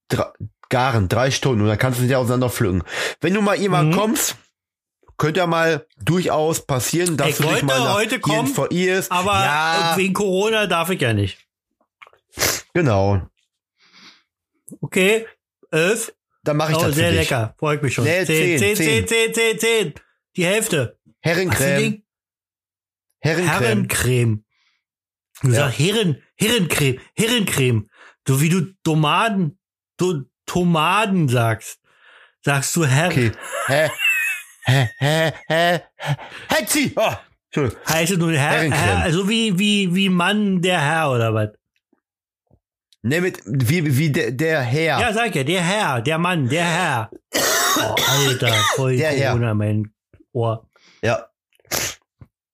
Dre 0.09 0.33
garen, 0.69 1.07
drei 1.09 1.31
Stunden. 1.31 1.61
Und 1.63 1.67
dann 1.67 1.77
kannst 1.79 1.99
du 1.99 2.05
sie 2.05 2.15
auseinander 2.15 2.49
pflücken. 2.49 2.83
Wenn 3.21 3.33
du 3.33 3.41
mal 3.41 3.55
jemand 3.55 3.89
Mhm. 3.93 3.97
kommst, 3.97 4.35
könnte 5.19 5.41
ja 5.41 5.47
mal 5.47 5.85
durchaus 6.03 6.65
passieren, 6.65 7.15
dass 7.17 7.29
Ich 7.29 7.35
du 7.37 7.43
dich 7.43 7.61
mal 7.61 7.93
heute 7.93 8.19
kommen, 8.19 8.47
verirrst. 8.47 9.11
Aber 9.11 9.33
ja, 9.33 9.93
wegen 9.97 10.13
Corona 10.13 10.65
darf 10.65 10.89
ich 10.89 10.99
ja 11.01 11.13
nicht. 11.13 11.37
genau. 12.73 13.21
Okay. 14.81 15.27
Elf. 15.71 16.13
Dann 16.43 16.57
mache 16.57 16.71
ich 16.71 16.77
Oh, 16.77 16.81
das 16.83 16.95
sehr 16.95 17.11
lecker. 17.11 17.53
Freut 17.59 17.83
mich 17.83 17.93
schon. 17.93 18.05
Nee, 18.05 18.25
zehn, 18.25 18.57
zehn, 18.57 18.75
zehn, 18.75 19.07
zehn, 19.07 19.33
zehn. 19.33 19.59
zehn. 19.59 19.93
Die 20.35 20.45
Hälfte. 20.45 20.97
Herrencreme. 21.21 22.03
Herrencreme. 23.19 23.59
Herrencreme. 23.59 24.43
Du 25.41 25.49
Ja. 25.49 25.53
sagst 25.55 25.79
Herren, 25.79 26.21
Herrencreme, 26.35 26.99
Herrencreme. 27.15 27.89
So 28.27 28.41
wie 28.41 28.49
du 28.49 28.73
Tomaten, 28.83 29.59
du, 29.97 30.23
Tomaten 30.45 31.27
sagst. 31.29 31.79
Sagst 32.43 32.75
du 32.75 32.85
Herren. 32.85 33.35
Okay. 33.65 33.89
Hä? 34.69 34.89
Hä? 34.99 35.33
Hä? 35.47 35.81
Hä? 35.97 36.19
Hetzi! 36.49 36.93
Oh. 36.95 37.13
Heißt 37.89 38.11
es 38.11 38.17
nur 38.19 38.31
Herr. 38.33 38.71
Herr, 38.71 39.03
also 39.03 39.27
wie, 39.27 39.57
wie, 39.57 39.95
wie 39.95 40.09
Mann 40.09 40.61
der 40.61 40.79
Herr 40.79 41.09
oder 41.11 41.33
was? 41.33 41.49
Ne, 43.01 43.21
mit, 43.21 43.41
wie, 43.45 43.97
wie 43.97 44.11
der, 44.11 44.31
der 44.31 44.61
Herr. 44.61 44.99
Ja, 44.99 45.13
sag 45.13 45.33
ja, 45.35 45.43
der 45.43 45.61
Herr, 45.61 46.01
der 46.01 46.17
Mann, 46.17 46.47
der 46.49 46.65
Herr. 46.65 47.09
Oh, 47.77 47.95
Alter, 48.07 48.53
voll 48.75 48.97
Der 48.97 49.11
Herr. 49.11 49.31
Corona, 49.31 49.53
mein 49.53 49.91
Ohr. 50.33 50.67
ja. 51.01 51.25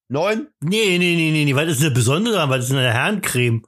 Neun? 0.08 0.48
Nee, 0.60 0.98
nee, 0.98 1.16
nee, 1.16 1.30
nee, 1.32 1.44
nee. 1.44 1.54
Was 1.56 1.66
ist 1.68 1.80
eine 1.80 1.90
Besondere? 1.90 2.48
Was 2.48 2.66
ist 2.66 2.70
eine 2.70 2.92
Herrencreme? 2.92 3.62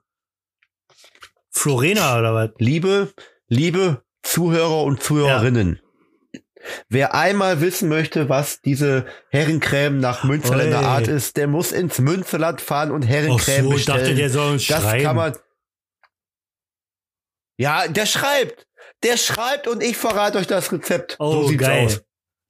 Florena 1.51 2.17
oder 2.19 2.33
was? 2.33 2.51
Liebe, 2.59 3.13
liebe 3.49 4.05
Zuhörer 4.23 4.85
und 4.85 5.03
Zuhörerinnen. 5.03 5.81
Wer 6.89 7.15
einmal 7.15 7.61
wissen 7.61 7.89
möchte, 7.89 8.29
was 8.29 8.61
diese 8.61 9.07
Herrencreme 9.31 10.01
nach 10.01 10.25
Münsterländer 10.25 10.81
Oi. 10.81 10.85
Art 10.85 11.09
ist, 11.09 11.37
der 11.37 11.47
muss 11.47 11.73
ins 11.73 11.99
Münsterland 11.99 12.61
fahren 12.61 12.91
und 12.91 13.03
Herrencreme 13.03 13.65
so, 13.65 13.71
bestellen. 13.71 13.99
dachte, 13.99 14.15
der 14.15 14.31
soll 14.31 14.53
das 14.53 14.65
schreiben. 14.65 15.05
kann 15.05 15.17
man. 15.17 15.37
Ja, 17.57 17.89
der 17.89 18.07
schreibt. 18.07 18.67
Der 19.03 19.17
schreibt 19.17 19.69
und 19.69 19.83
ich 19.83 19.97
verrate 19.97 20.39
euch 20.39 20.47
das 20.47 20.73
Rezept. 20.73 21.17
Oh, 21.19 21.33
so 21.33 21.49
sieht's 21.49 21.63
geil. 21.63 21.87
aus. 21.87 22.03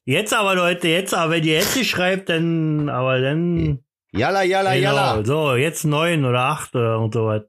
Jetzt 0.05 0.33
aber, 0.33 0.55
Leute, 0.55 0.89
jetzt 0.89 1.13
aber, 1.13 1.33
wenn 1.33 1.45
ihr 1.45 1.55
jetzt 1.59 1.77
nicht 1.77 1.91
schreibt, 1.91 2.31
dann, 2.31 2.89
aber 2.89 3.21
dann, 3.21 3.85
Jalla, 4.13 4.43
jalla, 4.43 4.75
genau, 4.75 4.95
jalla. 4.95 5.25
so, 5.25 5.55
jetzt 5.55 5.85
neun 5.85 6.25
oder 6.25 6.41
acht 6.41 6.75
oder 6.75 6.95
irgend 6.95 7.13
sowas. 7.13 7.43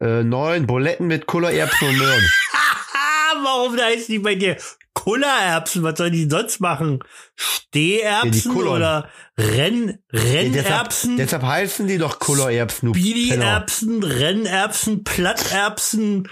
Äh, 0.00 0.22
neun 0.22 0.66
Buletten 0.66 1.06
mit 1.06 1.26
Kullererbsen 1.26 1.88
und 1.88 1.98
Möhren. 1.98 2.22
Warum 3.44 3.76
da 3.76 3.88
ist 3.88 4.08
die 4.08 4.18
bei 4.18 4.34
dir 4.34 4.56
Kullererbsen? 4.94 5.82
Was 5.82 5.98
soll 5.98 6.10
die 6.10 6.28
sonst 6.30 6.60
machen? 6.60 7.00
Steherbsen 7.36 8.56
Ja, 8.56 8.62
oder 8.70 9.08
Renn, 9.36 9.98
Ja, 10.12 10.20
deshalb, 10.22 10.54
Rennerbsen? 10.66 11.16
deshalb 11.16 11.42
heißen 11.42 11.86
die 11.86 11.98
doch 11.98 12.18
Kullererbsen. 12.18 12.94
Speedy-Erbsen, 12.94 14.02
Rennerbsen, 14.02 15.04
Platterbsen. 15.04 16.28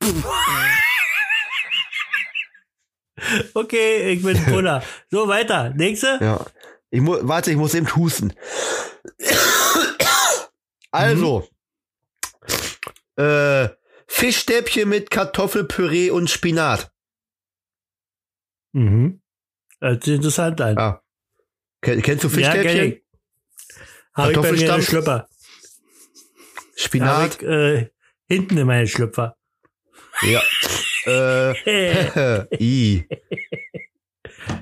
Okay, 3.54 4.12
ich 4.12 4.22
bin 4.22 4.42
Kuller. 4.44 4.82
So, 5.10 5.26
weiter. 5.28 5.70
Nächste? 5.70 6.18
Ja. 6.20 6.44
Ich 6.90 7.00
mu 7.00 7.16
warte, 7.22 7.50
ich 7.50 7.56
muss 7.56 7.74
eben 7.74 7.94
husten. 7.96 8.32
Also, 10.90 11.46
äh, 13.16 13.68
Fischstäbchen 14.06 14.88
mit 14.88 15.10
Kartoffelpüree 15.10 16.10
und 16.10 16.30
Spinat. 16.30 16.90
Mhm. 18.78 19.20
Hört 19.80 20.04
sich 20.04 20.14
interessant 20.14 20.60
an. 20.60 20.78
Ah. 20.78 21.02
Ken, 21.82 22.00
kennst 22.02 22.24
du 22.24 22.28
Ja, 22.28 22.34
Fischstäbchen? 22.52 22.92
ich. 22.92 23.02
Habe 24.14 24.32
ich 24.32 24.38
bei 24.40 24.52
mir 24.52 24.72
eine? 24.74 24.82
Schlüpper. 24.82 25.28
Spinat? 26.76 27.42
ich, 27.42 27.48
äh, 27.48 27.90
hinten 28.28 28.56
in 28.58 28.66
meine 28.66 28.86
Schlüpfer. 28.86 29.36
Ja. 30.22 30.42
äh, 31.06 32.46
I. 32.62 33.08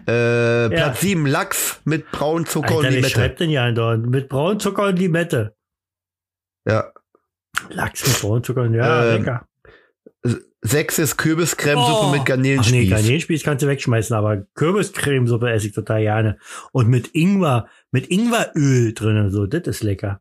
Äh, 0.09 0.69
Platz 0.71 1.01
7, 1.01 1.27
Lachs 1.27 1.81
mit 1.85 2.11
Braunzucker 2.13 2.77
Alter, 2.77 2.79
und 2.89 2.95
Limette. 2.95 3.09
schreibt 3.11 3.41
denn 3.41 3.51
ja 3.51 3.65
andauernd? 3.65 4.07
Mit 4.09 4.29
Braunzucker 4.29 4.87
und 4.87 4.99
Limette. 5.01 5.57
Ja. 6.65 6.93
Lachs 7.71 8.07
mit 8.07 8.21
Braunzucker 8.21 8.63
und 8.63 8.75
ja, 8.75 9.05
Ähm, 9.15 9.19
lecker. 9.25 9.49
Sechs 10.63 10.99
ist 10.99 11.17
Kürbiscremesuppe 11.17 12.07
mit 12.11 12.21
Ach 12.21 12.25
nee, 12.25 12.25
Garnelenspieß. 12.25 12.91
Garnelenspieß 12.91 13.43
kannst 13.45 13.63
du 13.63 13.69
wegschmeißen, 13.69 14.17
aber 14.17 14.39
Kürbiscremesuppe 14.55 15.51
esse 15.51 15.69
ich 15.69 15.75
total 15.75 16.01
gerne. 16.03 16.39
Und 16.73 16.89
mit 16.89 17.15
Ingwer, 17.15 17.69
mit 17.93 18.09
Ingweröl 18.09 18.93
drin 18.95 19.19
und 19.19 19.31
so, 19.31 19.47
das 19.47 19.63
ist 19.67 19.83
lecker. 19.85 20.21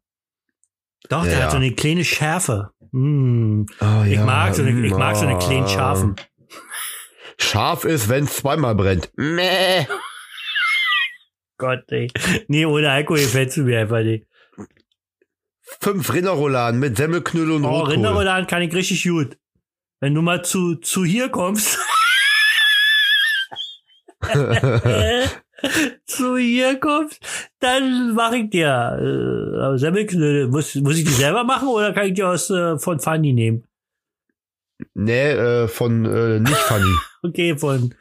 Doch, 1.10 1.24
der 1.24 1.34
Ja. 1.34 1.40
hat 1.46 1.52
so 1.52 1.58
eine 1.58 1.72
kleine 1.72 2.04
Schärfe. 2.04 2.72
Mm. 2.92 3.64
Oh, 3.80 4.04
Ich, 4.06 4.14
ja. 4.14 4.26
mag 4.26 4.54
so 4.56 4.62
eine, 4.62 4.86
ich 4.86 4.94
Mm, 4.94 4.98
mag 4.98 5.16
so 5.16 5.26
eine 5.26 5.38
kleinen 5.40 5.64
ah. 5.66 5.68
Scharfen. 5.70 6.16
Scharf 7.40 7.84
ist, 7.86 8.08
wenn 8.10 8.26
es 8.26 8.36
zweimal 8.38 8.76
brennt. 8.76 9.12
Mäh. 9.16 9.88
Gott, 11.58 11.84
ey. 11.92 12.10
Nee, 12.48 12.66
ohne 12.66 12.92
Alkohol 12.92 13.20
gefällst 13.20 13.58
du 13.58 13.62
mir 13.62 13.80
einfach 13.80 14.02
nicht. 14.04 14.26
Fünf 15.80 16.14
Rinderrouladen 16.14 16.80
mit 16.80 16.98
Semmelknödel 16.98 17.52
und 17.56 17.66
Oh, 17.66 17.70
Rotkohl. 17.70 17.94
Rinderrouladen 17.94 18.48
kann 18.48 18.62
ich 18.62 18.74
richtig 18.74 19.04
gut. 19.04 19.38
Wenn 20.00 20.14
du 20.14 20.22
mal 20.22 20.43
zu, 20.43 20.76
zu 20.76 21.06
hier 21.06 21.30
kommst. 21.30 21.80
zu 26.06 26.38
hier 26.38 26.80
kommst, 26.80 27.20
dann 27.60 28.14
mache 28.14 28.38
ich 28.38 28.50
dir 28.50 29.74
äh, 29.74 29.78
Semmelknödel. 29.78 30.48
Muss, 30.48 30.76
muss 30.76 30.98
ich 30.98 31.06
die 31.06 31.12
selber 31.12 31.43
machen 31.43 31.68
oder 31.68 31.93
kann 31.93 32.08
ich 32.08 32.14
die 32.14 32.24
aus 32.24 32.50
äh, 32.50 32.78
von 32.80 33.00
Fanny 33.00 33.34
nehmen? 33.34 33.66
nee, 34.93 35.32
äh, 35.32 35.68
von 35.68 36.06
äh, 36.06 36.39
nicht 36.39 36.58
funny. 36.58 36.96
Okay, 37.24 37.58
von 37.58 37.96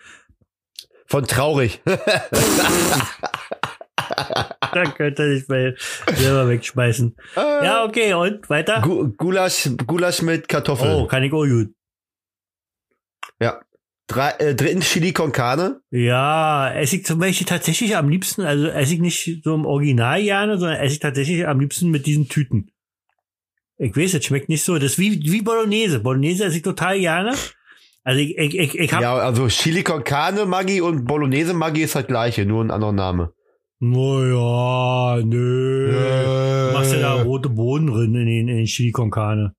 Von 1.07 1.25
traurig. 1.27 1.81
da 1.87 1.97
könnt 4.95 5.19
ihr 5.19 5.39
sich 5.39 5.49
mal 5.49 5.75
selber 6.15 6.47
wegschmeißen. 6.51 7.17
Ja, 7.37 7.85
okay, 7.85 8.13
und 8.13 8.51
weiter? 8.51 8.83
Gu 8.83 9.15
Gulasch, 9.17 9.71
Gulasch 9.87 10.21
mit 10.21 10.47
Kartoffeln. 10.47 10.93
Oh, 10.93 11.07
kann 11.07 11.23
ich 11.23 11.33
auch 11.33 11.47
gut. 11.47 11.73
Drei, 14.07 14.31
äh, 14.39 14.55
drittens 14.55 14.85
Chili 14.87 15.13
con 15.13 15.33
Carne. 15.33 15.81
Ja, 15.91 16.71
esse 16.75 16.97
ich 16.97 17.07
zum 17.07 17.19
Beispiel 17.19 17.47
tatsächlich 17.47 17.97
am 17.97 18.11
liebsten, 18.11 18.43
also 18.43 18.67
esse 18.67 18.95
ich 18.95 19.01
nicht 19.01 19.41
so 19.43 19.55
im 19.55 19.65
Original 19.65 20.23
gerne, 20.23 20.59
sondern 20.59 20.77
esse 20.79 20.95
ich 20.95 21.01
tatsächlich 21.01 21.49
am 21.49 21.59
liebsten 21.59 21.91
mit 21.91 22.05
diesen 22.05 22.29
Tüten. 22.29 22.71
Ich 23.79 23.97
weiß, 23.97 24.13
es 24.15 24.25
schmeckt 24.25 24.51
nicht 24.51 24.63
so. 24.63 24.75
Das 24.75 24.93
ist 24.93 24.99
wie, 24.99 25.21
wie 25.33 25.41
Bolognese. 25.41 26.01
Bolognese 26.01 26.45
esse 26.45 26.57
ich 26.59 26.63
total 26.63 27.01
gerne. 27.01 27.35
Also 28.05 28.21
ich, 28.21 28.37
ich, 28.37 28.59
ich, 28.59 28.79
ich 28.79 28.93
hab, 28.93 29.01
Ja, 29.01 29.17
also 29.17 29.49
Chili 29.49 29.83
con 29.83 30.05
Carne 30.05 30.45
Maggi 30.45 30.83
und 30.83 31.07
Bolognese 31.07 31.55
Maggi 31.55 31.83
ist 31.83 31.95
das 31.95 32.07
gleiche, 32.07 32.45
nur 32.45 32.63
ein 32.63 32.71
anderer 32.71 32.93
Name. 32.93 33.33
naja, 33.81 35.23
nö. 35.25 35.91
Äh. 35.91 36.69
Du 36.69 36.73
machst 36.75 36.93
ja 36.93 37.01
da 37.01 37.23
rote 37.23 37.49
Bohnen 37.49 37.87
drin 37.87 38.15
in 38.15 38.27
den, 38.27 38.49
in 38.49 38.57
den 38.59 38.67
Chili 38.67 38.93
con 38.93 39.11
Carne. 39.11 39.55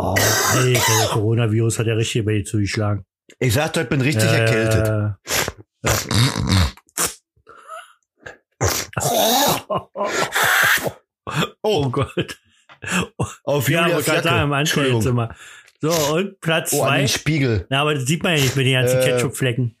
Oh, 0.00 0.14
Alter, 0.52 0.80
der 1.00 1.08
Coronavirus 1.10 1.80
hat 1.80 1.86
ja 1.88 1.94
richtig 1.94 2.24
bei 2.24 2.34
dir 2.34 2.44
zugeschlagen. 2.44 3.04
Ich 3.40 3.52
sag 3.52 3.72
doch, 3.72 3.82
ich 3.82 3.88
bin 3.88 4.00
richtig 4.00 4.30
Äh, 4.30 4.38
erkältet. 4.38 5.16
Oh 11.62 11.90
Gott. 11.90 12.38
Auf 13.44 13.68
Ja, 13.68 13.82
Julias 13.88 14.06
wollte 14.08 14.22
gerade 14.22 14.44
im. 14.44 14.52
Anstellzimmer. 14.52 15.34
So, 15.80 15.90
und 16.14 16.40
Platz 16.40 16.72
Oh, 16.72 16.78
zwei. 16.84 16.98
den 16.98 17.08
Spiegel. 17.08 17.66
Na, 17.70 17.80
aber 17.82 17.94
das 17.94 18.06
sieht 18.06 18.22
man 18.22 18.34
ja 18.36 18.42
nicht 18.42 18.56
mit 18.56 18.66
den 18.66 18.74
ganzen 18.74 18.98
Äh, 18.98 19.04
Ketchupflecken. 19.04 19.76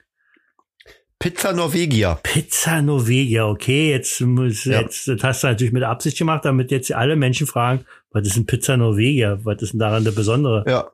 Pizza 1.18 1.52
Norvegia. 1.52 2.14
Pizza 2.22 2.80
Norvegia, 2.80 3.46
okay, 3.46 3.90
jetzt 3.90 4.20
muss, 4.20 4.64
Ja. 4.64 4.80
jetzt, 4.82 5.08
das 5.08 5.22
hast 5.24 5.42
du 5.42 5.48
natürlich 5.48 5.72
mit 5.72 5.82
Absicht 5.82 6.16
gemacht, 6.18 6.44
damit 6.44 6.70
jetzt 6.70 6.92
alle 6.92 7.16
Menschen 7.16 7.48
fragen, 7.48 7.84
was 8.10 8.26
ist 8.26 8.36
ein 8.36 8.46
Pizza 8.46 8.76
Norvegia? 8.76 9.38
Was 9.44 9.62
ist 9.62 9.72
denn 9.72 9.80
daran 9.80 10.04
der 10.04 10.12
Besondere? 10.12 10.64
Ja. 10.66 10.90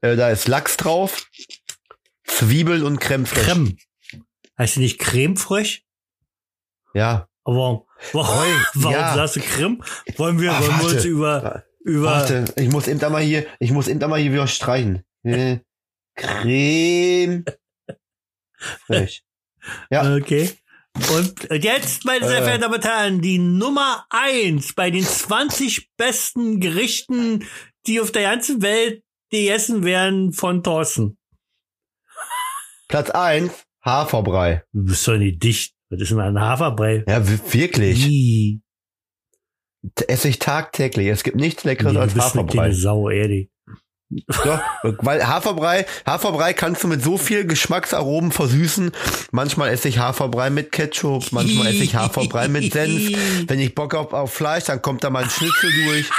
Äh, 0.00 0.16
da 0.16 0.30
ist 0.30 0.48
Lachs 0.48 0.76
drauf, 0.76 1.26
Zwiebeln 2.24 2.82
und 2.82 3.00
Creme 3.00 3.26
fraiche. 3.26 3.46
Creme. 3.46 3.76
Heißt 4.58 4.76
die 4.76 4.80
nicht 4.80 4.98
Creme 4.98 5.36
fraiche? 5.36 5.82
Ja. 6.92 7.28
Aber 7.44 7.56
warum, 7.56 7.86
warum, 8.12 8.64
warum 8.74 8.92
ja. 8.92 9.14
sagst 9.14 9.36
du 9.36 9.40
Creme? 9.40 9.82
Wollen 10.16 10.40
wir, 10.40 10.52
Ah, 10.52 10.60
wollen 10.60 10.80
wir 10.80 10.94
uns 10.96 11.04
über, 11.04 11.64
über, 11.80 12.06
Warte, 12.06 12.44
ich 12.56 12.70
muss 12.70 12.88
eben 12.88 12.98
da 12.98 13.10
mal 13.10 13.22
hier, 13.22 13.46
ich 13.58 13.70
muss 13.70 13.88
eben 13.88 14.00
da 14.00 14.08
mal 14.08 14.20
hier 14.20 14.32
wieder 14.32 14.46
streichen. 14.46 15.04
Äh, 15.22 15.58
Creme. 16.16 17.44
fraiche. 18.86 19.22
Ja. 19.90 20.14
okay. 20.16 20.50
Und 20.94 21.48
jetzt, 21.62 22.04
meine 22.04 22.26
sehr 22.26 22.38
Äh. 22.38 22.42
verehrten 22.42 22.62
Damen 22.62 22.74
und 22.74 22.84
Herren, 22.84 23.20
die 23.20 23.38
Nummer 23.38 24.06
eins 24.10 24.74
bei 24.74 24.90
den 24.90 25.04
20 25.04 25.90
besten 25.96 26.60
Gerichten, 26.60 27.44
die 27.86 28.00
auf 28.00 28.12
der 28.12 28.22
ganzen 28.22 28.62
Welt 28.62 29.02
gegessen 29.30 29.84
werden 29.84 30.32
von 30.32 30.62
Thorsten. 30.62 31.18
Platz 32.88 33.10
eins 33.10 33.52
Haferbrei. 33.84 34.62
Du 34.72 34.84
bist 34.84 35.06
doch 35.08 35.16
nicht 35.16 35.42
dicht. 35.42 35.74
Was 35.90 36.00
ist 36.00 36.10
denn 36.10 36.20
ein 36.20 36.40
Haferbrei? 36.40 37.04
Ja, 37.08 37.26
wirklich. 37.52 38.06
Ih, 38.06 38.60
Esse 40.06 40.28
ich 40.28 40.38
tagtäglich. 40.38 41.08
Es 41.08 41.24
gibt 41.24 41.36
nichts 41.36 41.64
nee, 41.64 41.72
Leckeres 41.72 41.92
du 41.94 42.00
als 42.00 42.14
bist 42.14 42.24
eine 42.24 42.30
Haferbrei. 42.44 42.52
kleine 42.52 42.74
Sau, 42.74 43.10
ehrlich. 43.10 43.50
Doch, 44.26 44.60
weil 44.82 45.26
Haferbrei, 45.26 45.86
Haferbrei 46.06 46.52
kannst 46.52 46.82
du 46.84 46.88
mit 46.88 47.02
so 47.02 47.18
viel 47.18 47.46
Geschmacksaromen 47.46 48.32
versüßen. 48.32 48.92
Manchmal 49.32 49.70
esse 49.70 49.88
ich 49.88 49.98
Haferbrei 49.98 50.50
mit 50.50 50.72
Ketchup, 50.72 51.32
manchmal 51.32 51.68
esse 51.68 51.84
ich 51.84 51.94
Haferbrei 51.94 52.48
mit 52.48 52.72
Senf. 52.72 53.10
Wenn 53.48 53.60
ich 53.60 53.74
Bock 53.74 53.94
habe 53.94 54.16
auf 54.16 54.32
Fleisch, 54.32 54.64
dann 54.64 54.82
kommt 54.82 55.04
da 55.04 55.10
mal 55.10 55.24
ein 55.24 55.30
Schnitzel 55.30 55.70
durch. 55.86 56.10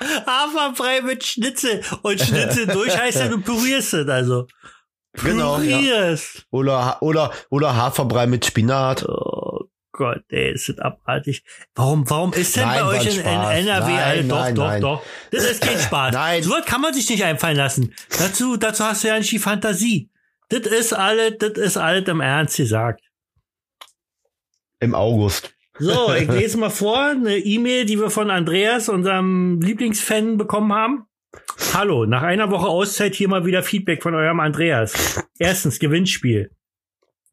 Haferbrei 0.26 1.02
mit 1.02 1.24
Schnitzel. 1.24 1.82
Und 2.02 2.20
Schnitzel 2.20 2.66
durch 2.66 2.96
heißt 2.96 3.18
ja, 3.18 3.28
du 3.28 3.40
pürierst 3.40 3.94
es 3.94 4.08
also. 4.08 4.46
Genau, 5.14 5.58
ja. 5.58 5.78
Pürierst. 5.78 6.46
Oder, 6.50 6.98
oder, 7.00 7.32
oder 7.50 7.74
Haferbrei 7.74 8.26
mit 8.26 8.46
Spinat. 8.46 9.04
Oh 9.08 9.47
Gott, 9.98 10.22
ey, 10.28 10.52
ist 10.52 10.68
das 10.68 10.78
abartig. 10.78 11.42
Warum, 11.74 12.08
warum 12.08 12.32
ist 12.32 12.54
denn 12.54 12.68
Nein, 12.68 12.84
bei 12.84 12.86
euch 12.86 13.04
in, 13.04 13.20
in. 13.20 13.26
NRW 13.26 13.64
Nein, 13.66 14.02
alle, 14.04 14.22
doch, 14.22 14.40
nein, 14.42 14.54
doch, 14.54 14.66
nein. 14.68 14.80
doch. 14.80 15.02
Das 15.32 15.42
ist 15.42 15.60
kein 15.60 15.76
Spaß. 15.76 16.12
Nein. 16.14 16.42
So 16.44 16.52
was 16.52 16.64
kann 16.66 16.80
man 16.80 16.94
sich 16.94 17.10
nicht 17.10 17.24
einfallen 17.24 17.56
lassen. 17.56 17.92
Dazu, 18.16 18.56
dazu 18.56 18.84
hast 18.84 19.02
du 19.02 19.08
ja 19.08 19.18
nicht 19.18 19.32
die 19.32 19.40
Fantasie. 19.40 20.08
Das 20.50 20.60
ist 20.60 20.92
alles, 20.92 21.38
das 21.40 21.58
ist 21.58 21.76
alles 21.78 22.06
im 22.06 22.20
Ernst 22.20 22.58
gesagt. 22.58 23.02
Im 24.78 24.94
August. 24.94 25.52
So, 25.80 26.14
ich 26.14 26.28
lese 26.30 26.58
mal 26.58 26.70
vor, 26.70 27.06
eine 27.06 27.36
E-Mail, 27.36 27.84
die 27.84 27.98
wir 27.98 28.10
von 28.10 28.30
Andreas, 28.30 28.88
unserem 28.88 29.60
Lieblingsfan, 29.60 30.36
bekommen 30.36 30.72
haben. 30.72 31.06
hallo. 31.74 32.06
Nach 32.06 32.22
einer 32.22 32.52
Woche 32.52 32.68
Auszeit 32.68 33.16
hier 33.16 33.26
mal 33.26 33.44
wieder 33.44 33.64
Feedback 33.64 34.04
von 34.04 34.14
eurem 34.14 34.38
Andreas. 34.38 35.26
Erstens, 35.40 35.80
Gewinnspiel. 35.80 36.52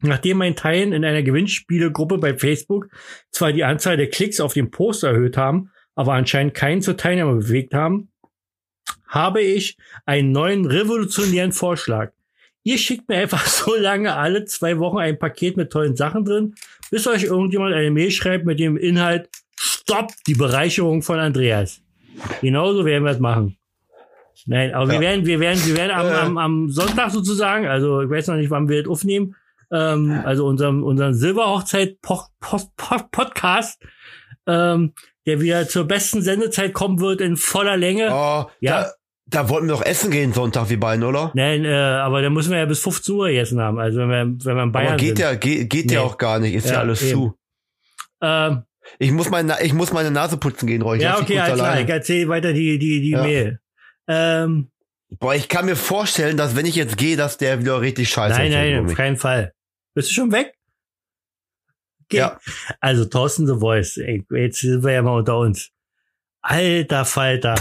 Nachdem 0.08 0.38
mein 0.38 0.56
Teilen 0.56 0.94
in 0.94 1.04
einer 1.06 1.24
Gewinnspielegruppe 1.24 2.18
bei 2.18 2.38
Facebook 2.38 2.88
zwar 3.32 3.52
die 3.52 3.64
Anzahl 3.64 3.98
der 3.98 4.10
Klicks 4.10 4.40
auf 4.40 4.54
den 4.54 4.72
Post 4.72 5.04
erhöht 5.04 5.38
haben, 5.38 5.72
aber 5.96 6.14
anscheinend 6.14 6.54
keinen 6.54 6.82
zur 6.82 6.98
Teilnahme 6.98 7.36
bewegt 7.36 7.74
haben, 7.74 8.10
habe 9.08 9.42
ich 9.42 9.78
einen 10.06 10.32
neuen 10.32 10.66
revolutionären 10.66 11.52
Vorschlag. 11.52 12.12
Ihr 12.64 12.78
schickt 12.78 13.08
mir 13.08 13.18
einfach 13.18 13.46
so 13.48 13.76
lange 13.76 14.16
alle 14.16 14.46
zwei 14.46 14.80
Wochen 14.80 14.98
ein 14.98 15.20
Paket 15.20 15.58
mit 15.58 15.72
tollen 15.72 15.96
Sachen 15.96 16.26
drin, 16.26 16.56
bis 16.92 17.08
euch 17.08 17.24
irgendjemand 17.24 17.74
eine 17.74 17.92
Mail 17.92 18.12
schreibt 18.12 18.46
mit 18.46 18.60
dem 18.60 18.78
Inhalt 18.78 19.30
Stopp, 19.58 20.12
die 20.28 20.34
Bereicherung 20.36 21.02
von 21.02 21.20
Andreas. 21.20 21.82
Genauso 22.42 22.86
werden 22.86 23.04
wir 23.04 23.12
es 23.12 23.20
machen. 23.20 23.58
Nein, 24.48 24.74
aber 24.74 24.88
wir 24.88 24.96
Ja. 24.96 25.02
werden, 25.02 25.26
wir 25.26 25.40
werden, 25.40 25.66
wir 25.66 25.78
werden 25.78 25.92
am, 25.92 26.06
Äh. 26.08 26.14
am, 26.14 26.38
am 26.38 26.70
Sonntag 26.70 27.12
sozusagen, 27.12 27.66
also 27.68 28.02
ich 28.02 28.10
weiß 28.10 28.28
noch 28.28 28.36
nicht, 28.36 28.50
wann 28.50 28.68
wir 28.68 28.84
das 28.84 28.92
aufnehmen, 28.92 29.36
ähm, 29.72 30.22
also 30.26 30.46
unserem, 30.46 30.84
unseren 30.84 31.14
Silberhochzeit-Podcast, 31.14 33.82
ähm, 34.48 34.94
der 35.26 35.42
wieder 35.42 35.68
zur 35.68 35.86
besten 35.88 36.22
Sendezeit 36.22 36.74
kommen 36.74 37.00
wird 37.00 37.20
in 37.22 37.36
voller 37.38 37.78
Länge. 37.78 38.10
Oh, 38.12 38.46
Ja. 38.60 38.84
da, 38.84 38.92
da 39.28 39.50
wollten 39.50 39.66
wir 39.68 39.74
doch 39.74 39.84
essen 39.86 40.12
gehen 40.12 40.34
Sonntag, 40.34 40.70
wie 40.70 40.78
beiden, 40.78 41.04
oder? 41.04 41.32
Nein, 41.34 41.66
äh, 41.66 41.74
aber 41.74 42.22
da 42.22 42.30
müssen 42.30 42.52
wir 42.52 42.60
ja 42.60 42.66
bis 42.66 42.80
15 42.82 43.16
Uhr 43.16 43.28
gegessen 43.30 43.60
haben. 43.60 43.80
Also 43.80 43.98
wenn 44.00 44.10
wir, 44.10 44.26
wenn 44.46 44.56
wir 44.56 44.64
in 44.64 44.72
Bayern 44.72 44.88
Aber 44.90 44.98
geht 44.98 45.18
sind. 45.18 45.20
ja, 45.20 45.34
geht, 45.34 45.68
geht 45.70 45.90
ja 45.92 46.02
Nee. 46.02 46.06
auch 46.06 46.18
gar 46.20 46.38
nicht, 46.40 46.54
ist 46.54 46.68
ja, 46.68 46.74
Ja, 46.74 46.80
alles 46.82 47.02
eben. 47.02 47.12
zu. 47.12 47.34
Ähm, 48.22 48.64
Ich 49.00 49.12
muss 49.12 49.30
meine, 49.32 49.56
ich 49.64 49.74
muss 49.74 49.92
meine 49.92 50.12
Nase 50.12 50.38
putzen 50.38 50.68
gehen, 50.68 50.84
Roy. 50.84 50.98
Ich 50.98 51.04
ja, 51.04 51.18
okay, 51.20 51.40
alles 51.40 51.56
klar. 51.56 51.82
Ich 51.82 51.90
erzähle 51.90 52.30
weiter 52.30 52.54
die, 52.54 52.78
die, 52.78 53.02
die 53.02 53.10
Ja. 53.12 53.24
Mail. 53.24 53.60
Ähm, 54.08 54.70
Boah, 55.20 55.34
ich 55.34 55.50
kann 55.50 55.66
mir 55.66 55.76
vorstellen, 55.76 56.38
dass 56.38 56.56
wenn 56.56 56.68
ich 56.68 56.76
jetzt 56.76 56.98
gehe, 56.98 57.18
dass 57.18 57.38
der 57.38 57.60
wieder 57.60 57.82
richtig 57.82 58.10
scheiße 58.10 58.38
nein, 58.38 58.52
erzählt 58.52 58.74
nein, 58.74 58.84
über 58.84 58.92
auf 58.92 58.98
keinen 58.98 59.18
Fall. 59.18 59.54
Bist 59.96 60.10
du 60.10 60.14
schon 60.14 60.32
weg? 60.32 60.56
Okay. 62.04 62.18
Ja. 62.18 62.40
Also 62.80 63.06
Thorsten 63.06 63.48
The 63.48 63.56
Voice. 63.60 63.98
Ey, 63.98 64.24
jetzt 64.30 64.60
sind 64.60 64.84
wir 64.84 64.92
ja 64.92 65.02
mal 65.02 65.18
unter 65.18 65.40
uns. 65.40 65.72
Alter 66.42 67.06
Falter. 67.06 67.56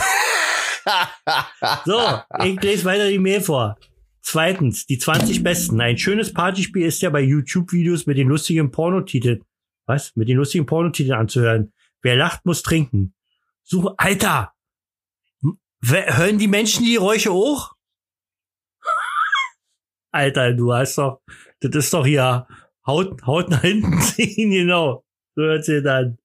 So, 1.87 2.21
ich 2.45 2.61
lese 2.61 2.85
weiter 2.85 3.09
die 3.09 3.19
Mail 3.19 3.41
vor. 3.41 3.79
Zweitens, 4.21 4.85
die 4.85 4.99
20 4.99 5.43
Besten. 5.43 5.81
Ein 5.81 5.97
schönes 5.97 6.35
Partyspiel 6.35 6.85
ist 6.85 7.01
ja 7.01 7.09
bei 7.09 7.21
YouTube-Videos 7.21 8.05
mit 8.05 8.19
den 8.19 8.29
lustigen 8.29 8.71
Pornotiteln. 8.71 9.43
Was? 9.87 10.15
Mit 10.17 10.29
den 10.29 10.37
lustigen 10.37 10.67
Pornotiteln 10.67 11.19
anzuhören. 11.19 11.73
Wer 12.03 12.17
lacht, 12.17 12.45
muss 12.45 12.63
trinken. 12.63 13.15
Suche, 13.63 13.95
Alter! 13.97 14.53
Hören 15.83 16.39
die 16.39 16.49
Menschen 16.49 16.85
die 16.85 16.95
Geräusche 16.95 17.31
auch? 17.31 17.73
Alter, 20.11 20.53
du 20.53 20.73
hast 20.73 20.99
doch, 20.99 21.23
das 21.61 21.75
ist 21.75 21.95
doch 21.95 22.07
hier 22.07 22.47
Haut, 22.87 23.23
Haut 23.27 23.49
nach 23.51 23.63
hinten 23.63 24.01
ziehen, 24.01 24.51
genau. 24.51 25.05
So 25.35 25.43
hört 25.43 25.65
sich 25.65 25.83
das 25.83 25.93
an. 25.93 26.19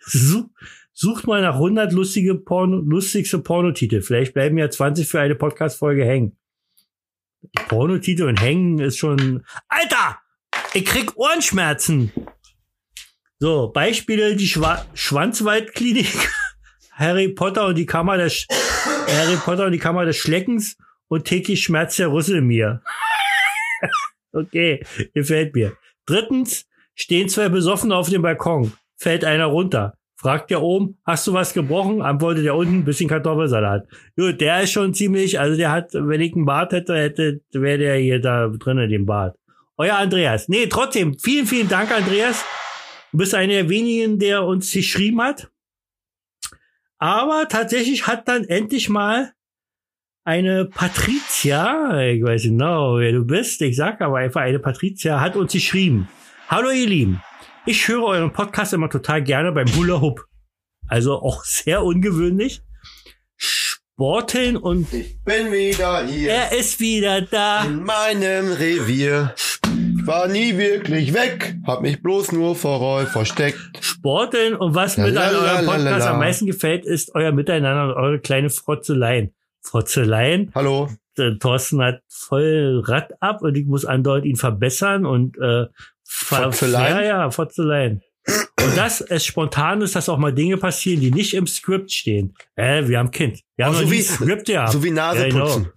Such, 0.00 0.46
sucht 0.92 1.26
mal 1.26 1.42
nach 1.42 1.54
100 1.54 1.92
lustige 1.92 2.34
Porno, 2.34 2.78
lustigste 2.78 3.38
Pornotitel. 3.38 4.02
Vielleicht 4.02 4.34
bleiben 4.34 4.58
ja 4.58 4.70
20 4.70 5.08
für 5.08 5.20
eine 5.20 5.34
Podcast-Folge 5.34 6.04
hängen. 6.04 6.36
Pornotitel 7.68 8.24
und 8.24 8.40
hängen 8.40 8.78
ist 8.78 8.98
schon, 8.98 9.44
Alter! 9.68 10.18
Ich 10.74 10.84
krieg 10.84 11.16
Ohrenschmerzen! 11.16 12.12
So, 13.40 13.72
Beispiele, 13.72 14.36
die 14.36 14.46
Schwa 14.46 14.86
Schwanzwaldklinik, 14.94 16.30
Harry 16.92 17.28
Potter 17.28 17.66
und 17.66 17.74
die 17.76 17.86
Kammer 17.86 18.16
des, 18.16 18.46
Harry 19.08 19.36
Potter 19.36 19.66
und 19.66 19.72
die 19.72 19.80
Kammer 19.80 20.04
des 20.04 20.16
Schleckens 20.16 20.76
und 21.08 21.24
täglich 21.24 21.64
schmerzt 21.64 21.98
der 21.98 22.12
Rüssel 22.12 22.40
mir. 22.40 22.82
okay, 24.32 24.84
gefällt 25.14 25.54
mir. 25.54 25.76
Drittens, 26.06 26.66
stehen 26.94 27.28
zwei 27.28 27.48
Besoffene 27.48 27.96
auf 27.96 28.08
dem 28.08 28.22
Balkon. 28.22 28.72
Fällt 28.96 29.24
einer 29.24 29.46
runter. 29.46 29.94
Fragt 30.16 30.50
der 30.50 30.62
oben, 30.62 30.98
hast 31.04 31.26
du 31.26 31.32
was 31.32 31.52
gebrochen? 31.52 32.00
Antwortet 32.00 32.44
der 32.44 32.54
unten, 32.54 32.84
bisschen 32.84 33.08
Kartoffelsalat. 33.08 33.88
Gut, 34.16 34.40
der 34.40 34.62
ist 34.62 34.70
schon 34.70 34.94
ziemlich, 34.94 35.40
also 35.40 35.56
der 35.56 35.72
hat, 35.72 35.94
wenn 35.94 36.20
ich 36.20 36.34
einen 36.34 36.44
Bart 36.44 36.72
hätte, 36.72 36.94
hätte, 36.94 37.40
wäre 37.50 37.78
der 37.78 37.96
hier 37.96 38.20
da 38.20 38.46
drinnen, 38.46 38.88
den 38.88 39.04
Bart. 39.04 39.36
Euer 39.76 39.96
Andreas. 39.96 40.48
Nee, 40.48 40.68
trotzdem, 40.68 41.18
vielen, 41.18 41.46
vielen 41.46 41.68
Dank, 41.68 41.90
Andreas. 41.90 42.44
Du 43.10 43.18
bist 43.18 43.34
einer 43.34 43.52
der 43.52 43.68
wenigen, 43.68 44.20
der 44.20 44.44
uns 44.44 44.72
geschrieben 44.72 45.20
hat. 45.20 45.50
Aber 46.98 47.48
tatsächlich 47.48 48.06
hat 48.06 48.28
dann 48.28 48.44
endlich 48.44 48.88
mal 48.88 49.32
eine 50.24 50.66
Patricia, 50.66 52.00
ich 52.00 52.22
weiß 52.22 52.44
genau, 52.44 52.98
wer 52.98 53.12
du 53.12 53.24
bist, 53.24 53.60
ich 53.62 53.76
sag 53.76 54.00
aber 54.00 54.18
einfach 54.18 54.42
eine 54.42 54.60
Patricia, 54.60 55.20
hat 55.20 55.34
uns 55.36 55.52
geschrieben. 55.52 56.08
Hallo 56.48 56.70
ihr 56.70 56.86
Lieben, 56.86 57.22
ich 57.66 57.88
höre 57.88 58.04
euren 58.04 58.32
Podcast 58.32 58.72
immer 58.72 58.88
total 58.88 59.22
gerne 59.22 59.50
beim 59.52 59.66
Hula 59.74 60.00
Hoop. 60.00 60.24
Also 60.86 61.14
auch 61.14 61.44
sehr 61.44 61.82
ungewöhnlich. 61.82 62.62
Sporteln 63.36 64.56
und 64.56 64.92
Ich 64.92 65.20
bin 65.24 65.50
wieder 65.52 66.06
hier 66.06 66.30
er 66.30 66.52
ist 66.56 66.78
wieder 66.78 67.22
da. 67.22 67.64
in 67.64 67.82
meinem 67.82 68.52
Revier. 68.52 69.34
Ich 69.74 70.06
war 70.06 70.28
nie 70.28 70.56
wirklich 70.56 71.14
weg, 71.14 71.56
hab 71.66 71.82
mich 71.82 72.00
bloß 72.00 72.30
nur 72.32 72.54
vor 72.54 72.78
Roy 72.78 73.06
versteckt. 73.06 73.58
Sporteln 73.80 74.54
und 74.54 74.74
was 74.74 74.96
mir 74.96 75.06
an 75.06 75.16
eurem 75.16 75.66
Podcast 75.66 76.06
am 76.06 76.18
meisten 76.20 76.46
gefällt, 76.46 76.84
ist 76.84 77.14
euer 77.14 77.32
Miteinander 77.32 77.88
und 77.96 78.02
eure 78.02 78.20
kleine 78.20 78.50
Frotzeleien. 78.50 79.32
Frotzeleien 79.62 80.50
Hallo. 80.54 80.88
Thorsten 81.40 81.82
hat 81.82 82.02
voll 82.08 82.82
Rad 82.86 83.12
ab 83.20 83.42
und 83.42 83.54
ich 83.56 83.66
muss 83.66 83.84
andauernd 83.84 84.24
ihn 84.24 84.36
verbessern 84.36 85.04
und 85.06 85.36
äh, 85.38 85.66
Fotzeleien? 86.04 86.96
Ja, 86.96 87.02
ja, 87.02 87.30
Fotzeleien. 87.30 88.02
Und 88.26 88.76
das 88.76 89.00
es 89.00 89.24
spontan 89.26 89.82
ist, 89.82 89.94
dass 89.96 90.08
auch 90.08 90.16
mal 90.18 90.32
Dinge 90.32 90.56
passieren, 90.56 91.00
die 91.00 91.10
nicht 91.10 91.34
im 91.34 91.46
Skript 91.46 91.92
stehen. 91.92 92.34
Äh, 92.56 92.86
wir 92.88 92.98
haben 92.98 93.10
Kind. 93.10 93.40
Wir 93.56 93.66
haben 93.66 93.74
Oh, 93.74 93.78
so 93.80 93.90
wie- 93.90 94.00
Skript 94.02 94.46
gehabt. 94.46 94.72
So 94.72 94.82
wie 94.84 94.90
Nase 94.90 95.22
Ja, 95.24 95.28
genau. 95.28 95.44
putzen. 95.44 95.72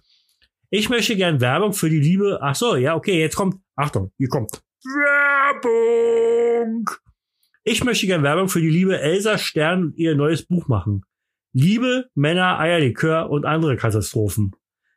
Ich 0.70 0.88
möchte 0.88 1.16
gern 1.16 1.40
Werbung 1.40 1.72
für 1.74 1.90
die 1.90 2.00
Liebe. 2.00 2.38
Ach 2.40 2.54
so, 2.54 2.76
ja, 2.76 2.94
okay, 2.94 3.20
jetzt 3.20 3.36
kommt. 3.36 3.56
Achtung, 3.76 4.12
hier 4.18 4.28
kommt 4.28 4.62
Werbung. 4.84 6.88
Ich 7.64 7.82
möchte 7.84 8.06
gern 8.06 8.22
Werbung 8.22 8.48
für 8.48 8.60
die 8.60 8.70
liebe 8.70 8.98
Elsa 9.00 9.36
Stern 9.38 9.86
und 9.86 9.96
ihr 9.98 10.14
neues 10.14 10.46
Buch 10.46 10.68
machen. 10.68 11.02
Liebe, 11.58 12.10
Männer, 12.14 12.60
Eierlikör 12.60 13.30
und 13.30 13.46
andere 13.46 13.78
Katastrophen. 13.78 14.54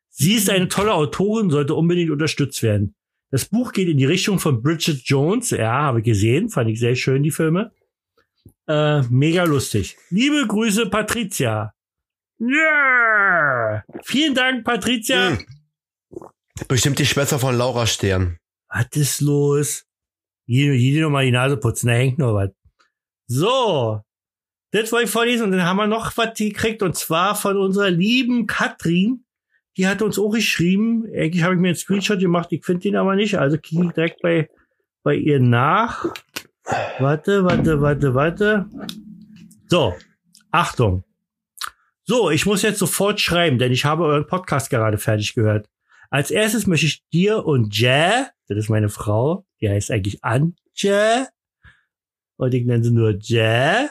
Sie 0.10 0.34
ist 0.34 0.49
eine 0.49 0.68
tolle 0.68 0.93
Autorin, 0.93 1.49
sollte 1.49 1.74
unbedingt 1.74 2.12
unterstützt 2.12 2.62
werden. 2.64 2.95
Das 3.32 3.45
Buch 3.45 3.72
geht 3.72 3.88
in 3.88 3.97
die 3.97 4.03
Richtung 4.03 4.39
von 4.39 4.62
Bridget 4.62 5.03
Jones. 5.05 5.51
Ja, 5.51 5.72
habe 5.72 5.99
ich 5.99 6.05
gesehen, 6.05 6.49
fand 6.49 6.70
ich 6.70 6.78
sehr 6.78 6.97
schön, 6.97 7.24
die 7.24 7.32
Filme. 7.32 7.72
Äh, 8.68 9.03
mega 9.03 9.45
lustig. 9.45 9.95
Liebe 10.10 10.45
Grüße, 10.45 10.89
Patricia. 10.89 11.74
Ja. 12.39 13.86
Vielen 14.03 14.36
Dank, 14.36 14.66
Patricia. 14.66 15.38
Hm. 15.38 15.45
Bestimmt 16.68 16.99
die 16.99 17.05
Schwester 17.05 17.39
von 17.39 17.57
Laura 17.57 17.88
Stern. 17.88 18.38
Was 18.68 18.88
ist 18.95 19.22
los? 19.22 19.86
Jede, 20.45 20.74
jede 20.74 21.03
noch 21.03 21.10
mal 21.10 21.24
die 21.24 21.32
Nase 21.32 21.55
putzen, 21.55 21.88
da 21.88 21.93
hängt 21.93 22.20
noch 22.20 22.34
was. 22.34 22.49
So. 23.28 24.03
Das 24.72 24.91
wollte 24.91 25.05
ich 25.05 25.11
vorlesen 25.11 25.45
und 25.45 25.51
dann 25.51 25.63
haben 25.63 25.78
wir 25.78 25.88
noch 25.88 26.15
was 26.15 26.38
gekriegt 26.38 26.84
und 26.84 26.95
zwar 26.95 27.36
von 27.36 27.57
unserer 27.57 27.89
lieben 27.89 28.45
Katrin. 28.45 29.24
Die 29.78 29.88
hat 29.88 30.01
uns 30.01 30.20
auch 30.20 30.32
geschrieben. 30.32 31.05
Eigentlich 31.05 31.43
habe 31.43 31.55
ich 31.55 31.59
mir 31.59 31.70
einen 31.70 31.76
Screenshot 31.76 32.20
gemacht, 32.20 32.49
ich 32.51 32.63
finde 32.63 32.82
den 32.82 32.95
aber 32.95 33.15
nicht. 33.15 33.38
Also 33.39 33.57
klicke 33.57 33.86
ich 33.86 33.91
direkt 33.93 34.22
bei, 34.22 34.49
bei 35.03 35.15
ihr 35.15 35.39
nach. 35.39 36.05
Warte, 36.99 37.43
warte, 37.45 37.82
warte, 37.82 38.13
warte. 38.13 38.65
So. 39.67 39.95
Achtung. 40.51 41.03
So, 42.05 42.32
ich 42.32 42.45
muss 42.45 42.63
jetzt 42.63 42.80
sofort 42.80 43.20
schreiben, 43.20 43.59
denn 43.59 43.72
ich 43.72 43.86
habe 43.86 44.03
euren 44.03 44.26
Podcast 44.26 44.70
gerade 44.70 44.97
fertig 44.97 45.36
gehört. 45.36 45.67
Als 46.09 46.32
erstes 46.32 46.65
möchte 46.65 46.88
ich 46.88 47.07
dir 47.13 47.45
und 47.45 47.76
Jä, 47.78 48.26
das 48.47 48.57
ist 48.57 48.70
meine 48.70 48.89
Frau, 48.89 49.45
die 49.61 49.70
heißt 49.70 49.91
eigentlich 49.91 50.24
Antje, 50.24 51.28
und 52.38 52.53
ich 52.53 52.65
nenne 52.65 52.84
sie 52.84 52.91
nur 52.91 53.11
Jä, 53.11 53.89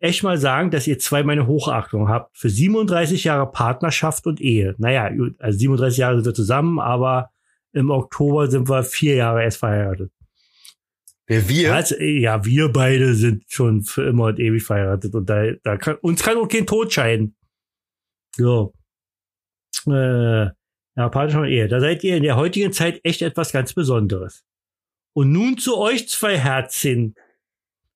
echt 0.00 0.22
mal 0.22 0.38
sagen, 0.38 0.70
dass 0.70 0.86
ihr 0.86 0.98
zwei 0.98 1.22
meine 1.22 1.46
Hochachtung 1.46 2.08
habt 2.08 2.36
für 2.36 2.50
37 2.50 3.24
Jahre 3.24 3.50
Partnerschaft 3.50 4.26
und 4.26 4.40
Ehe. 4.40 4.74
Naja, 4.78 5.10
also 5.38 5.58
37 5.58 5.98
Jahre 5.98 6.16
sind 6.16 6.26
wir 6.26 6.34
zusammen, 6.34 6.80
aber 6.80 7.30
im 7.72 7.90
Oktober 7.90 8.50
sind 8.50 8.68
wir 8.68 8.82
vier 8.82 9.16
Jahre 9.16 9.44
erst 9.44 9.58
verheiratet. 9.58 10.10
Wer 11.26 11.48
wir? 11.48 11.74
Also, 11.74 11.96
ja, 12.00 12.44
wir 12.44 12.72
beide 12.72 13.14
sind 13.14 13.44
schon 13.46 13.82
für 13.82 14.02
immer 14.08 14.24
und 14.24 14.40
ewig 14.40 14.64
verheiratet 14.64 15.14
und 15.14 15.30
da, 15.30 15.52
da 15.62 15.76
kann, 15.76 15.96
uns 15.96 16.22
kann 16.22 16.38
auch 16.38 16.48
kein 16.48 16.66
Tod 16.66 16.92
scheiden. 16.92 17.36
So. 18.36 18.74
Äh, 19.86 20.46
ja, 20.96 21.08
Partnerschaft 21.08 21.44
und 21.44 21.50
Ehe. 21.50 21.68
Da 21.68 21.78
seid 21.78 22.02
ihr 22.02 22.16
in 22.16 22.24
der 22.24 22.36
heutigen 22.36 22.72
Zeit 22.72 23.00
echt 23.04 23.22
etwas 23.22 23.52
ganz 23.52 23.74
Besonderes. 23.74 24.44
Und 25.12 25.30
nun 25.30 25.58
zu 25.58 25.76
euch 25.78 26.08
zwei 26.08 26.36
Herzchen 26.36 27.14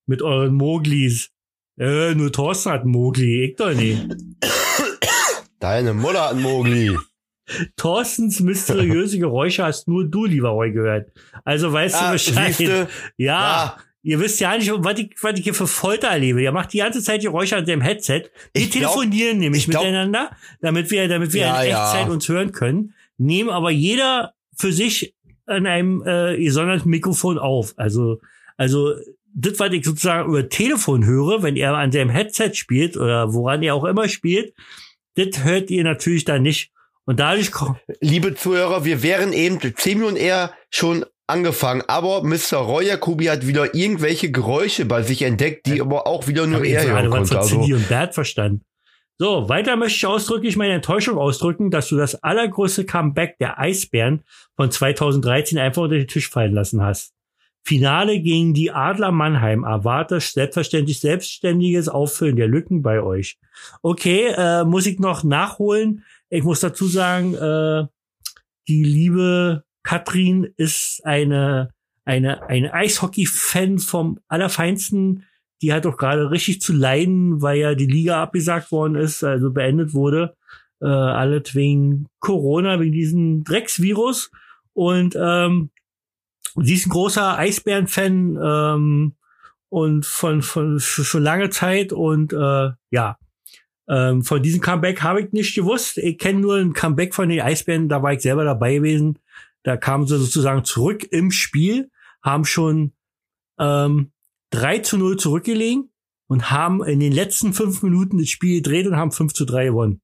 mit 0.06 0.22
euren 0.22 0.54
Moglis. 0.54 1.33
Äh, 1.78 2.14
nur 2.14 2.30
Thorsten 2.32 2.70
hat 2.70 2.84
Mogli, 2.84 3.44
ich 3.46 3.56
doch 3.56 3.72
nicht. 3.74 4.06
Deine 5.58 5.94
Mutter 5.94 6.28
hat 6.30 6.36
Mogli. 6.36 6.96
Thorstens 7.76 8.40
mysteriöse 8.40 9.18
Geräusche 9.18 9.64
hast 9.64 9.86
nur 9.88 10.04
du, 10.08 10.24
lieber 10.24 10.50
Roy, 10.50 10.72
gehört. 10.72 11.10
Also 11.44 11.72
weißt 11.72 11.94
du 11.94 12.04
Ah, 12.04 12.12
Bescheid. 12.12 12.54
siehste? 12.54 12.88
Ja, 13.16 13.26
Ja. 13.26 13.76
ihr 14.02 14.20
wisst 14.20 14.40
ja 14.40 14.56
nicht, 14.56 14.70
was 14.74 14.98
ich, 14.98 15.14
was 15.20 15.38
ich 15.38 15.44
hier 15.44 15.54
für 15.54 15.66
Folter 15.66 16.08
erlebe. 16.08 16.42
Ihr 16.42 16.52
macht 16.52 16.72
die 16.72 16.78
ganze 16.78 17.02
Zeit 17.02 17.20
Geräusche 17.22 17.56
an 17.56 17.66
dem 17.66 17.80
Headset. 17.80 18.24
Wir 18.52 18.62
Ich 18.62 18.70
glaub- 18.70 18.94
telefonieren 18.94 19.38
nämlich 19.38 19.66
glaub- 19.68 19.82
miteinander, 19.84 20.30
damit 20.60 20.90
wir, 20.90 21.06
damit 21.08 21.32
wir 21.32 21.42
Ja, 21.42 21.62
in 21.62 21.70
ja. 21.70 21.84
Echtzeit 21.92 22.08
uns 22.10 22.28
hören 22.28 22.52
können. 22.52 22.94
Nehmen 23.18 23.50
aber 23.50 23.70
jeder 23.70 24.32
für 24.56 24.72
sich 24.72 25.14
an 25.46 25.66
einem 25.66 26.02
äh, 26.06 26.38
gesonderten 26.38 26.88
Mikrofon 26.90 27.38
auf. 27.38 27.74
Also, 27.76 28.20
also 28.56 28.94
das, 29.34 29.58
was 29.58 29.72
ich 29.72 29.84
sozusagen 29.84 30.28
über 30.28 30.48
Telefon 30.48 31.04
höre, 31.04 31.42
wenn 31.42 31.56
er 31.56 31.74
an 31.74 31.92
seinem 31.92 32.10
Headset 32.10 32.54
spielt 32.54 32.96
oder 32.96 33.34
woran 33.34 33.62
er 33.62 33.74
auch 33.74 33.84
immer 33.84 34.08
spielt, 34.08 34.54
das 35.16 35.44
hört 35.44 35.70
ihr 35.70 35.84
natürlich 35.84 36.24
dann 36.24 36.42
nicht. 36.42 36.70
Und 37.04 37.20
dadurch 37.20 37.52
ko- 37.52 37.76
Liebe 38.00 38.34
Zuhörer, 38.34 38.84
wir 38.84 39.02
wären 39.02 39.32
eben 39.32 39.58
zehn 39.76 39.98
Minuten 39.98 40.16
eher 40.16 40.52
schon 40.70 41.04
angefangen, 41.26 41.82
aber 41.86 42.22
Mr. 42.22 42.56
Roy 42.58 42.86
Jacobi 42.86 43.26
hat 43.26 43.46
wieder 43.46 43.74
irgendwelche 43.74 44.30
Geräusche 44.30 44.84
bei 44.84 45.02
sich 45.02 45.22
entdeckt, 45.22 45.66
die 45.66 45.80
aber 45.80 46.06
auch 46.06 46.26
wieder 46.28 46.46
nur 46.46 46.64
er 46.64 46.84
hören 46.84 47.10
konnte. 47.10 47.38
Also, 47.38 47.60
und 47.60 47.88
Bert 47.88 48.14
verstanden. 48.14 48.62
So, 49.16 49.48
weiter 49.48 49.76
möchte 49.76 49.96
ich 49.96 50.06
ausdrücklich 50.06 50.56
meine 50.56 50.74
Enttäuschung 50.74 51.18
ausdrücken, 51.18 51.70
dass 51.70 51.88
du 51.88 51.96
das 51.96 52.16
allergrößte 52.22 52.84
Comeback 52.84 53.38
der 53.38 53.58
Eisbären 53.60 54.24
von 54.56 54.70
2013 54.70 55.56
einfach 55.58 55.82
unter 55.82 55.96
den 55.96 56.08
Tisch 56.08 56.28
fallen 56.28 56.52
lassen 56.52 56.82
hast. 56.82 57.12
Finale 57.66 58.20
gegen 58.20 58.52
die 58.52 58.70
Adler 58.72 59.10
Mannheim 59.10 59.64
erwarte 59.64 60.20
selbstverständlich 60.20 61.00
selbstständiges 61.00 61.88
Auffüllen 61.88 62.36
der 62.36 62.46
Lücken 62.46 62.82
bei 62.82 63.00
euch. 63.00 63.38
Okay, 63.80 64.34
äh, 64.36 64.64
muss 64.64 64.84
ich 64.84 64.98
noch 64.98 65.24
nachholen. 65.24 66.04
Ich 66.28 66.44
muss 66.44 66.60
dazu 66.60 66.86
sagen, 66.86 67.34
äh, 67.34 67.86
die 68.68 68.84
liebe 68.84 69.64
Katrin 69.82 70.52
ist 70.58 71.00
eine, 71.04 71.70
eine, 72.04 72.48
eine 72.48 72.74
Eishockey-Fan 72.74 73.78
vom 73.78 74.18
Allerfeinsten. 74.28 75.24
Die 75.62 75.72
hat 75.72 75.86
doch 75.86 75.96
gerade 75.96 76.30
richtig 76.30 76.60
zu 76.60 76.74
leiden, 76.74 77.40
weil 77.40 77.58
ja 77.58 77.74
die 77.74 77.86
Liga 77.86 78.22
abgesagt 78.22 78.72
worden 78.72 78.96
ist, 78.96 79.24
also 79.24 79.50
beendet 79.50 79.94
wurde. 79.94 80.36
Äh, 80.82 80.86
alles 80.86 81.54
wegen 81.54 82.08
Corona, 82.20 82.78
wegen 82.78 82.92
diesem 82.92 83.42
Drecksvirus. 83.42 84.30
Und 84.74 85.16
ähm, 85.18 85.70
sie 86.56 86.74
ist 86.74 86.86
ein 86.86 86.90
großer 86.90 87.38
Eisbären-Fan 87.38 88.38
ähm, 88.42 89.14
und 89.68 90.06
von, 90.06 90.42
von 90.42 90.78
für 90.80 91.18
lange 91.18 91.50
Zeit 91.50 91.92
und 91.92 92.32
äh, 92.32 92.70
ja, 92.90 93.18
ähm, 93.88 94.22
von 94.22 94.42
diesem 94.42 94.60
Comeback 94.60 95.02
habe 95.02 95.22
ich 95.22 95.32
nicht 95.32 95.54
gewusst. 95.54 95.98
Ich 95.98 96.18
kenne 96.18 96.40
nur 96.40 96.56
ein 96.56 96.72
Comeback 96.72 97.14
von 97.14 97.28
den 97.28 97.40
Eisbären, 97.40 97.88
da 97.88 98.02
war 98.02 98.12
ich 98.12 98.20
selber 98.20 98.44
dabei 98.44 98.76
gewesen. 98.76 99.18
Da 99.62 99.76
kamen 99.76 100.06
sie 100.06 100.18
sozusagen 100.18 100.64
zurück 100.64 101.04
im 101.10 101.30
Spiel, 101.30 101.90
haben 102.22 102.44
schon 102.44 102.92
ähm, 103.58 104.12
3 104.50 104.78
zu 104.80 104.98
0 104.98 105.16
zurückgelegen 105.16 105.90
und 106.28 106.50
haben 106.50 106.82
in 106.84 107.00
den 107.00 107.12
letzten 107.12 107.52
fünf 107.52 107.82
Minuten 107.82 108.18
das 108.18 108.28
Spiel 108.28 108.62
gedreht 108.62 108.86
und 108.86 108.96
haben 108.96 109.12
5 109.12 109.32
zu 109.32 109.44
3 109.44 109.66
gewonnen. 109.66 110.00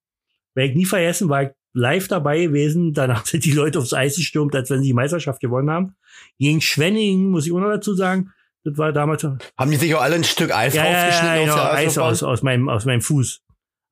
Werde 0.55 0.71
ich 0.71 0.77
nie 0.77 0.85
vergessen, 0.85 1.29
war 1.29 1.45
ich 1.45 1.51
live 1.73 2.09
dabei 2.09 2.41
gewesen. 2.43 2.93
Danach 2.93 3.27
sind 3.27 3.45
die 3.45 3.53
Leute 3.53 3.79
aufs 3.79 3.93
Eis 3.93 4.17
gestürmt, 4.17 4.55
als 4.55 4.71
wenn 4.71 4.81
sie 4.81 4.89
die 4.89 4.95
Meisterschaft 4.95 5.41
gewonnen 5.41 5.71
haben. 5.71 5.95
Gegen 6.39 6.61
Schwenningen, 6.61 7.31
muss 7.31 7.47
ich 7.47 7.53
auch 7.53 7.61
noch 7.61 7.71
dazu 7.71 7.95
sagen. 7.95 8.33
Das 8.63 8.77
war 8.77 8.93
damals 8.93 9.25
haben 9.25 9.71
die 9.71 9.77
sich 9.79 9.95
auch 9.95 10.03
alle 10.03 10.17
ein 10.17 10.25
Stück 10.25 10.55
Eis 10.55 10.75
ja, 10.75 10.85
ja, 10.85 10.91
rausgeschnitten 11.05 11.37
ja, 11.37 11.43
genau, 11.45 11.55
aus 11.55 11.63
der 11.63 11.73
Eis 11.73 11.99
aus, 11.99 12.23
aus, 12.23 12.43
meinem, 12.43 12.69
aus 12.69 12.85
meinem 12.85 13.01
Fuß. 13.01 13.41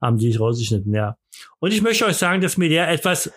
Haben 0.03 0.19
die 0.19 0.31
sich 0.31 0.39
rausgeschnitten, 0.39 0.95
ja. 0.95 1.17
Und 1.59 1.73
ich 1.73 1.81
möchte 1.83 2.05
euch 2.05 2.17
sagen, 2.17 2.43
dass 2.43 2.57
mir 2.59 2.69
der 2.69 2.89
etwas, 2.91 3.33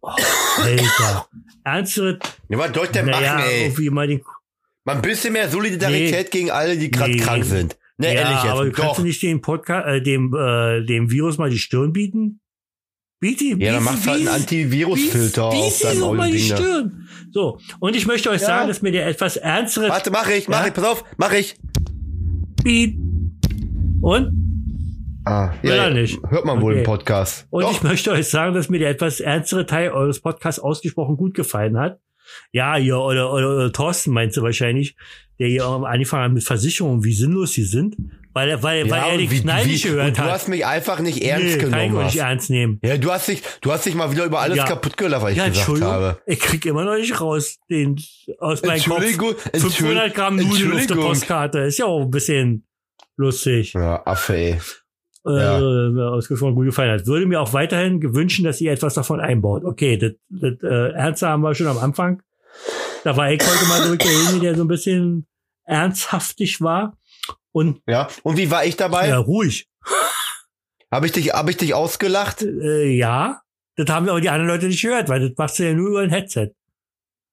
oh, 0.00 0.10
Alter, 0.56 1.28
ernstere, 1.64 2.18
Ja, 2.48 2.58
was 2.58 2.72
soll 2.74 2.86
ich 2.86 2.90
denn 2.90 3.06
naja, 3.06 3.34
machen, 3.34 3.44
ey? 3.50 3.64
irgendwie 3.64 3.90
mal 3.90 4.06
den, 4.06 4.22
Mal 4.84 4.96
ein 4.96 5.02
bisschen 5.02 5.32
mehr 5.32 5.48
Solidarität 5.48 6.30
gegen 6.30 6.50
alle, 6.50 6.76
die 6.76 6.90
gerade 6.90 7.12
Nee. 7.12 7.18
krank 7.18 7.44
sind. 7.44 7.76
Ne, 7.98 8.08
ja, 8.14 8.22
ehrlich 8.22 8.38
aber 8.38 8.66
jetzt. 8.66 8.76
kannst 8.76 8.90
Doch. 8.92 8.96
du 8.96 9.02
nicht 9.02 9.22
dem 9.22 9.40
Podcast, 9.40 9.86
äh, 9.86 10.02
dem, 10.02 10.34
äh, 10.34 10.84
dem 10.84 11.10
Virus 11.10 11.38
mal 11.38 11.50
die 11.50 11.58
Stirn 11.58 11.92
bieten? 11.92 12.40
Biete, 13.22 13.44
Ja, 13.62 13.74
dann 13.74 13.84
machst 13.84 14.04
du 14.04 14.10
halt 14.10 14.18
einen 14.18 14.28
Antivirusfilter 14.28 15.44
auf 15.44 15.78
deinem 15.78 15.96
so 15.98 16.12
mal 16.12 16.28
die 16.28 16.38
Audio-Ding 16.38 16.48
da. 16.50 16.56
Stirn. 16.56 17.08
So. 17.32 17.58
Und 17.78 17.94
ich 17.94 18.04
möchte 18.06 18.30
euch 18.30 18.40
Ja. 18.40 18.46
sagen, 18.48 18.66
dass 18.68 18.82
mir 18.82 18.90
der 18.90 19.06
etwas 19.06 19.36
ernstere 19.36 19.88
Warte, 19.90 20.10
mach 20.10 20.28
ich, 20.28 20.48
mach 20.48 20.62
Ja? 20.62 20.66
ich, 20.66 20.74
pass 20.74 20.84
auf, 20.84 21.04
mach 21.18 21.32
ich. 21.32 21.54
Beat. 22.64 22.96
Und? 24.00 24.32
Ah, 25.24 25.52
Will 25.62 25.70
er 25.70 25.90
nicht. 25.90 26.18
Hört 26.28 26.44
man 26.44 26.60
wohl 26.60 26.72
Okay. 26.72 26.80
im 26.80 26.84
Podcast. 26.84 27.46
Und 27.50 27.62
Doch. 27.62 27.70
ich 27.70 27.82
möchte 27.84 28.10
euch 28.10 28.26
sagen, 28.28 28.54
dass 28.54 28.68
mir 28.68 28.80
der 28.80 28.90
etwas 28.90 29.20
ernstere 29.20 29.66
Teil 29.66 29.90
eures 29.92 30.18
Podcasts 30.18 30.60
ausgesprochen 30.60 31.16
gut 31.16 31.34
gefallen 31.34 31.78
hat. 31.78 32.00
Ja, 32.50 32.76
ihr 32.76 32.98
oder, 32.98 33.32
oder, 33.32 33.54
oder 33.54 33.72
Thorsten 33.72 34.10
meinst 34.10 34.36
du 34.36 34.42
wahrscheinlich, 34.42 34.96
der 35.38 35.46
hier 35.46 35.64
angefangen 35.64 36.24
hat 36.24 36.32
mit 36.32 36.42
Versicherungen, 36.42 37.04
wie 37.04 37.14
sinnlos 37.14 37.52
sie 37.52 37.62
sind, 37.62 37.94
weil 38.34 38.48
er, 38.48 38.62
weil, 38.62 38.88
weil 38.90 39.02
er 39.12 39.18
den 39.18 39.30
wie- 39.30 39.40
Knall 39.40 39.66
nicht 39.66 39.84
gehört 39.84 40.08
und 40.08 40.18
du 40.18 40.22
hat. 40.22 40.30
hast 40.30 40.48
mich 40.48 40.64
einfach 40.66 41.00
nicht 41.00 41.22
ernst 41.22 41.44
nee, 41.44 41.56
kann 41.58 41.68
ich 41.68 41.74
genommen. 41.88 42.04
nicht 42.04 42.18
Hast. 42.20 42.28
ernst 42.28 42.50
nehmen. 42.50 42.80
Ja, 42.82 42.96
du 42.96 43.10
hast 43.12 43.28
dich, 43.28 43.42
du 43.60 43.72
hast 43.72 43.84
dich 43.86 43.94
mal 43.94 44.10
wieder 44.10 44.24
über 44.24 44.40
alles 44.40 44.56
Ja. 44.58 44.64
kaputt 44.64 44.96
gelacht, 44.96 45.22
was 45.22 45.32
ich 45.32 45.36
Ja, 45.38 45.44
gesagt 45.48 45.58
Entschuldigung, 45.68 45.92
habe. 45.92 46.22
ich 46.26 46.40
krieg 46.40 46.64
immer 46.66 46.84
noch 46.84 46.96
nicht 46.96 47.20
raus, 47.20 47.58
den 47.70 47.96
aus 48.38 48.62
meinem 48.62 48.82
Kopf. 48.82 48.96
Entschuldigung, 49.02 49.34
500 49.54 50.14
Gramm 50.14 50.36
Nudeln 50.36 50.72
auf 50.72 50.86
der. 50.86 50.94
Postkarte. 50.94 51.58
Ist 51.60 51.78
ja 51.78 51.86
auch 51.86 52.02
ein 52.02 52.10
bisschen 52.10 52.66
lustig. 53.16 53.72
Ja, 53.74 54.02
Affe, 54.06 54.34
ey. 54.36 54.58
Äh, 55.24 55.90
mir 55.90 56.10
ausgesprochen 56.10 56.56
gut 56.56 56.66
gefallen 56.66 56.98
hat. 56.98 57.06
Würde 57.06 57.26
mir 57.26 57.40
auch 57.40 57.52
weiterhin 57.52 58.00
gewünschen, 58.00 58.44
dass 58.44 58.60
ihr 58.60 58.72
etwas 58.72 58.94
davon 58.94 59.20
einbaut. 59.20 59.64
Okay, 59.64 59.96
das, 59.96 60.12
das 60.30 60.54
äh, 60.62 60.92
Ernste 60.94 61.28
haben 61.28 61.42
wir 61.42 61.54
schon 61.54 61.68
am 61.68 61.78
Anfang. 61.78 62.22
Da 63.04 63.16
war 63.16 63.30
ich 63.30 63.40
heute 63.40 63.64
mal 63.66 63.82
so 63.82 63.94
derjenige, 63.94 64.40
der 64.40 64.54
so 64.56 64.64
ein 64.64 64.68
bisschen 64.68 65.26
ernsthaftig 65.64 66.60
war. 66.60 66.96
Und 67.52 67.80
Ja. 67.86 68.08
Und 68.22 68.36
wie 68.36 68.50
war 68.50 68.64
ich 68.64 68.76
dabei? 68.76 69.08
ja, 69.08 69.18
ruhig. 69.18 69.68
Habe 70.90 71.06
ich 71.06 71.12
dich, 71.12 71.32
habe 71.32 71.50
ich 71.50 71.56
dich 71.56 71.72
ausgelacht? 71.72 72.42
Äh, 72.42 72.90
ja, 72.90 73.40
das 73.76 73.88
haben 73.88 74.08
aber 74.10 74.20
die 74.20 74.28
anderen 74.28 74.48
Leute 74.48 74.66
nicht 74.66 74.82
gehört, 74.82 75.08
weil 75.08 75.26
das 75.26 75.38
machst 75.38 75.58
du 75.58 75.62
ja 75.64 75.72
nur 75.72 75.88
über 75.88 76.00
ein 76.00 76.10
Headset. 76.10 76.50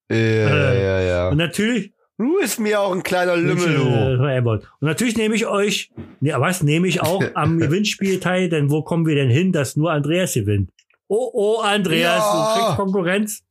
Ja, 0.09 0.15
Äh, 0.17 0.81
ja, 0.83 1.01
ja. 1.01 1.29
Und 1.29 1.37
natürlich, 1.37 1.91
Du 2.17 2.37
ist 2.39 2.59
mir 2.59 2.81
auch 2.81 2.91
ein 2.93 3.01
kleiner 3.03 3.37
Lümmel. 3.37 3.75
Äh. 3.77 4.41
Und 4.41 4.61
natürlich 4.81 5.15
nehme 5.15 5.35
ich 5.35 5.45
euch, 5.47 5.89
ne, 6.19 6.33
was 6.37 6.63
nehme 6.63 6.85
ich 6.87 7.01
auch 7.01 7.23
am 7.33 7.59
Gewinnspiel 7.59 8.19
teil, 8.19 8.49
denn 8.49 8.69
wo 8.69 8.81
kommen 8.81 9.05
wir 9.05 9.15
denn 9.15 9.29
hin, 9.29 9.53
dass 9.53 9.77
nur 9.77 9.91
Andreas 9.91 10.33
gewinnt? 10.33 10.69
Oh, 11.07 11.29
oh, 11.33 11.59
Andreas, 11.61 12.23
Ja. 12.23 12.53
du 12.55 12.59
kriegst 12.61 12.75
Konkurrenz. 12.77 13.43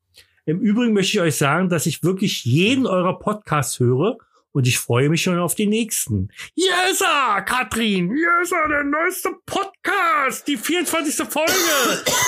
Im 0.44 0.60
Übrigen 0.60 0.92
möchte 0.92 1.12
ich 1.16 1.20
euch 1.20 1.36
sagen, 1.36 1.68
dass 1.70 1.86
ich 1.86 2.02
wirklich 2.02 2.44
jeden 2.44 2.86
eurer 2.86 3.18
Podcasts 3.18 3.78
höre 3.80 4.18
und 4.52 4.66
ich 4.66 4.78
freue 4.78 5.08
mich 5.08 5.22
schon 5.22 5.38
auf 5.38 5.54
die 5.54 5.66
nächsten. 5.66 6.30
Er, 6.56 7.42
Katrin. 7.42 8.10
Er, 8.10 8.68
der 8.68 8.84
neueste 8.84 9.30
Podcast, 9.46 10.46
die 10.48 10.56
24. 10.56 11.14
Folge. 11.28 11.52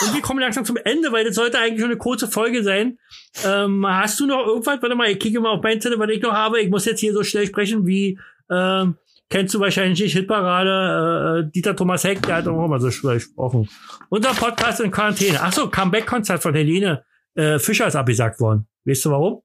und 0.02 0.14
wir 0.14 0.20
kommen 0.20 0.40
langsam 0.40 0.64
zum 0.64 0.76
Ende, 0.76 1.12
weil 1.12 1.24
das 1.24 1.34
sollte 1.34 1.58
eigentlich 1.58 1.80
schon 1.80 1.90
eine 1.90 1.98
kurze 1.98 2.28
Folge 2.28 2.62
sein. 2.62 2.98
Ähm, 3.44 3.86
hast 3.86 4.20
du 4.20 4.26
noch 4.26 4.46
irgendwas? 4.46 4.80
Warte 4.82 4.94
mal, 4.94 5.10
ich 5.10 5.18
kicke 5.18 5.40
mal 5.40 5.50
auf 5.50 5.62
mein 5.62 5.80
Zettel, 5.80 5.98
was 5.98 6.10
ich 6.10 6.22
noch 6.22 6.32
habe. 6.32 6.60
Ich 6.60 6.70
muss 6.70 6.84
jetzt 6.84 7.00
hier 7.00 7.12
so 7.12 7.22
schnell 7.22 7.46
sprechen 7.46 7.86
wie, 7.86 8.18
ähm, 8.50 8.96
kennst 9.28 9.54
du 9.54 9.60
wahrscheinlich 9.60 10.00
nicht, 10.00 10.12
Hitparade, 10.12 11.46
äh, 11.46 11.50
Dieter 11.52 11.74
Thomas 11.74 12.04
Heck, 12.04 12.22
der 12.22 12.36
hat 12.36 12.48
auch 12.48 12.68
mal 12.68 12.80
so 12.80 12.90
schnell 12.90 13.14
gesprochen. 13.14 13.68
Unser 14.08 14.34
Podcast 14.34 14.80
in 14.80 14.90
Quarantäne. 14.90 15.38
Ach 15.40 15.52
so, 15.52 15.68
Comeback-Konzert 15.68 16.42
von 16.42 16.54
Helene 16.54 17.04
äh, 17.34 17.58
Fischer 17.58 17.86
ist 17.86 17.96
abgesagt 17.96 18.40
worden. 18.40 18.66
Weißt 18.84 19.04
du 19.04 19.10
warum? 19.10 19.42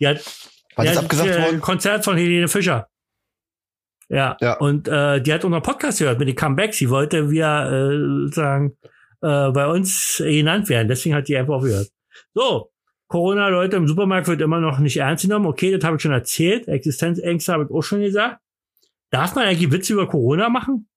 Die 0.00 0.06
hat, 0.08 0.24
Was 0.76 0.86
ja, 0.86 0.92
ist 0.92 0.98
abgesagt 0.98 1.30
äh, 1.30 1.42
worden? 1.42 1.60
Konzert 1.60 2.04
von 2.04 2.16
Helene 2.16 2.48
Fischer. 2.48 2.88
Ja. 4.08 4.36
Ja. 4.40 4.54
Und 4.58 4.88
äh, 4.88 5.20
die 5.20 5.32
hat 5.32 5.44
unseren 5.44 5.62
Podcast 5.62 5.98
gehört 5.98 6.18
mit 6.18 6.28
den 6.28 6.36
Comebacks. 6.36 6.76
Sie 6.76 6.90
wollte 6.90 7.30
wieder 7.30 7.90
äh, 7.90 8.28
sagen 8.28 8.76
äh, 9.22 9.50
bei 9.50 9.66
uns 9.66 10.18
genannt 10.18 10.68
werden. 10.68 10.88
Deswegen 10.88 11.14
hat 11.14 11.28
die 11.28 11.36
einfach 11.36 11.54
aufgehört. 11.54 11.88
So, 12.34 12.70
Corona, 13.08 13.48
Leute, 13.48 13.76
im 13.76 13.88
Supermarkt 13.88 14.28
wird 14.28 14.40
immer 14.40 14.60
noch 14.60 14.78
nicht 14.78 14.96
ernst 14.96 15.24
genommen. 15.24 15.46
Okay, 15.46 15.70
das 15.70 15.84
habe 15.84 15.96
ich 15.96 16.02
schon 16.02 16.12
erzählt. 16.12 16.68
Existenzängste 16.68 17.52
habe 17.52 17.64
ich 17.64 17.70
auch 17.70 17.82
schon 17.82 18.00
gesagt. 18.00 18.40
Darf 19.10 19.34
man 19.34 19.44
eigentlich 19.44 19.70
Witze 19.70 19.92
über 19.92 20.08
Corona 20.08 20.48
machen? 20.48 20.88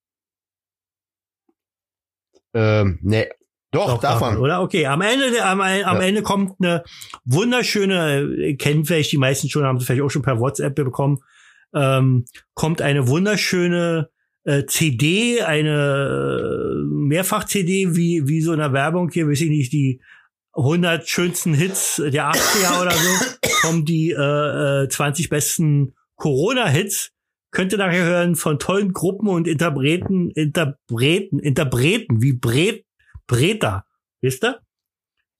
Ähm, 2.54 2.98
nee. 3.02 3.28
Doch, 3.72 4.00
darf 4.00 4.20
man. 4.20 4.38
Oder? 4.38 4.62
Okay, 4.62 4.86
am 4.86 5.00
Ende, 5.02 5.44
am, 5.44 5.60
am 5.60 5.60
Ja. 5.60 6.00
Ende 6.00 6.22
kommt 6.22 6.54
eine 6.60 6.82
wunderschöne, 7.24 8.20
äh, 8.38 8.54
kennen 8.54 8.84
vielleicht 8.84 9.12
die 9.12 9.18
meisten 9.18 9.48
schon, 9.48 9.64
haben 9.64 9.78
sie 9.78 9.86
vielleicht 9.86 10.02
auch 10.02 10.10
schon 10.10 10.22
per 10.22 10.40
WhatsApp 10.40 10.74
bekommen, 10.74 11.18
ähm, 11.74 12.24
kommt 12.54 12.80
eine 12.80 13.08
wunderschöne 13.08 14.08
äh, 14.44 14.64
CD, 14.66 15.42
eine 15.42 16.80
äh, 16.80 16.84
Mehrfach-CD, 16.88 17.96
wie, 17.96 18.22
wie 18.26 18.40
so 18.40 18.52
in 18.52 18.60
der 18.60 18.72
Werbung 18.72 19.10
hier, 19.10 19.28
weiß 19.28 19.40
ich 19.40 19.50
nicht, 19.50 19.72
die 19.72 20.00
100 20.54 21.08
schönsten 21.08 21.52
Hits 21.52 21.96
der 21.96 22.30
80er 22.30 22.80
oder 22.82 22.92
so, 22.92 23.48
kommen 23.62 23.84
die 23.84 24.12
äh, 24.12 24.84
äh, 24.84 24.88
20 24.88 25.28
besten 25.28 25.94
Corona-Hits, 26.16 27.10
könnt 27.50 27.72
ihr 27.72 27.78
nachher 27.78 28.04
hören 28.04 28.36
von 28.36 28.58
tollen 28.58 28.92
Gruppen 28.92 29.28
und 29.28 29.48
Interpreten, 29.48 30.30
Interpreten, 30.30 31.38
Interpreten, 31.38 32.22
wie 32.22 32.32
Bret, 32.32 32.85
Breta. 33.26 33.84
Wisst 34.20 34.44
ihr? 34.44 34.60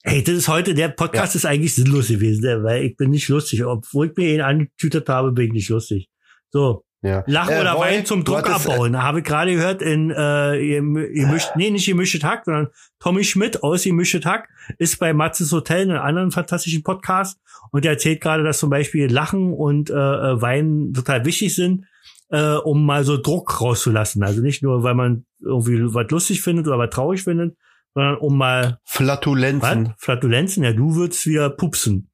Ey, 0.02 0.22
das 0.22 0.34
ist 0.36 0.48
heute, 0.48 0.74
der 0.74 0.88
Podcast 0.88 1.34
ist 1.34 1.46
eigentlich 1.46 1.74
sinnlos 1.74 2.08
gewesen, 2.08 2.62
weil 2.62 2.84
ich 2.84 2.96
bin 2.96 3.10
nicht 3.10 3.28
lustig. 3.28 3.64
Obwohl 3.64 4.08
ich 4.08 4.16
mir 4.16 4.34
ihn 4.34 4.40
angetütet 4.40 5.08
habe, 5.08 5.32
bin 5.32 5.46
ich 5.46 5.52
nicht 5.52 5.68
lustig. 5.68 6.08
So. 6.50 6.84
Ja. 7.02 7.22
Lachen 7.26 7.54
Äh, 7.54 7.60
oder 7.60 7.72
Roy, 7.72 7.88
Weinen 7.88 8.06
zum 8.06 8.24
Druck 8.24 8.48
äh, 8.48 8.52
abbauen. 8.52 8.92
Da 8.92 9.02
habe 9.02 9.18
ich 9.18 9.24
gerade 9.24 9.52
gehört 9.52 9.82
in 9.82 10.10
äh, 10.10 10.56
ihr, 10.56 10.76
ihr 10.78 11.26
mischt, 11.26 11.50
nee, 11.56 11.70
nicht 11.70 11.86
gemischtes 11.86 12.24
Hack, 12.24 12.44
sondern 12.44 12.68
Tommy 13.00 13.22
Schmidt 13.22 13.62
aus 13.62 13.84
gemischtes 13.84 14.24
Hack 14.24 14.48
ist 14.78 14.98
bei 14.98 15.12
Matzes 15.12 15.52
Hotel 15.52 15.82
in 15.82 15.90
einem 15.90 16.02
anderen 16.02 16.30
fantastischen 16.30 16.82
Podcast 16.82 17.38
und 17.70 17.84
der 17.84 17.92
erzählt 17.92 18.20
gerade, 18.20 18.42
dass 18.42 18.58
zum 18.58 18.70
Beispiel 18.70 19.12
Lachen 19.12 19.52
und 19.52 19.90
äh, 19.90 19.92
äh, 19.92 20.40
Weinen 20.40 20.94
total 20.94 21.24
wichtig 21.24 21.54
sind, 21.54 21.84
äh, 22.30 22.54
um 22.54 22.84
mal 22.84 23.04
so 23.04 23.20
Druck 23.20 23.60
rauszulassen. 23.60 24.22
Also 24.22 24.40
nicht 24.40 24.62
nur, 24.62 24.82
weil 24.82 24.94
man 24.94 25.26
irgendwie 25.40 25.78
was 25.94 26.10
lustig 26.10 26.42
findet 26.42 26.66
oder 26.66 26.78
was 26.78 26.90
traurig 26.90 27.22
findet, 27.22 27.56
sondern 27.96 28.18
um 28.18 28.36
mal 28.36 28.72
was? 28.84 28.92
Flatulenzen. 28.92 29.94
Flatulenzen, 29.96 30.62
ja, 30.64 30.74
du 30.74 30.94
würdest 30.96 31.26
wieder 31.26 31.48
pupsen. 31.48 32.10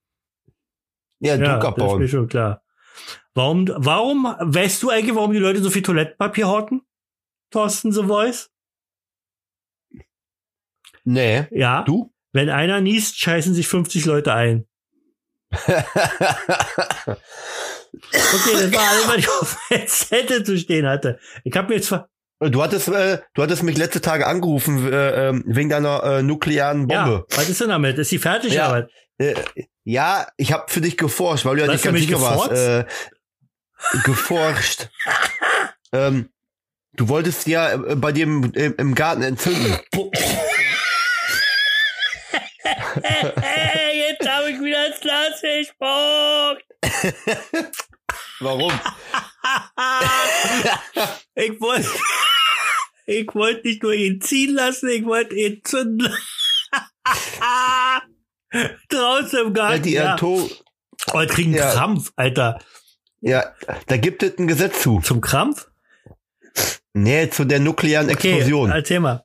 Ja, 1.18 1.34
Ja, 1.34 1.58
Druck 1.58 1.62
das 1.62 1.72
ist 1.72 1.78
mir 1.78 1.84
abbauen. 1.84 2.08
schon 2.08 2.28
klar. 2.28 2.62
Warum, 3.34 3.68
warum, 3.74 4.24
weißt 4.38 4.80
du 4.84 4.90
eigentlich, 4.90 5.16
warum 5.16 5.32
die 5.32 5.38
Leute 5.40 5.60
so 5.60 5.70
viel 5.70 5.82
Toilettenpapier 5.82 6.46
horten? 6.46 6.82
Thorsten 7.50 7.90
The 7.90 8.04
Voice? 8.04 8.50
Nee. 11.02 11.48
Ja. 11.50 11.82
Du? 11.82 12.14
Wenn 12.32 12.48
einer 12.48 12.80
niest, 12.80 13.18
scheißen 13.18 13.52
sich 13.52 13.66
50 13.66 14.04
Leute 14.04 14.32
ein. 14.34 14.68
Okay, 17.94 18.52
das 18.54 18.72
war 18.72 18.88
alles, 18.88 19.08
was 19.08 19.16
ich 19.18 19.28
auf 19.28 19.58
der 19.70 19.86
Zettel 19.86 20.44
zu 20.44 20.56
stehen 20.58 20.86
hatte. 20.86 21.18
Ich 21.44 21.54
habe 21.54 21.68
mir 21.68 21.74
jetzt 21.74 21.88
ver 21.88 22.08
Du 22.50 22.62
hattest, 22.62 22.88
äh, 22.88 23.18
du 23.34 23.42
hattest 23.42 23.62
mich 23.62 23.76
letzte 23.76 24.00
Tage 24.00 24.26
angerufen 24.26 24.92
äh, 24.92 25.28
ähm, 25.28 25.44
wegen 25.46 25.68
deiner 25.68 26.02
äh, 26.02 26.22
nuklearen 26.22 26.88
ja, 26.88 27.04
Bombe. 27.04 27.26
was 27.30 27.48
ist 27.48 27.60
denn 27.60 27.68
damit? 27.68 27.98
Ist 27.98 28.10
die 28.10 28.18
fertig 28.18 28.54
Ja. 28.54 28.66
Arbeit? 28.66 28.90
Äh, 29.18 29.34
ja, 29.84 30.26
ich 30.36 30.52
habe 30.52 30.64
für 30.70 30.80
dich 30.80 30.96
geforscht, 30.96 31.44
weil 31.44 31.56
du 31.56 31.62
ja 31.62 31.68
Was, 31.68 31.74
nicht 31.74 31.82
für 31.82 31.88
ganz 31.88 31.98
mich 32.00 32.08
sicher 32.08 32.20
warst. 32.20 32.50
geforzt? 32.50 32.88
Äh, 33.94 33.98
geforscht. 34.04 34.88
ähm, 35.92 36.30
du 36.94 37.08
wolltest 37.08 37.46
ja 37.46 37.72
äh, 37.74 37.96
bei 37.96 38.12
dir 38.12 38.24
im, 38.24 38.52
im, 38.52 38.94
Garten 38.94 39.22
entzünden. 39.22 39.78
Hey, 43.02 44.08
jetzt 44.10 44.28
habe 44.28 44.50
ich 44.50 44.60
wieder 44.60 44.86
ins 44.86 45.00
Glas 45.00 45.40
gespuckt. 45.40 46.64
Warum? 48.40 48.72
ich 51.34 51.60
wollte, 51.60 51.88
ich 53.06 53.28
wollte 53.34 53.66
nicht 53.66 53.82
nur 53.82 53.92
ihn 53.94 54.20
ziehen 54.20 54.54
lassen, 54.54 54.88
ich 54.88 55.04
wollte 55.04 55.34
ihn 55.34 55.60
zünden. 55.64 56.12
Draußen 58.88 59.38
im 59.40 59.46
Ja, 59.46 59.50
Garten. 59.52 59.82
die 59.82 59.92
Ja. 59.92 60.14
Atom 60.14 60.48
Oh, 61.12 61.20
ich 61.20 61.28
krieg 61.30 61.46
einen 61.46 61.54
Ja. 61.54 61.72
Krampf, 61.72 62.12
Alter. 62.16 62.60
ja, 63.20 63.52
da 63.88 63.96
gibt 63.96 64.22
es 64.22 64.38
ein 64.38 64.46
Gesetz 64.46 64.82
zu. 64.82 65.00
Zum 65.00 65.20
Krampf? 65.20 65.68
Nee, 66.94 67.28
zu 67.30 67.44
der 67.44 67.58
nuklearen 67.60 68.08
Okay, 68.10 68.32
Explosion. 68.34 68.70
erzähl 68.70 69.00
mal. 69.00 69.24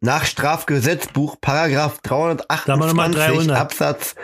Nach 0.00 0.24
Strafgesetzbuch 0.24 1.40
Paragraph 1.40 1.98
Sag 2.02 2.10
mal 2.12 2.86
nochmal 2.86 3.10
328 3.10 3.46
300. 3.48 3.56
Absatz 3.58 4.14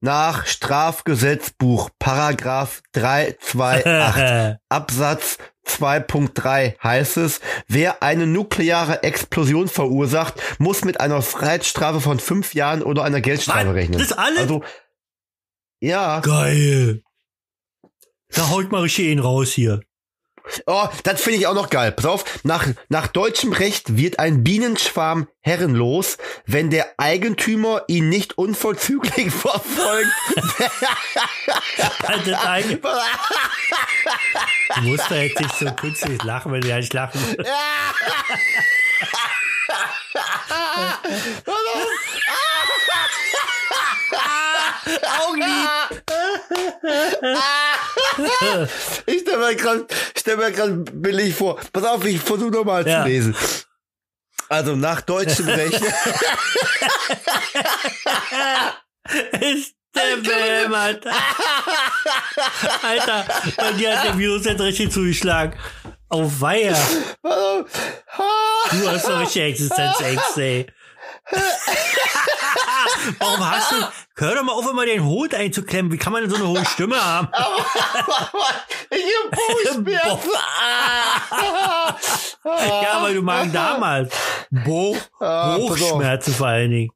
nach 0.00 0.46
Strafgesetzbuch 0.46 1.90
Paragraph 1.98 2.82
328 2.92 4.58
Absatz 4.68 5.38
2.3 5.66 6.82
heißt 6.82 7.16
es, 7.18 7.40
wer 7.68 8.02
eine 8.02 8.26
nukleare 8.26 9.02
Explosion 9.02 9.68
verursacht, 9.68 10.34
muss 10.58 10.84
mit 10.84 11.00
einer 11.00 11.22
Freiheitsstrafe 11.22 12.00
von 12.00 12.18
fünf 12.18 12.54
Jahren 12.54 12.82
oder 12.82 13.04
einer 13.04 13.20
Geldstrafe 13.20 13.68
Was? 13.68 13.74
rechnen. 13.74 13.98
Das 13.98 14.12
alles? 14.12 14.40
Also, 14.40 14.64
ja. 15.80 16.20
Geil. 16.20 17.02
Da 18.28 18.48
haut 18.48 18.70
mal 18.72 18.82
richtig 18.82 19.06
ihn 19.06 19.18
raus 19.18 19.50
hier. 19.52 19.80
Oh, 20.66 20.88
das 21.04 21.20
finde 21.20 21.38
ich 21.38 21.46
auch 21.46 21.54
noch 21.54 21.70
geil. 21.70 21.92
Pass 21.92 22.06
auf, 22.06 22.44
nach, 22.44 22.66
nach 22.88 23.06
deutschem 23.06 23.52
Recht 23.52 23.96
wird 23.96 24.18
ein 24.18 24.42
Bienenschwarm 24.42 25.28
herrenlos, 25.40 26.18
wenn 26.46 26.70
der 26.70 26.94
Eigentümer 26.98 27.82
ihn 27.88 28.08
nicht 28.08 28.38
unvollzüglich 28.38 29.30
verfolgt. 29.32 30.08
Du 34.74 34.80
musst 34.82 35.10
da 35.10 35.16
jetzt 35.16 35.40
nicht 35.40 35.58
so 35.58 35.66
künstlich 35.72 36.22
lachen, 36.22 36.52
wenn 36.52 36.60
du 36.60 36.74
nicht 36.74 36.92
lachen 36.92 37.20
willst. 37.36 37.50
Augenlid. 45.26 46.02
ich 49.06 49.20
stelle 49.20 49.38
mir 49.38 49.56
gerade 49.56 49.86
stell 50.16 50.36
billig 50.92 51.34
vor. 51.34 51.58
Pass 51.72 51.84
auf, 51.84 52.04
ich 52.04 52.20
versuche 52.20 52.50
nochmal 52.50 52.86
Ja. 52.86 53.02
zu 53.02 53.08
lesen. 53.08 53.36
Also 54.48 54.74
nach 54.74 55.00
deutschem 55.02 55.48
Recht. 55.48 55.80
Ist 59.40 59.74
der 59.94 60.16
behämmert. 60.22 61.04
Alter, 62.82 63.24
bei 63.56 63.72
dir 63.72 63.96
hat 63.96 64.04
der 64.06 64.18
Virus 64.18 64.44
jetzt 64.44 64.60
richtig 64.60 64.92
zugeschlagen. 64.92 65.58
Auf 66.08 66.40
Weiher. 66.40 66.76
Du 67.22 68.88
hast 68.88 69.06
doch 69.08 69.20
richtig 69.20 69.42
Existenzängste, 69.42 70.42
ey. 70.42 70.66
Warum 73.18 73.50
hast 73.50 73.72
du, 73.72 73.76
hör 74.16 74.34
doch 74.34 74.42
mal 74.42 74.52
auf, 74.52 74.68
immer 74.70 74.84
den 74.86 75.04
Hut 75.04 75.34
einzuklemmen. 75.34 75.92
Wie 75.92 75.98
kann 75.98 76.12
man 76.12 76.22
denn 76.22 76.30
so 76.30 76.36
eine 76.36 76.48
hohe 76.48 76.64
Stimme 76.66 77.02
haben? 77.02 77.28
ich 78.90 79.04
hab 79.24 79.30
Bauchschmerzen. 79.30 80.30
Ja, 82.44 83.02
weil 83.02 83.14
du 83.14 83.22
Magen-Darm 83.22 83.84
hast. 83.84 84.12
Bo 84.50 84.96
Ah. 85.20 85.56
Hochschmerzen 85.56 86.34
vor 86.34 86.46
allen 86.48 86.70
Dingen. 86.70 86.90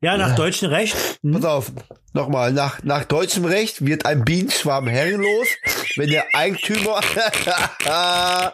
Ja, 0.00 0.16
nach 0.16 0.34
deutschem 0.34 0.70
Recht. 0.70 0.96
Hm? 1.22 1.32
Pass 1.34 1.44
auf, 1.44 1.72
nochmal, 2.12 2.52
nach, 2.52 2.82
nach 2.82 3.04
deutschem 3.04 3.44
Recht 3.44 3.86
wird 3.86 4.06
ein 4.06 4.24
Bienenschwarm 4.24 4.86
herrenlos, 4.88 5.46
wenn 5.96 6.10
der 6.10 6.26
Eigentümer... 6.34 7.00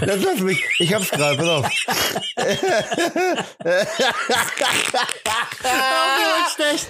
Das 0.00 0.22
lass 0.22 0.40
mich, 0.40 0.62
ich 0.78 0.94
hab's 0.94 1.10
gerade, 1.10 1.36
pass 1.36 1.48
auf. 1.48 1.66
Oh, 5.64 6.54
schlecht. 6.54 6.88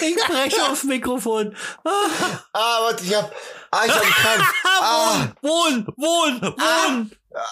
Ich 0.00 0.16
breche 0.26 0.62
aufs 0.64 0.84
Mikrofon. 0.84 1.54
Ah, 1.84 2.80
warte, 2.82 3.04
ich 3.04 3.14
hab, 3.14 3.32
ah, 3.70 3.82
ich 3.86 3.92
hab 3.92 4.02
einen 4.02 4.12
Krampf. 4.12 4.52
Ah, 4.64 5.28
Wohn, 5.42 5.86
wohn, 5.96 6.40
wohn. 6.42 7.10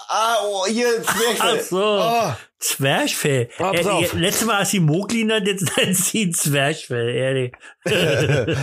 ah, 0.09 0.37
oh, 0.43 0.67
hier, 0.67 1.03
Zwerchfell. 1.03 1.59
Ach 1.61 1.65
so. 1.65 1.85
Ah, 1.85 2.39
Zwerchfell. 2.59 3.51
Ah, 3.59 3.73
pass 3.73 3.87
auf. 3.87 4.13
letztes 4.15 4.47
Mal 4.47 4.59
hast 4.61 4.73
du 4.73 4.79
die 4.79 4.85
Mogli 4.85 5.21
genannt, 5.21 5.47
jetzt 5.47 5.77
nennt 5.77 5.97
sie 5.97 6.25
ein 6.27 6.33
Zwerchfell, 6.35 7.09
ehrlich. 7.15 7.53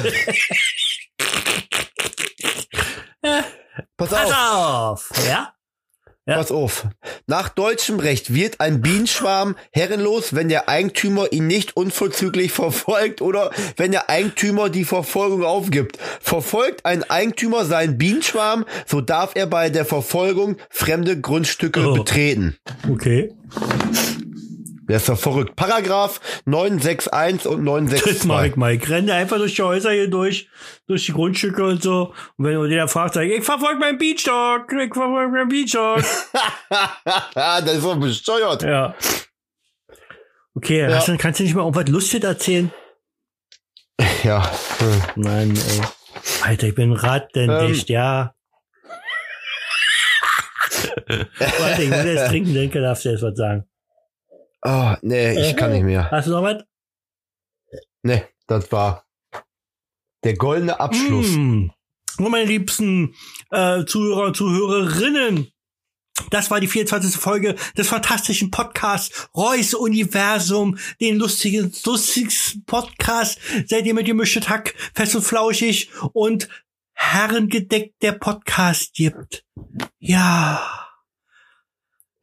pass 3.22 4.10
Pass 4.10 4.32
auf, 4.32 5.12
auf. 5.12 5.12
Ja? 5.28 5.54
Ja. 6.28 6.36
pass 6.36 6.52
auf. 6.52 6.88
Nach 7.26 7.50
deutschem 7.50 8.00
Recht 8.00 8.34
wird 8.34 8.60
ein 8.60 8.82
Bienenschwarm 8.82 9.56
herrenlos, 9.72 10.36
wenn 10.36 10.50
der 10.50 10.70
Eigentümer 10.70 11.32
ihn 11.34 11.48
nicht 11.48 11.76
unverzüglich 11.76 12.52
verfolgt 12.52 13.22
oder 13.22 13.50
wenn 13.76 13.92
der 13.92 14.08
Eigentümer 14.10 14.70
die 14.70 14.86
Verfolgung 14.86 15.44
aufgibt. 15.44 15.98
Verfolgt 16.22 16.86
ein 16.86 17.10
Eigentümer 17.10 17.66
seinen 17.66 17.98
Bienenschwarm, 17.98 18.66
so 18.86 19.02
darf 19.02 19.32
er 19.36 19.48
bei 19.48 19.72
der 19.72 19.84
Verfolgung 19.86 20.58
fremde 20.70 21.20
Grundstücke 21.20 21.88
Oh. 21.90 21.94
betreten. 21.96 22.56
Okay. 22.90 23.34
Der 24.92 24.98
ist 24.98 25.08
doch 25.08 25.18
verrückt. 25.18 25.56
Paragraph 25.56 26.20
961 26.44 27.48
und 27.50 27.60
Das 27.60 27.64
mach 27.64 27.66
962. 27.66 28.52
ich 28.52 28.56
mal. 28.58 28.74
Ich 28.74 28.90
renne 28.90 29.14
einfach 29.14 29.38
durch 29.38 29.56
die 29.56 29.62
Häuser 29.62 29.92
hier 29.92 30.10
durch, 30.10 30.50
durch 30.86 31.06
die 31.06 31.14
Grundstücke 31.14 31.64
und 31.64 31.82
so. 31.82 32.14
Und 32.36 32.46
wenn 32.46 32.70
jeder 32.70 32.90
fragt, 32.90 33.14
sag 33.14 33.24
ich, 33.24 33.38
ich 33.38 33.46
verfolge 33.46 33.80
meinen 33.80 33.98
Beachstock, 33.98 34.70
ich 34.74 34.94
verfolge 34.94 35.32
meinen 35.32 35.48
Beachstock. 35.48 36.04
das 37.46 37.74
ist 37.74 37.86
doch 37.86 37.98
besteuert. 37.98 38.64
ja. 38.64 38.94
Okay, 40.56 40.86
hast 40.94 41.08
du, 41.08 41.16
kannst 41.18 41.40
du 41.40 41.46
nicht 41.46 41.56
mal 41.56 41.62
irgendwas 41.62 41.88
Lustiges 41.88 42.28
erzählen? 42.28 42.70
Ja. 44.26 44.52
hm. 44.80 45.24
Mann, 45.24 45.52
ey. 45.52 45.82
Alter, 46.42 46.68
ich 46.68 46.76
bin 46.76 46.92
rattendicht, 46.92 47.90
Ähm. 47.90 47.94
ja. 47.96 48.36
Warte, 51.08 51.84
ich 51.84 51.92
will 51.92 52.14
jetzt 52.14 52.28
trinken, 52.28 52.54
denke, 52.54 52.82
darfst 52.82 53.06
du 53.06 53.10
jetzt 53.12 53.24
was 53.24 53.38
sagen. 53.38 53.64
Oh, 54.64 54.94
nee, 55.02 55.50
ich 55.50 55.56
kann 55.56 55.72
nicht 55.72 55.84
mehr. 55.84 56.10
Hast 56.12 56.28
du 56.28 56.32
noch 56.32 56.44
was? 56.44 56.64
Nee, 58.04 58.24
das 58.48 58.72
war. 58.72 59.06
Der 60.24 60.36
goldene 60.36 60.80
Abschluss. 60.80 61.30
Mm. 61.32 61.70
Und 62.18 62.32
meine 62.32 62.46
liebsten 62.46 63.16
äh, 63.50 63.86
Zuhörer 63.86 64.28
und 64.28 64.38
Zuhörerinnen, 64.38 65.52
das 66.30 66.52
war 66.52 66.60
die 66.60 66.68
24. 66.68 67.16
Folge 67.16 67.56
des 67.78 67.88
fantastischen 67.88 68.52
Podcasts 68.52 69.30
Reus 69.36 69.74
Universum, 69.74 70.78
den 71.00 71.18
lustigen, 71.18 71.74
lustigsten 71.84 72.64
Podcast, 72.66 73.40
seitdem 73.66 73.98
ihr 73.98 74.04
gemischtes 74.04 74.50
Hack 74.50 74.76
fest 74.94 75.16
und 75.16 75.24
flauschig 75.24 75.90
und 76.14 76.50
herrengedeckt 76.94 78.02
der 78.04 78.12
Podcast 78.12 78.94
gibt. 78.94 79.44
Ja. 79.98 80.91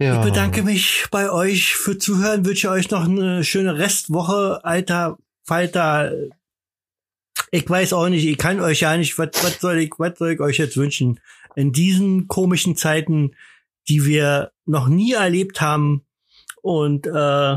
Ja. 0.01 0.19
Ich 0.21 0.25
bedanke 0.25 0.63
mich 0.63 1.07
bei 1.11 1.31
euch 1.31 1.75
für 1.75 1.99
Zuhören, 1.99 2.45
wünsche 2.47 2.71
euch 2.71 2.91
noch 2.91 3.05
eine 3.05 3.43
schöne 3.43 3.79
Restwoche, 3.79 4.61
alter 4.65 5.19
Falter. 5.43 6.13
Ich 7.51 7.69
weiß 7.69 7.95
auch 7.95 8.09
nicht, 8.09 8.25
ich 8.25 8.39
kann 8.39 8.61
euch 8.61 8.81
ja 8.81 8.97
nicht, 8.97 9.19
was, 9.19 9.31
was 9.43 9.61
soll 9.61 9.79
ich, 9.79 9.91
was 9.99 10.17
soll 10.19 10.33
ich 10.33 10.41
euch 10.41 10.59
jetzt 10.59 10.77
wünschen? 10.77 11.19
In 11.57 11.73
diesen 11.73 12.29
komischen 12.29 12.77
Zeiten, 12.77 13.35
die 13.89 14.05
wir 14.05 14.53
noch 14.67 14.87
nie 14.87 15.15
erlebt 15.15 15.61
haben 15.61 16.07
und 16.63 17.07
äh, 17.07 17.57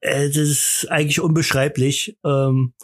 es 0.00 0.36
ist 0.36 0.90
eigentlich 0.90 1.20
unbeschreiblich, 1.20 2.18
ähm, 2.24 2.74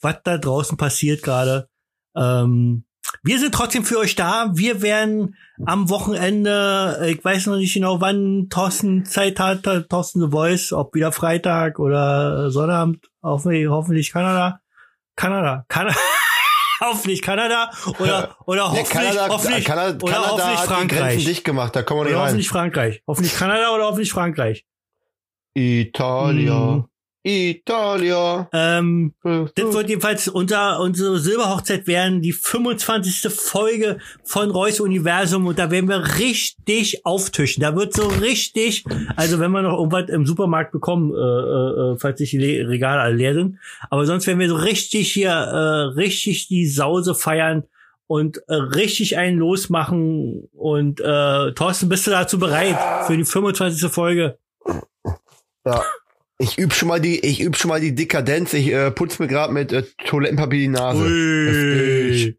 was 0.00 0.16
da 0.22 0.38
draußen 0.38 0.76
passiert 0.76 1.22
gerade. 1.22 1.68
Ähm, 2.14 2.84
wir 3.22 3.38
sind 3.38 3.54
trotzdem 3.54 3.84
für 3.84 3.98
euch 3.98 4.14
da. 4.14 4.50
Wir 4.54 4.82
werden 4.82 5.36
am 5.66 5.90
Wochenende, 5.90 7.06
ich 7.06 7.24
weiß 7.24 7.46
noch 7.46 7.56
nicht 7.56 7.74
genau, 7.74 8.00
wann 8.00 8.48
Thorsten 8.48 9.04
Zeit 9.04 9.38
hat, 9.38 9.62
Thorsten 9.88 10.20
The 10.22 10.30
Voice, 10.30 10.72
ob 10.72 10.94
wieder 10.94 11.12
Freitag 11.12 11.78
oder 11.78 12.50
Sonnabend, 12.50 13.06
hoffentlich, 13.22 13.68
hoffentlich 13.68 14.12
Kanada. 14.12 14.60
Kanada, 15.16 15.64
Kanada. 15.68 15.96
hoffentlich 16.80 17.20
Kanada 17.20 17.70
oder 17.98 18.36
oder 18.46 18.70
hoffentlich, 18.70 18.88
Kanada, 18.88 19.28
hoffentlich, 19.28 19.64
Kanada, 19.66 19.98
oder 20.02 20.12
Kanada 20.14 20.30
hoffentlich 20.30 20.60
Frankreich. 20.60 21.24
dicht 21.26 21.44
gemacht, 21.44 21.76
da 21.76 21.82
kommen 21.82 22.00
wir 22.00 22.04
nicht 22.04 22.12
Oder 22.12 22.20
rein. 22.20 22.28
hoffentlich 22.28 22.48
Frankreich. 22.48 23.02
Hoffentlich 23.06 23.36
Kanada 23.36 23.70
oder 23.74 23.84
hoffentlich 23.84 24.10
Frankreich. 24.12 24.64
Italia. 25.54 26.74
Hm. 26.74 26.89
Italia. 27.22 28.48
Ähm, 28.52 29.12
Das 29.22 29.74
wird 29.74 29.88
jedenfalls 29.90 30.28
unser, 30.28 30.80
unsere 30.80 31.18
Silberhochzeit 31.18 31.86
werden, 31.86 32.22
die 32.22 32.32
25. 32.32 33.30
Folge 33.32 33.98
von 34.24 34.50
Reus 34.50 34.80
Universum 34.80 35.46
und 35.46 35.58
da 35.58 35.70
werden 35.70 35.88
wir 35.88 36.18
richtig 36.18 37.04
auftischen. 37.04 37.62
Da 37.62 37.76
wird 37.76 37.92
so 37.92 38.08
richtig, 38.08 38.84
also 39.16 39.38
wenn 39.38 39.50
wir 39.50 39.62
noch 39.62 39.76
irgendwas 39.76 40.08
im 40.08 40.24
Supermarkt 40.24 40.72
bekommen, 40.72 41.12
äh, 41.12 41.18
äh, 41.18 41.92
äh, 41.92 41.98
falls 41.98 42.18
sich 42.18 42.30
die 42.30 42.38
Le 42.38 42.68
Regale 42.68 43.00
alle 43.00 43.16
leer 43.16 43.34
sind, 43.34 43.58
aber 43.90 44.06
sonst 44.06 44.26
werden 44.26 44.38
wir 44.38 44.48
so 44.48 44.56
richtig 44.56 45.12
hier, 45.12 45.30
äh, 45.30 45.94
richtig 45.98 46.48
die 46.48 46.66
Sause 46.66 47.14
feiern 47.14 47.64
und 48.06 48.38
äh, 48.48 48.54
richtig 48.54 49.18
einen 49.18 49.38
losmachen 49.38 50.48
und 50.52 51.00
äh, 51.00 51.52
Thorsten, 51.52 51.88
bist 51.90 52.06
du 52.06 52.10
dazu 52.12 52.38
bereit 52.38 52.78
für 53.06 53.16
die 53.16 53.24
25. 53.24 53.90
Folge? 53.90 54.38
Ja. 55.66 55.84
Ich 56.42 56.58
üb 56.58 56.72
schon 56.72 56.88
mal 56.88 57.00
die, 57.02 57.20
ich 57.20 57.42
üb 57.42 57.54
schon 57.54 57.68
mal 57.68 57.80
die 57.80 57.94
Dekadenz. 57.94 58.54
Ich 58.54 58.72
äh, 58.72 58.90
putz 58.90 59.18
mir 59.18 59.28
gerade 59.28 59.52
mit 59.52 59.72
äh, 59.72 59.82
Toilettenpapier 60.06 60.58
die 60.58 60.68
Nase. 60.68 61.06
Ich, 62.08 62.34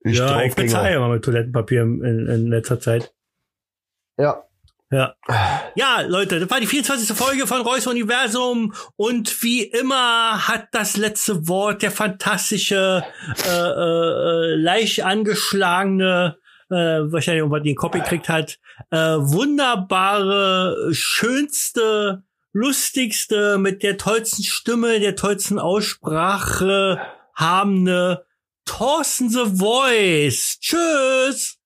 ich 0.00 0.18
ja, 0.18 0.42
ich 0.42 0.54
bezahle 0.54 0.96
immer 0.96 1.08
mit 1.08 1.24
Toilettenpapier 1.24 1.80
in, 1.80 2.26
in 2.28 2.46
letzter 2.48 2.78
Zeit. 2.78 3.14
Ja. 4.18 4.44
Ja. 4.90 5.14
Ja, 5.76 6.00
Leute, 6.00 6.40
das 6.40 6.50
war 6.50 6.58
die 6.58 6.66
24. 6.66 7.16
Folge 7.16 7.46
von 7.46 7.62
Reus 7.62 7.86
Universum 7.86 8.74
und 8.96 9.42
wie 9.42 9.62
immer 9.62 10.48
hat 10.48 10.66
das 10.72 10.96
letzte 10.96 11.46
Wort 11.46 11.82
der 11.82 11.92
fantastische, 11.92 13.04
äh, 13.46 13.50
äh, 13.50 14.52
äh, 14.52 14.54
leicht 14.56 15.04
angeschlagene, 15.04 16.36
äh, 16.70 16.74
wahrscheinlich 16.74 17.38
irgendwas 17.38 17.62
den 17.62 17.76
Kopf 17.76 17.92
gekriegt 17.92 18.28
hat, 18.28 18.58
äh, 18.90 18.96
wunderbare, 18.96 20.88
schönste, 20.90 22.24
lustigste, 22.52 23.58
mit 23.58 23.82
der 23.82 23.96
tollsten 23.96 24.42
Stimme, 24.42 25.00
der 25.00 25.16
tollsten 25.16 25.58
Aussprache 25.58 27.00
habende 27.34 28.26
Thorsten 28.64 29.30
the 29.30 29.46
Voice. 29.56 30.58
Tschüss! 30.60 31.56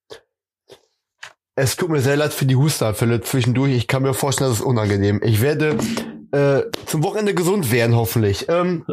Es 1.57 1.77
tut 1.77 1.91
mir 1.91 2.01
sehr 2.01 2.17
leid 2.17 2.33
für 2.33 2.47
die 2.47 2.57
Hustenanfälle 2.57 3.21
zwischendurch. 3.21 3.73
Ich 3.73 3.87
kann 3.87 4.03
mir 4.03 4.15
vorstellen, 4.15 4.51
das 4.51 4.61
ist 4.61 4.65
unangenehm. 4.65 5.21
Ich 5.23 5.41
werde 5.41 5.79
äh, 6.33 6.63
zum 6.87 7.05
Wochenende 7.05 7.35
gesund 7.35 7.71
werden, 7.71 7.95
hoffentlich. 7.95 8.49
Ähm, 8.49 8.85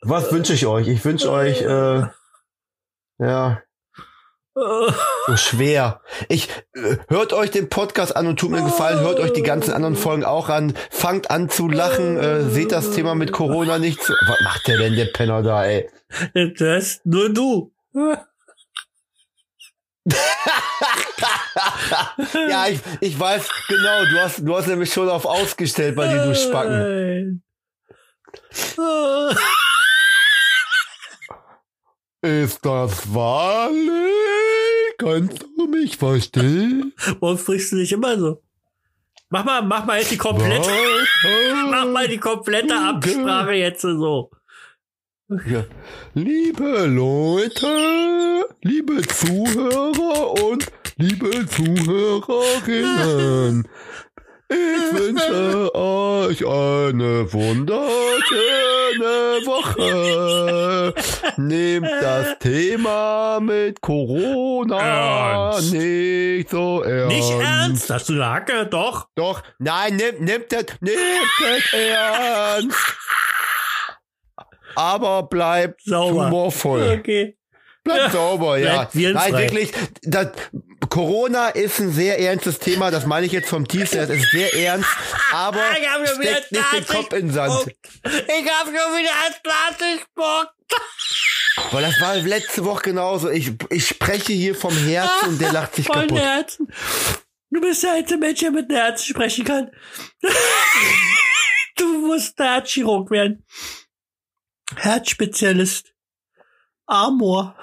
was 0.00 0.32
wünsche 0.32 0.54
ich 0.54 0.66
euch? 0.66 0.88
Ich 0.88 1.04
wünsche 1.04 1.30
euch, 1.30 1.60
äh, 1.60 2.06
ja, 3.18 3.62
so 4.54 5.36
schwer. 5.36 6.00
Ich 6.28 6.48
äh, 6.74 6.96
hört 7.08 7.32
euch 7.32 7.50
den 7.50 7.68
Podcast 7.68 8.14
an 8.14 8.26
und 8.26 8.38
tut 8.38 8.50
mir 8.50 8.62
gefallen. 8.62 9.00
Hört 9.00 9.18
euch 9.18 9.32
die 9.32 9.42
ganzen 9.42 9.72
anderen 9.72 9.96
Folgen 9.96 10.24
auch 10.24 10.48
an. 10.48 10.74
Fangt 10.90 11.30
an 11.30 11.48
zu 11.48 11.68
lachen. 11.68 12.18
Äh, 12.18 12.42
seht 12.50 12.72
das 12.72 12.90
Thema 12.90 13.14
mit 13.14 13.32
Corona 13.32 13.78
nicht 13.78 14.02
so. 14.02 14.12
Was 14.12 14.40
macht 14.44 14.66
der 14.68 14.78
denn, 14.78 14.96
der 14.96 15.06
Penner 15.06 15.42
da, 15.42 15.64
ey? 15.64 15.88
Das 16.58 17.00
nur 17.04 17.32
du. 17.32 17.72
Ja, 22.48 22.66
ich, 22.66 22.80
ich 23.00 23.18
weiß 23.18 23.48
genau. 23.68 24.04
Du 24.06 24.18
hast, 24.18 24.38
du 24.40 24.56
hast 24.56 24.66
nämlich 24.66 24.92
schon 24.92 25.08
auf 25.08 25.24
ausgestellt 25.24 25.94
bei 25.94 26.08
dir, 26.08 26.24
du 26.24 26.34
Spacken. 26.34 27.42
Ist 32.22 32.64
das 32.64 33.12
wahrlich? 33.12 34.94
Kannst 34.96 35.44
du 35.56 35.66
mich 35.66 35.96
verstehen? 35.96 36.92
Warum 37.20 37.36
sprichst 37.36 37.72
du 37.72 37.76
nicht 37.76 37.90
immer 37.90 38.16
so? 38.16 38.40
Mach 39.28 39.44
mal, 39.44 39.60
mach 39.62 39.84
mal 39.86 39.98
jetzt 39.98 40.12
die 40.12 40.16
komplette, 40.16 40.70
mach 41.68 41.86
mal 41.86 42.06
die 42.06 42.18
komplette 42.18 42.76
Absprache 42.76 43.54
jetzt 43.54 43.82
so. 43.82 44.30
Ja. 45.46 45.64
Liebe 46.14 46.86
Leute, 46.86 48.46
liebe 48.60 49.02
Zuhörer 49.02 50.44
und 50.44 50.70
liebe 50.98 51.44
Zuhörerinnen, 51.48 53.66
ich 54.52 54.98
wünsche 54.98 55.74
euch 55.74 56.46
eine 56.46 57.32
wunderschöne 57.32 59.46
Woche. 59.46 60.94
Nehmt 61.36 61.88
das 62.00 62.38
Thema 62.38 63.40
mit 63.40 63.80
Corona 63.80 65.50
Ernst. 65.52 65.72
nicht 65.72 66.50
so 66.50 66.82
ernst. 66.82 67.16
Nicht 67.16 67.30
ernst? 67.30 67.90
Hast 67.90 68.08
du 68.08 68.12
eine 68.14 68.30
Hacke? 68.30 68.66
Doch. 68.66 69.08
Doch, 69.14 69.42
nein, 69.58 69.96
nimmt, 69.96 70.20
nimmt 70.20 70.52
das, 70.52 70.64
nimmt 70.80 70.98
das 71.40 71.72
ernst. 71.72 72.78
Aber 74.74 75.24
bleibt 75.24 75.82
Sauber. 75.84 76.26
humorvoll. 76.26 76.98
Okay. 77.00 77.36
Bleibt 77.84 78.00
Ja, 78.00 78.10
sauber, 78.10 78.58
ja. 78.58 78.88
Nein, 78.94 79.32
wirklich, 79.32 79.72
das, 80.02 80.28
Corona 80.92 81.48
ist 81.48 81.80
ein 81.80 81.90
sehr 81.90 82.18
ernstes 82.18 82.58
Thema, 82.58 82.90
das 82.90 83.06
meine 83.06 83.24
ich 83.24 83.32
jetzt 83.32 83.48
vom 83.48 83.66
tiefsten, 83.66 83.96
das 83.96 84.10
ist 84.10 84.30
sehr 84.30 84.52
ernst, 84.52 84.90
aber 85.32 85.62
Ich 85.80 85.88
hab 85.88 86.06
schon 86.06 86.20
wieder 86.20 86.32
steckt 86.32 86.52
nicht 86.52 86.72
den 86.74 86.84
20 86.84 86.94
Kopf 86.94 87.12
in 87.14 87.26
den 87.28 87.32
Sand. 87.32 87.66
Ich 88.04 88.50
hab 88.50 88.66
schon 88.66 88.74
wieder 88.74 89.10
20 89.42 90.06
Bock. 90.14 90.50
Weil 91.70 91.82
das 91.82 91.98
war 91.98 92.16
letzte 92.16 92.66
Woche 92.66 92.82
genauso. 92.82 93.30
Ich, 93.30 93.52
ich 93.70 93.88
spreche 93.88 94.34
hier 94.34 94.54
vom 94.54 94.76
Herzen 94.76 95.28
und 95.30 95.40
der 95.40 95.52
lacht 95.52 95.76
sich 95.76 95.86
Von 95.86 96.02
kaputt. 96.02 96.18
Herzen. 96.18 96.70
Du 97.48 97.62
bist 97.62 97.82
der 97.82 97.92
einzige 97.92 98.20
Mensch, 98.20 98.40
der 98.40 98.50
mit 98.50 98.70
dem 98.70 98.76
Herzen 98.76 99.06
sprechen 99.06 99.46
kann. 99.46 99.70
du 101.76 102.06
musst 102.06 102.38
der 102.38 102.52
Herzchirurg 102.52 103.10
werden. 103.10 103.46
Herzspezialist. 104.76 105.94
Amor. 106.84 107.56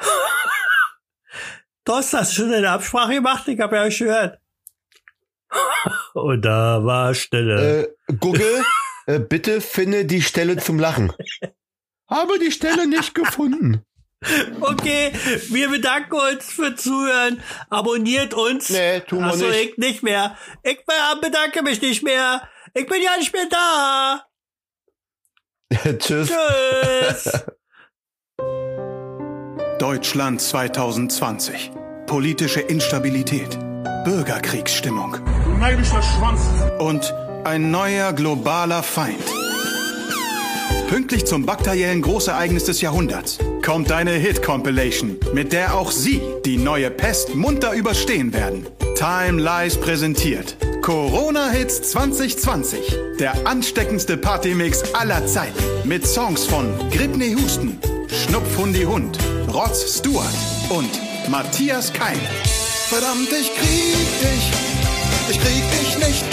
Thorsten, 1.90 2.20
hast 2.20 2.34
du 2.38 2.44
schon 2.44 2.54
eine 2.54 2.70
Absprache 2.70 3.16
gemacht? 3.16 3.48
Ich 3.48 3.60
habe 3.60 3.78
ja 3.78 3.82
euch 3.82 3.98
gehört. 3.98 4.38
Und 6.14 6.44
da 6.46 6.86
war 6.86 7.16
Stille. 7.16 7.88
Äh, 8.08 8.14
Google, 8.20 8.64
äh, 9.08 9.18
bitte 9.18 9.60
finde 9.60 10.06
die 10.06 10.22
Stelle 10.22 10.58
zum 10.58 10.78
Lachen. 10.78 11.12
Habe 12.08 12.38
die 12.38 12.52
Stelle 12.52 12.86
nicht 12.86 13.16
gefunden. 13.16 13.84
Okay, 14.62 15.14
wir 15.48 15.70
bedanken 15.70 16.14
uns 16.14 16.52
für 16.52 16.76
Zuhören. 16.76 17.42
Abonniert 17.72 18.36
uns. 18.36 18.70
Nee, 18.70 19.00
tun 19.00 19.22
wir 19.22 19.28
Achso, 19.32 19.48
nicht. 19.48 19.72
ich 19.72 19.78
nicht 19.78 20.04
mehr. 20.04 20.38
Ich 20.62 20.86
be- 20.86 21.22
bedanke 21.22 21.64
mich 21.64 21.82
nicht 21.82 22.04
mehr. 22.04 22.48
Ich 22.76 22.86
bin 22.86 23.02
ja 23.02 23.18
nicht 23.18 23.34
mehr 23.34 23.48
da. 23.50 24.26
Tschüss. 25.98 26.30
Tschüss. 26.30 27.46
Deutschland 29.80 30.40
2020. 30.40 31.72
Politische 32.10 32.62
Instabilität. 32.62 33.60
Bürgerkriegsstimmung. 34.03 35.18
Und 36.80 37.14
ein 37.43 37.70
neuer 37.70 38.14
globaler 38.14 38.82
Feind. 38.82 39.24
Pünktlich 40.88 41.28
zum 41.28 41.45
bakteriellen 41.45 42.01
Großereignis 42.01 42.64
des 42.64 42.82
Jahrhunderts 42.82 43.38
kommt 43.64 43.91
eine 43.91 44.14
Hit-Compilation, 44.14 45.20
mit 45.36 45.53
der 45.53 45.76
auch 45.76 45.91
Sie 45.91 46.20
die 46.45 46.57
neue 46.57 46.89
Pest 46.89 47.36
munter 47.36 47.74
überstehen 47.74 48.34
werden. 48.34 48.66
Time 48.95 49.39
Lies 49.39 49.78
präsentiert 49.78 50.57
Corona 50.82 51.51
Hits 51.51 51.91
2020, 51.91 52.97
der 53.20 53.45
ansteckendste 53.45 54.18
Partymix 54.18 54.95
aller 54.95 55.28
Zeiten. 55.28 55.64
Mit 55.88 56.07
Songs 56.07 56.47
von 56.47 56.74
Gripney 56.89 57.36
Husten, 57.36 57.80
Schnupfhundi 58.07 58.86
Hund, 58.86 59.20
Rotz 59.53 59.99
Stewart 59.99 60.26
und 60.70 61.09
Matthias 61.30 61.94
Keim. 61.94 62.20
Verdammt, 62.90 63.30
ich 63.32 63.54
krieg 63.54 64.20
dich, 64.20 64.52
ich 65.30 65.40
krieg 65.40 65.64
dich 65.72 65.98
nicht. 65.98 66.26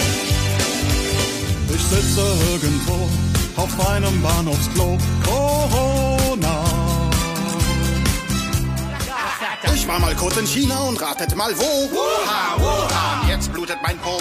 Ich 1.69 1.81
sitze 1.83 2.21
irgendwo 2.51 3.07
auf 3.55 3.89
einem 3.89 4.21
Bahnhofsklo. 4.21 4.97
Corona. 5.23 6.63
Ich 9.75 9.87
war 9.87 9.99
mal 9.99 10.15
kurz 10.15 10.37
in 10.37 10.47
China 10.47 10.79
und 10.79 10.99
ratet 10.99 11.35
mal 11.35 11.55
wo. 11.55 11.91
Wuha, 11.91 12.57
Wuhan, 12.57 13.29
jetzt 13.29 13.53
blutet 13.53 13.77
mein 13.83 13.97
Po. 13.99 14.17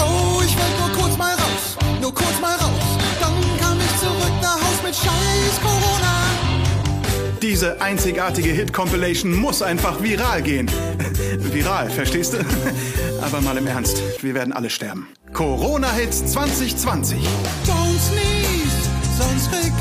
Oh, 0.00 0.42
ich 0.44 0.56
will 0.56 0.78
nur 0.80 0.90
kurz 1.00 1.16
mal 1.16 1.34
raus, 1.34 1.76
nur 2.00 2.12
kurz 2.12 2.40
mal 2.40 2.56
raus. 2.56 2.82
Dann 3.20 3.34
kann 3.60 3.78
ich 3.80 4.00
zurück 4.00 4.32
nach 4.42 4.56
Haus 4.56 4.82
mit 4.82 4.94
Scheiß 4.94 5.60
Corona. 5.62 6.33
Diese 7.42 7.80
einzigartige 7.80 8.50
Hit-Compilation 8.50 9.34
muss 9.34 9.62
einfach 9.62 10.02
viral 10.02 10.42
gehen. 10.42 10.70
viral, 11.38 11.90
verstehst 11.90 12.34
du? 12.34 12.38
Aber 13.22 13.40
mal 13.40 13.56
im 13.56 13.66
Ernst, 13.66 14.02
wir 14.22 14.34
werden 14.34 14.52
alle 14.52 14.70
sterben. 14.70 15.08
Corona-Hits 15.32 16.26
2020. 16.32 17.18
Don't 17.66 17.98
sneeze, 17.98 18.88
sonst 19.18 19.50
krieg 19.50 19.72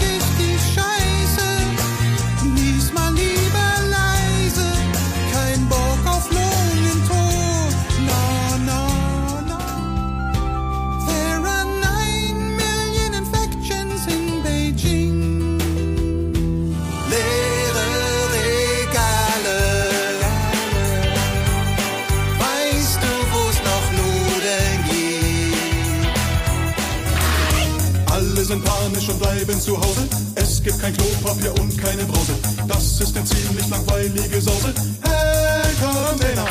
bleiben 29.45 29.59
zu 29.59 29.77
Hause. 29.77 30.07
Es 30.35 30.63
gibt 30.63 30.79
kein 30.79 30.95
Klopapier 30.95 31.53
und 31.59 31.77
keine 31.77 32.03
Brause. 32.05 32.33
Das 32.67 33.01
ist 33.01 33.15
eine 33.15 33.25
ziemlich 33.25 33.67
langweilige 33.69 34.41
Sause. 34.41 34.73
Hey, 35.01 35.73
Quarantäne! 35.79 36.45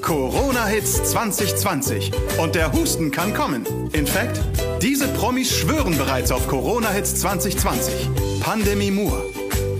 Corona-Hits 0.00 1.10
2020. 1.10 2.12
Und 2.38 2.54
der 2.54 2.72
Husten 2.72 3.10
kann 3.10 3.34
kommen. 3.34 3.64
In 3.92 4.06
fact, 4.06 4.40
diese 4.80 5.08
Promis 5.08 5.50
schwören 5.56 5.96
bereits 5.96 6.30
auf 6.30 6.46
Corona-Hits 6.46 7.16
2020. 7.16 8.10
Pandemie 8.40 8.90
Moore, 8.90 9.24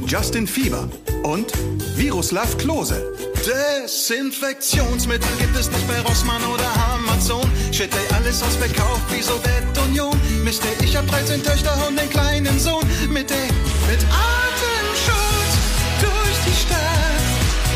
Justin 0.06 0.46
Fieber 0.46 0.88
und 1.22 1.52
Viruslav 1.96 2.56
Klose. 2.58 3.31
Desinfektionsmittel 3.44 5.28
gibt 5.36 5.56
es 5.56 5.68
nicht 5.68 5.88
bei 5.88 6.00
Rossmann 6.02 6.44
oder 6.44 6.68
Amazon. 6.94 7.50
Shit, 7.72 7.90
ey, 7.92 8.14
alles 8.14 8.40
aus 8.40 8.54
verkauft 8.54 9.02
wie 9.10 9.20
Sowjetunion. 9.20 10.16
Mist, 10.44 10.62
ey, 10.64 10.84
ich 10.84 10.96
hab 10.96 11.08
13 11.08 11.42
Töchter 11.42 11.74
und 11.88 11.98
einen 11.98 12.08
kleinen 12.08 12.58
Sohn. 12.60 12.86
Mit, 13.10 13.30
ey, 13.32 13.48
mit 13.90 14.00
Atemschutz 14.10 15.52
durch 16.00 16.38
die 16.46 16.56
Stadt. 16.60 17.26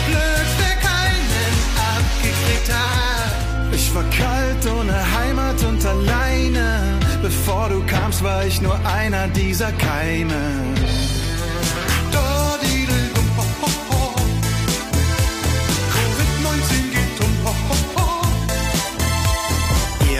Blöd, 0.07 0.49
wer 0.59 0.77
keinen 0.89 1.53
abgekriegt 1.97 2.73
hat. 2.73 3.75
Ich 3.75 3.93
war 3.93 4.05
kalt, 4.11 4.67
ohne 4.73 5.19
Heimat 5.19 5.63
und 5.65 5.85
alleine. 5.85 7.01
Bevor 7.23 7.71
du 7.71 7.85
kamst, 7.87 8.23
war 8.23 8.47
ich 8.47 8.61
nur 8.61 8.79
einer 8.87 9.27
dieser 9.29 9.73
Keime. 9.73 10.37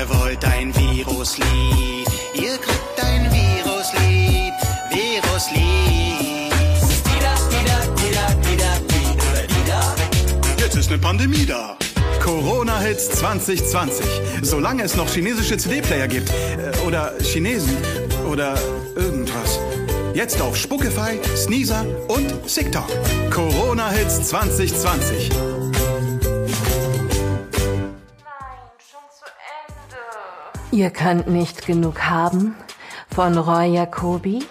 Ihr 0.09 0.21
wollt 0.21 0.45
ein 0.45 0.73
Viruslied. 0.77 2.07
Ihr 2.35 2.59
kriegt 2.59 3.05
ein 3.05 3.25
Viruslied. 3.33 4.53
Viruslied. 4.91 6.53
Jetzt 10.59 10.77
ist 10.77 10.91
eine 10.91 10.99
Pandemie 10.99 11.45
da. 11.45 11.77
Corona-Hits 12.23 13.11
2020. 13.11 14.05
Solange 14.43 14.85
es 14.85 14.97
noch 14.97 15.09
chinesische 15.09 15.57
CD-Player 15.57 16.07
gibt. 16.07 16.31
Äh, 16.31 16.87
Oder 16.87 17.15
Chinesen. 17.21 17.77
Oder 18.31 18.57
irgendwas. 18.95 19.59
Jetzt 20.15 20.41
auf 20.41 20.57
Spuckify, 20.57 21.19
Sneezer 21.37 21.85
und 22.09 22.47
TikTok. 22.47 22.87
Corona-Hits 23.31 24.29
2020. 24.29 25.31
Ihr 30.77 30.91
könnt 30.91 31.27
nicht 31.27 31.67
genug 31.67 32.03
haben 32.03 32.55
von 33.09 33.37
Roy 33.39 33.69
Jacobi? 33.69 34.45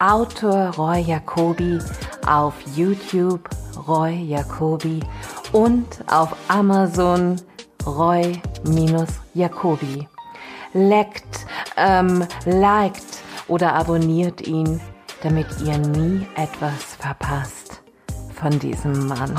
Autor 0.00 0.74
Roy 0.76 1.00
Jacobi, 1.00 1.78
auf 2.26 2.54
YouTube 2.74 3.50
Roy 3.86 4.14
Jacobi 4.14 5.00
und 5.52 5.86
auf 6.10 6.34
Amazon 6.48 7.36
Roy-Jacobi. 7.84 8.48
Leckt, 10.72 11.46
ähm, 11.76 12.26
liked 12.46 13.22
oder 13.48 13.74
abonniert 13.74 14.46
ihn, 14.46 14.80
damit 15.22 15.48
ihr 15.62 15.76
nie 15.76 16.26
etwas 16.34 16.96
verpasst 16.98 17.82
von 18.34 18.58
diesem 18.58 19.06
Mann. 19.06 19.38